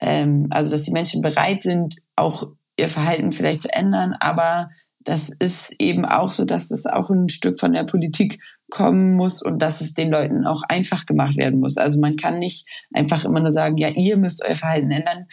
ähm, 0.00 0.46
also 0.50 0.70
dass 0.70 0.84
die 0.84 0.92
Menschen 0.92 1.22
bereit 1.22 1.62
sind, 1.62 1.96
auch 2.14 2.48
ihr 2.76 2.88
Verhalten 2.88 3.32
vielleicht 3.32 3.62
zu 3.62 3.72
ändern. 3.72 4.14
Aber 4.18 4.68
das 5.00 5.30
ist 5.30 5.74
eben 5.78 6.04
auch 6.04 6.28
so, 6.28 6.44
dass 6.44 6.70
es 6.70 6.86
auch 6.86 7.10
ein 7.10 7.28
Stück 7.28 7.58
von 7.58 7.72
der 7.72 7.84
Politik 7.84 8.40
kommen 8.70 9.14
muss 9.16 9.42
und 9.42 9.60
dass 9.60 9.80
es 9.80 9.94
den 9.94 10.10
Leuten 10.10 10.46
auch 10.46 10.62
einfach 10.68 11.04
gemacht 11.06 11.36
werden 11.36 11.60
muss. 11.60 11.76
Also 11.76 12.00
man 12.00 12.16
kann 12.16 12.38
nicht 12.38 12.66
einfach 12.92 13.24
immer 13.24 13.40
nur 13.40 13.52
sagen, 13.52 13.76
ja, 13.76 13.88
ihr 13.88 14.16
müsst 14.16 14.42
euer 14.44 14.56
Verhalten 14.56 14.90
ändern. 14.90 15.26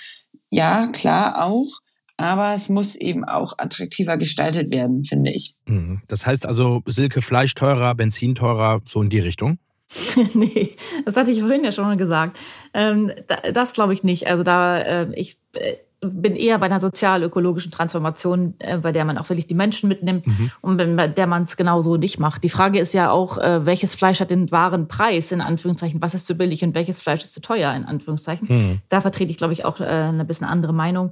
Ja, 0.50 0.88
klar 0.88 1.46
auch. 1.46 1.70
Aber 2.18 2.54
es 2.54 2.68
muss 2.68 2.98
eben 2.98 3.24
auch 3.24 3.54
attraktiver 3.58 4.18
gestaltet 4.18 4.72
werden, 4.72 5.06
finde 5.06 5.32
ich. 5.32 5.56
Mhm. 5.68 6.02
Das 6.10 6.26
heißt 6.26 6.46
also, 6.46 6.82
Silke, 6.86 7.22
Fleisch 7.22 7.56
teurer, 7.56 7.96
Benzin 7.96 8.36
teurer, 8.36 8.82
so 8.86 9.02
in 9.02 9.10
die 9.10 9.20
Richtung? 9.20 9.58
nee, 10.34 10.76
das 11.06 11.16
hatte 11.16 11.32
ich 11.32 11.40
vorhin 11.40 11.64
ja 11.64 11.72
schon 11.72 11.86
mal 11.86 11.96
gesagt. 11.96 12.38
Ähm, 12.74 13.12
das 13.54 13.72
glaube 13.72 13.94
ich 13.94 14.04
nicht. 14.04 14.28
Also 14.28 14.44
da, 14.44 14.80
äh, 14.80 15.14
ich, 15.16 15.38
äh, 15.56 15.78
bin 16.02 16.36
eher 16.36 16.58
bei 16.60 16.68
einer 16.68 16.80
sozial-ökologischen 16.80 17.72
Transformation, 17.72 18.54
äh, 18.60 18.78
bei 18.78 18.92
der 18.92 19.04
man 19.04 19.18
auch 19.18 19.28
wirklich 19.30 19.48
die 19.48 19.56
Menschen 19.56 19.90
mitnimmt 19.90 20.26
mhm. 20.26 20.52
und 20.62 20.78
bei 20.78 21.08
der 21.08 21.28
man 21.28 21.44
es 21.44 21.58
genauso 21.58 21.98
nicht 21.98 22.20
macht. 22.20 22.44
Die 22.44 22.50
Frage 22.50 22.80
ist 22.80 22.94
ja 22.94 23.12
auch, 23.12 23.38
äh, 23.38 23.66
welches 23.66 23.96
Fleisch 23.96 24.22
hat 24.22 24.32
den 24.32 24.50
wahren 24.52 24.88
Preis, 24.88 25.32
in 25.32 25.42
Anführungszeichen, 25.42 26.02
was 26.02 26.14
ist 26.14 26.26
zu 26.26 26.36
billig 26.36 26.64
und 26.64 26.74
welches 26.74 27.02
Fleisch 27.02 27.24
ist 27.24 27.34
zu 27.34 27.42
teuer, 27.42 27.74
in 27.74 27.84
Anführungszeichen. 27.84 28.48
Mhm. 28.50 28.78
Da 28.88 29.02
vertrete 29.02 29.32
ich, 29.32 29.38
glaube 29.38 29.54
ich, 29.54 29.66
auch 29.66 29.82
äh, 29.82 29.86
eine 29.86 30.24
bisschen 30.24 30.48
andere 30.48 30.74
Meinung. 30.74 31.12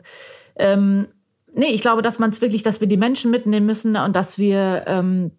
Ähm, 0.56 1.08
nee, 1.54 1.68
ich 1.68 1.82
glaube, 1.82 2.02
dass 2.02 2.18
man 2.18 2.30
es 2.30 2.42
wirklich, 2.42 2.64
dass 2.64 2.80
wir 2.80 2.88
die 2.88 2.98
Menschen 2.98 3.30
mitnehmen 3.30 3.66
müssen 3.66 3.98
und 3.98 4.16
dass 4.16 4.38
wir, 4.38 4.84
ähm, 4.88 5.32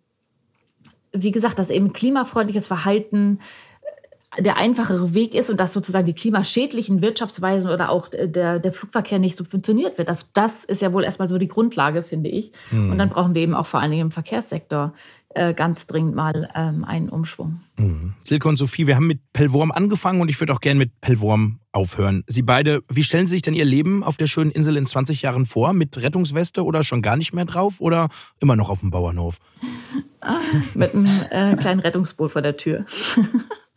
wie 1.13 1.31
gesagt, 1.31 1.59
dass 1.59 1.71
eben 1.71 1.95
klimafreundliches 1.95 2.67
Verhalten 2.67 3.39
der 4.39 4.57
einfachere 4.57 5.15
Weg 5.15 5.35
ist 5.35 5.51
und 5.51 5.59
dass 5.59 5.73
sozusagen 5.73 6.07
die 6.07 6.15
klimaschädlichen 6.15 7.03
Wirtschaftsweisen 7.03 7.71
oder 7.71 7.91
auch 7.91 8.09
der, 8.09 8.59
der 8.59 8.73
Flugverkehr 8.73 9.19
nicht 9.19 9.37
subventioniert 9.37 9.99
wird. 9.99 10.09
Das, 10.09 10.31
das 10.33 10.65
ist 10.65 10.83
ja 10.83 10.93
wohl 10.93 11.05
erstmal 11.05 11.29
so 11.29 11.39
die 11.39 11.49
Grundlage, 11.49 12.03
finde 12.03 12.31
ich. 12.31 12.53
Mhm. 12.71 12.93
Und 12.93 12.99
dann 12.99 13.09
brauchen 13.09 13.35
wir 13.35 13.43
eben 13.43 13.55
auch 13.55 13.67
vor 13.67 13.81
allen 13.81 13.91
Dingen 13.91 14.07
im 14.07 14.11
Verkehrssektor 14.11 14.93
äh, 15.35 15.55
ganz 15.55 15.87
dringend 15.87 16.15
mal 16.15 16.49
ähm, 16.55 16.85
einen 16.85 17.09
Umschwung. 17.09 17.61
Mhm. 17.77 18.15
Silke 18.25 18.49
und 18.49 18.57
Sophie, 18.57 18.87
wir 18.87 18.97
haben 18.97 19.07
mit 19.07 19.21
Pellworm 19.33 19.71
angefangen 19.73 20.21
und 20.21 20.29
ich 20.29 20.41
würde 20.41 20.53
auch 20.53 20.61
gerne 20.61 20.79
mit 20.79 21.01
Pellworm 21.01 21.61
aufhören. 21.73 22.25
Sie 22.27 22.43
beide, 22.43 22.83
wie 22.89 23.05
stellen 23.05 23.27
Sie 23.27 23.33
sich 23.33 23.43
denn 23.43 23.55
Ihr 23.55 23.65
Leben 23.65 24.03
auf 24.03 24.17
der 24.17 24.27
schönen 24.27 24.51
Insel 24.51 24.77
in 24.77 24.87
20 24.87 25.23
Jahren 25.23 25.47
vor? 25.47 25.73
Mit 25.73 26.01
Rettungsweste 26.01 26.65
oder 26.65 26.83
schon 26.83 27.03
gar 27.03 27.17
nicht 27.17 27.35
mehr 27.35 27.45
drauf 27.45 27.81
oder 27.81 28.09
immer 28.41 28.57
noch 28.57 28.71
auf 28.71 28.81
dem 28.81 28.91
Bauernhof? 28.91 29.39
Ah, 30.21 30.41
mit 30.75 30.95
einem 30.95 31.07
äh, 31.31 31.55
kleinen 31.55 31.79
Rettungsboot 31.79 32.33
vor 32.33 32.43
der 32.43 32.57
Tür. 32.57 32.85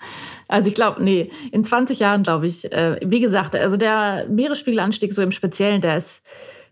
Also 0.51 0.67
ich 0.67 0.75
glaube, 0.75 1.01
nee, 1.01 1.31
in 1.51 1.63
20 1.63 1.99
Jahren 1.99 2.23
glaube 2.23 2.45
ich, 2.45 2.71
äh, 2.73 2.99
wie 3.03 3.21
gesagt, 3.21 3.55
also 3.55 3.77
der 3.77 4.27
Meeresspiegelanstieg 4.29 5.13
so 5.13 5.21
im 5.21 5.31
Speziellen, 5.31 5.79
der 5.79 5.95
ist 5.95 6.23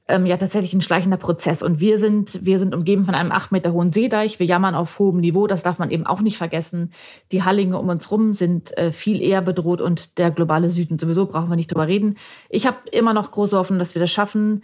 ähm, 0.09 0.25
ja 0.25 0.35
tatsächlich 0.35 0.73
ein 0.73 0.81
schleichender 0.81 1.15
Prozess. 1.15 1.63
Und 1.63 1.79
wir 1.79 1.97
sind, 1.97 2.45
wir 2.45 2.59
sind 2.59 2.75
umgeben 2.75 3.05
von 3.05 3.15
einem 3.15 3.31
acht 3.31 3.53
Meter 3.53 3.71
hohen 3.71 3.93
Seedeich. 3.93 4.37
Wir 4.37 4.47
jammern 4.47 4.75
auf 4.75 4.99
hohem 4.99 5.21
Niveau, 5.21 5.47
das 5.47 5.63
darf 5.63 5.79
man 5.79 5.91
eben 5.91 6.05
auch 6.05 6.19
nicht 6.19 6.35
vergessen. 6.35 6.89
Die 7.31 7.43
Hallinge 7.43 7.77
um 7.77 7.87
uns 7.87 8.11
rum 8.11 8.33
sind 8.33 8.77
äh, 8.77 8.91
viel 8.91 9.21
eher 9.21 9.41
bedroht 9.41 9.79
und 9.79 10.17
der 10.17 10.31
globale 10.31 10.69
Süden 10.69 10.99
sowieso 10.99 11.25
brauchen 11.27 11.49
wir 11.49 11.55
nicht 11.55 11.71
drüber 11.71 11.87
reden. 11.87 12.15
Ich 12.49 12.67
habe 12.67 12.77
immer 12.91 13.13
noch 13.13 13.31
große 13.31 13.57
Hoffnung, 13.57 13.79
dass 13.79 13.95
wir 13.95 14.01
das 14.01 14.11
schaffen. 14.11 14.63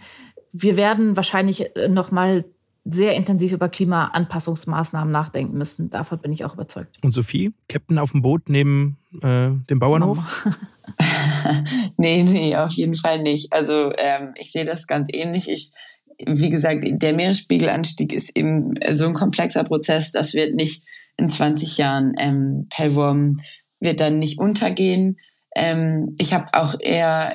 Wir 0.52 0.76
werden 0.76 1.16
wahrscheinlich 1.16 1.74
äh, 1.74 1.88
noch 1.88 2.10
mal 2.10 2.44
sehr 2.88 3.14
intensiv 3.14 3.52
über 3.52 3.68
Klimaanpassungsmaßnahmen 3.68 5.10
nachdenken 5.10 5.58
müssen. 5.58 5.90
Davon 5.90 6.20
bin 6.20 6.32
ich 6.32 6.44
auch 6.44 6.54
überzeugt. 6.54 6.98
Und 7.02 7.12
Sophie, 7.12 7.52
Captain 7.68 7.98
auf 7.98 8.12
dem 8.12 8.22
Boot 8.22 8.48
neben 8.48 8.96
äh, 9.22 9.50
dem 9.68 9.78
Bauernhof? 9.78 10.18
nee, 11.96 12.22
nee, 12.22 12.56
auf 12.56 12.72
jeden 12.72 12.96
Fall 12.96 13.22
nicht. 13.22 13.52
Also 13.52 13.90
ähm, 13.98 14.34
ich 14.38 14.52
sehe 14.52 14.64
das 14.64 14.86
ganz 14.86 15.10
ähnlich. 15.12 15.50
Ich, 15.50 15.70
wie 16.24 16.50
gesagt, 16.50 16.84
der 16.84 17.12
Meeresspiegelanstieg 17.14 18.12
ist 18.12 18.36
eben 18.36 18.72
so 18.92 19.06
ein 19.06 19.14
komplexer 19.14 19.64
Prozess, 19.64 20.12
das 20.12 20.34
wird 20.34 20.54
nicht 20.54 20.84
in 21.16 21.28
20 21.28 21.78
Jahren 21.78 22.14
ähm, 22.18 22.68
Pellworm 22.70 23.38
wird 23.80 24.00
dann 24.00 24.18
nicht 24.18 24.38
untergehen. 24.38 25.18
Ähm, 25.58 26.14
ich 26.18 26.34
habe 26.34 26.52
auch 26.52 26.74
eher 26.78 27.34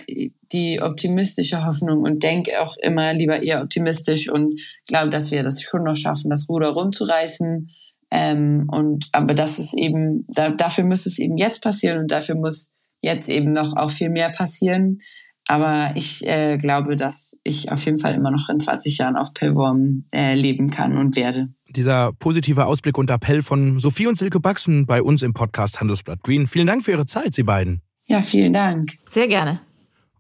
die 0.52 0.80
optimistische 0.80 1.66
Hoffnung 1.66 2.04
und 2.04 2.22
denke 2.22 2.62
auch 2.62 2.76
immer 2.78 3.14
lieber 3.14 3.42
eher 3.42 3.64
optimistisch 3.64 4.30
und 4.30 4.62
glaube, 4.88 5.10
dass 5.10 5.32
wir 5.32 5.42
das 5.42 5.64
schon 5.64 5.84
noch 5.84 5.96
schaffen, 5.96 6.30
das 6.30 6.48
Ruder 6.48 6.70
rumzureißen. 6.70 7.72
Ähm, 8.12 8.68
und 8.72 9.08
aber 9.12 9.34
das 9.34 9.58
ist 9.58 9.74
eben, 9.74 10.28
da, 10.28 10.52
dafür 10.52 10.84
muss 10.84 11.08
es 11.08 11.18
eben 11.18 11.36
jetzt 11.38 11.64
passieren 11.64 11.98
und 11.98 12.12
dafür 12.12 12.36
muss 12.36 12.70
jetzt 13.02 13.28
eben 13.28 13.54
noch 13.54 13.76
auch 13.76 13.90
viel 13.90 14.12
mehr 14.12 14.30
passieren. 14.30 15.00
Aber 15.48 15.94
ich 15.96 16.24
äh, 16.28 16.58
glaube, 16.58 16.96
dass 16.96 17.40
ich 17.44 17.72
auf 17.72 17.84
jeden 17.84 17.98
Fall 17.98 18.14
immer 18.14 18.30
noch 18.30 18.50
in 18.50 18.60
20 18.60 19.00
Jahren 19.00 19.16
auf 19.16 19.34
Pellworm 19.34 20.06
äh, 20.14 20.36
leben 20.36 20.70
kann 20.70 20.96
und 20.96 21.16
werde. 21.16 21.50
Dieser 21.70 22.14
positive 22.14 22.68
Ausblick 22.68 23.00
und 23.00 23.10
Appell 23.10 23.42
von 23.42 23.80
Sophie 23.80 24.06
und 24.06 24.20
Silke 24.20 24.40
Baxen 24.40 24.86
bei 24.86 25.02
uns 25.02 25.24
im 25.24 25.34
Podcast 25.34 25.82
Handelsblatt 25.82 26.22
Green. 26.22 26.46
Vielen 26.46 26.68
Dank 26.68 26.86
für 26.86 26.92
Ihre 26.92 27.08
Zeit, 27.08 27.34
Sie 27.34 27.44
beiden. 27.44 27.82
Ja, 28.12 28.22
vielen 28.22 28.52
Dank. 28.52 28.92
Sehr 29.10 29.30
gerne. 29.30 29.62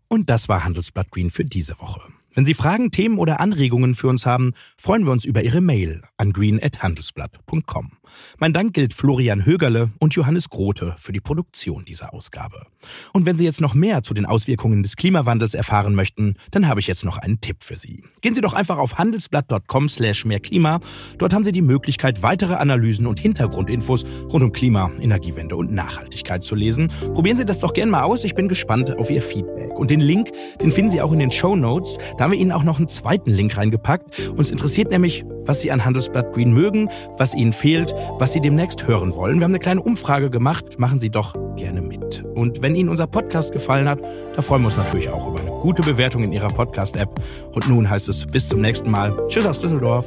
Und 0.07 0.29
das 0.29 0.47
war 0.47 0.63
Handelsblatt 0.63 1.11
Green 1.11 1.29
für 1.29 1.43
diese 1.43 1.77
Woche. 1.79 2.01
Wenn 2.33 2.45
Sie 2.45 2.53
Fragen, 2.53 2.91
Themen 2.91 3.17
oder 3.17 3.41
Anregungen 3.41 3.93
für 3.93 4.07
uns 4.07 4.25
haben, 4.25 4.53
freuen 4.77 5.03
wir 5.05 5.11
uns 5.11 5.25
über 5.25 5.43
Ihre 5.43 5.59
Mail 5.59 6.01
an 6.15 6.31
green.handelsblatt.com. 6.31 7.91
Mein 8.39 8.53
Dank 8.53 8.73
gilt 8.73 8.93
Florian 8.93 9.45
Högerle 9.45 9.91
und 9.99 10.13
Johannes 10.15 10.49
Grote 10.49 10.95
für 10.97 11.11
die 11.11 11.19
Produktion 11.19 11.83
dieser 11.83 12.13
Ausgabe. 12.13 12.65
Und 13.13 13.25
wenn 13.25 13.35
Sie 13.35 13.43
jetzt 13.43 13.59
noch 13.59 13.73
mehr 13.73 14.01
zu 14.01 14.13
den 14.13 14.25
Auswirkungen 14.25 14.81
des 14.81 14.95
Klimawandels 14.95 15.53
erfahren 15.53 15.93
möchten, 15.93 16.35
dann 16.51 16.67
habe 16.69 16.79
ich 16.79 16.87
jetzt 16.87 17.03
noch 17.03 17.17
einen 17.17 17.41
Tipp 17.41 17.57
für 17.63 17.75
Sie. 17.75 18.03
Gehen 18.21 18.33
Sie 18.33 18.41
doch 18.41 18.53
einfach 18.53 18.77
auf 18.77 18.97
handelsblatt.com 18.97 19.89
slash 19.89 20.23
mehrklima. 20.23 20.79
Dort 21.17 21.33
haben 21.33 21.43
Sie 21.43 21.51
die 21.51 21.61
Möglichkeit, 21.61 22.23
weitere 22.23 22.55
Analysen 22.55 23.07
und 23.07 23.19
Hintergrundinfos 23.19 24.05
rund 24.29 24.43
um 24.43 24.53
Klima, 24.53 24.89
Energiewende 25.01 25.57
und 25.57 25.71
Nachhaltigkeit 25.71 26.43
zu 26.43 26.55
lesen. 26.55 26.87
Probieren 27.13 27.37
Sie 27.37 27.45
das 27.45 27.59
doch 27.59 27.73
gerne 27.73 27.91
mal 27.91 28.03
aus. 28.03 28.23
Ich 28.23 28.35
bin 28.35 28.47
gespannt 28.47 28.97
auf 28.97 29.09
Ihr 29.09 29.21
Feedback. 29.21 29.77
Und 29.77 29.91
den 29.91 29.99
Link, 29.99 30.31
den 30.61 30.71
finden 30.71 30.91
Sie 30.91 31.01
auch 31.01 31.11
in 31.11 31.19
den 31.19 31.31
Show 31.31 31.55
Notes. 31.55 31.97
Da 32.21 32.25
haben 32.25 32.33
wir 32.33 32.39
Ihnen 32.39 32.51
auch 32.51 32.61
noch 32.63 32.77
einen 32.77 32.87
zweiten 32.87 33.31
Link 33.31 33.57
reingepackt. 33.57 34.29
Uns 34.37 34.51
interessiert 34.51 34.91
nämlich, 34.91 35.25
was 35.47 35.61
Sie 35.61 35.71
an 35.71 35.83
Handelsblatt 35.83 36.33
Green 36.33 36.53
mögen, 36.53 36.87
was 37.17 37.33
Ihnen 37.33 37.51
fehlt, 37.51 37.95
was 38.19 38.31
Sie 38.31 38.39
demnächst 38.39 38.85
hören 38.85 39.15
wollen. 39.15 39.39
Wir 39.39 39.45
haben 39.45 39.51
eine 39.53 39.57
kleine 39.57 39.81
Umfrage 39.81 40.29
gemacht. 40.29 40.77
Machen 40.77 40.99
Sie 40.99 41.09
doch 41.09 41.33
gerne 41.55 41.81
mit. 41.81 42.23
Und 42.35 42.61
wenn 42.61 42.75
Ihnen 42.75 42.89
unser 42.89 43.07
Podcast 43.07 43.53
gefallen 43.53 43.89
hat, 43.89 44.01
da 44.35 44.43
freuen 44.43 44.61
wir 44.61 44.67
uns 44.67 44.77
natürlich 44.77 45.09
auch 45.09 45.29
über 45.29 45.39
eine 45.39 45.49
gute 45.57 45.81
Bewertung 45.81 46.23
in 46.23 46.31
Ihrer 46.31 46.49
Podcast-App. 46.49 47.09
Und 47.53 47.67
nun 47.67 47.89
heißt 47.89 48.07
es 48.07 48.23
bis 48.27 48.47
zum 48.49 48.61
nächsten 48.61 48.91
Mal. 48.91 49.15
Tschüss 49.27 49.47
aus 49.47 49.57
Düsseldorf. 49.57 50.05